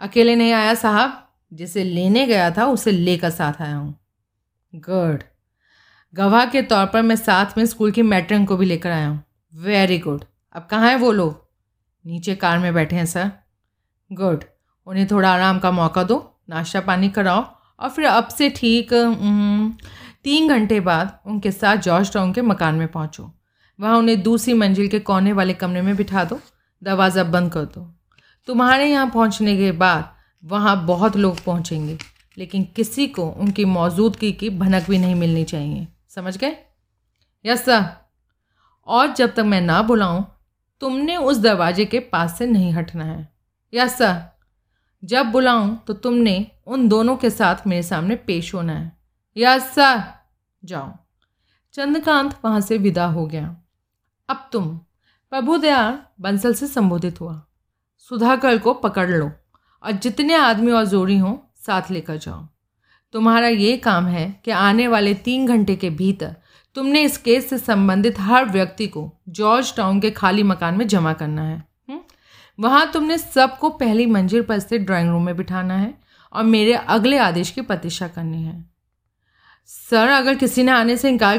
अकेले 0.00 0.36
नहीं 0.36 0.52
आया 0.52 0.74
साहब। 0.74 1.26
जिसे 1.52 1.84
लेने 1.84 2.26
गया 2.26 2.50
था, 2.50 2.66
उसे 2.66 2.92
लेकर 2.92 3.30
साथ 3.30 3.62
आया 3.62 3.76
हूँ। 3.76 3.98
गुड। 4.74 5.22
गवाह 6.14 6.46
के 6.46 6.62
तौर 6.62 6.86
पर 6.86 7.02
मैं 7.02 7.16
साथ 7.16 7.46
में 7.58 7.66
स्कूल 7.66 7.90
की 7.90 8.02
मैट्रन 8.02 8.44
को 8.44 8.56
भी 8.56 8.66
लेकर 8.66 8.90
आया 8.90 9.08
हूँ। 9.08 9.24
Very 9.54 9.98
good. 9.98 10.24
अब 10.52 10.68
कहाँ 10.70 10.88
हैं 10.88 10.96
वो 10.96 11.12
लोग? 11.12 11.49
नीचे 12.04 12.34
कार 12.34 12.58
में 12.58 12.72
बैठे 12.74 12.96
हैं, 12.96 13.06
सर। 13.06 13.30
गुड। 14.10 14.44
उन्हें 14.86 15.06
थोड़ा 15.06 15.32
आराम 15.32 15.58
का 15.58 15.70
मौका 15.70 16.02
दो, 16.02 16.16
नाश्ता 16.50 16.80
पानी 16.80 17.08
कराओ, 17.10 17.44
और 17.80 17.90
फिर 17.90 18.04
अब 18.06 18.28
से 18.28 18.48
ठीक 18.50 18.92
तीन 20.24 20.48
घंटे 20.48 20.80
बाद 20.80 21.18
उनके 21.26 21.50
साथ 21.52 21.76
जॉर्ज 21.78 22.12
टाउन 22.12 22.32
के 22.32 22.42
मकान 22.42 22.74
में 22.74 22.88
पहुंचो। 22.88 23.30
वहाँ 23.78 23.98
उन्हें 23.98 24.22
दूसरी 24.22 24.54
मंजिल 24.54 24.88
के 24.88 24.98
कोने 25.00 25.32
वाले 25.32 25.54
कमरे 25.54 25.82
में 25.82 25.94
बिठा 25.96 26.24
दो। 26.24 26.40
दरवाज़ा 26.82 27.24
बंद 27.26 27.52
कर 27.52 27.64
दो। 27.66 27.86
तुम्हारे 28.48 28.86
यहाँ 28.86 29.10
पहुँचने 29.10 29.56
के 29.56 29.70
बाद 29.74 30.12
वहाँ 30.42 30.84
बहुत 30.86 31.16
लोग 31.16 31.42
पहुँचेंगे, 31.44 31.96
लेकिन 32.36 32.64
किसी 32.76 33.06
को 33.08 33.28
उनकी 33.30 33.64
मौजूदगी 33.66 34.32
की 34.32 34.50
भनक 34.50 34.90
भी 34.90 34.98
नहीं 34.98 35.14
मिलनी 35.14 35.44
चाहिए। 35.44 35.86
समझ 36.08 36.36
गए? 36.36 36.56
Yes, 37.44 37.64
sir. 37.64 37.84
और 38.88 39.12
जब 39.14 39.34
तक 39.34 39.40
मैं 39.40 39.60
ना 39.60 39.80
बुलाऊं 39.82 40.22
तुमने 40.80 41.16
उस 41.16 41.38
दरवाजे 41.38 41.84
के 41.84 41.98
पास 42.00 42.36
से 42.38 42.46
नहीं 42.46 42.72
हटना 42.72 43.04
है। 43.04 43.28
यस 43.72 43.96
सर, 43.98 44.22
जब 45.02 45.26
बुलाऊं 45.26 45.74
तो 45.76 45.92
तुमने 45.94 46.46
उन 46.66 46.88
दोनों 46.88 47.16
के 47.16 47.30
साथ 47.30 47.66
मेरे 47.66 47.82
सामने 47.82 48.16
पेश 48.16 48.54
होना 48.54 48.72
है। 48.72 48.92
यस 49.36 49.70
सर 49.74 50.02
जाओ 50.62 50.92
चंद्रकांत 51.74 52.38
वहाँ 52.44 52.60
से 52.60 52.78
विदा 52.78 53.06
हो 53.06 53.26
गया। 53.26 53.56
अब 54.28 54.48
तुम 54.52 54.68
प्रभुदयाल 55.32 55.98
बंसल 56.20 56.54
से 56.54 56.66
संबोधित 56.66 57.20
हुआ। 57.20 57.40
सुधाकर 57.98 58.58
को 58.58 58.74
पकड़ 58.74 59.08
लो 59.10 59.30
और 59.82 59.92
जितने 59.92 60.34
आदमी 60.34 60.72
और 60.72 60.86
जोड़ी 60.86 61.18
हों, 61.18 61.36
साथ 61.56 61.90
लेकर 61.90 62.16
जाओ। 62.16 62.46
तुम्हारा 63.14 63.48
ये 63.48 63.76
काम 63.76 64.06
है 64.06 64.30
कि 64.44 64.50
आने 64.50 64.88
वाले 64.88 65.14
तीन 65.14 65.46
घंटे 65.46 65.76
के 65.76 65.90
भीतर 65.90 66.36
तुमने 66.74 67.02
इस 67.02 67.16
केस 67.18 67.50
से 67.50 67.58
संबंधित 67.58 68.20
हर 68.20 68.44
व्यक्ति 68.44 68.86
को 68.86 69.12
जॉर्ज 69.28 69.76
टाउन 69.76 70.00
के 70.00 70.10
खाली 70.10 70.42
मकान 70.42 70.74
में 70.74 70.88
जमा 70.88 71.12
करना 71.12 71.42
है 71.42 71.64
हुँ? 71.90 72.04
वहाँ 72.60 72.92
तुमने 72.92 73.18
सबको 73.18 73.68
पहली 73.70 74.06
मंजिल 74.06 74.42
पर 74.42 74.58
स्थित 74.58 74.80
ड्राइंग 74.80 75.10
रूम 75.10 75.26
में 75.26 75.36
बिठाना 75.36 75.76
है 75.76 75.94
और 76.32 76.42
मेरे 76.42 76.72
अगले 76.72 77.18
आदेश 77.18 77.50
की 77.50 77.60
प्रतीक्षा 77.60 78.08
करनी 78.08 78.42
है 78.42 78.70
सर, 79.66 80.08
अगर 80.08 80.34
किसी 80.34 80.62
ने 80.62 80.72
आने 80.72 80.96
से 80.96 81.08
इनकार 81.08 81.38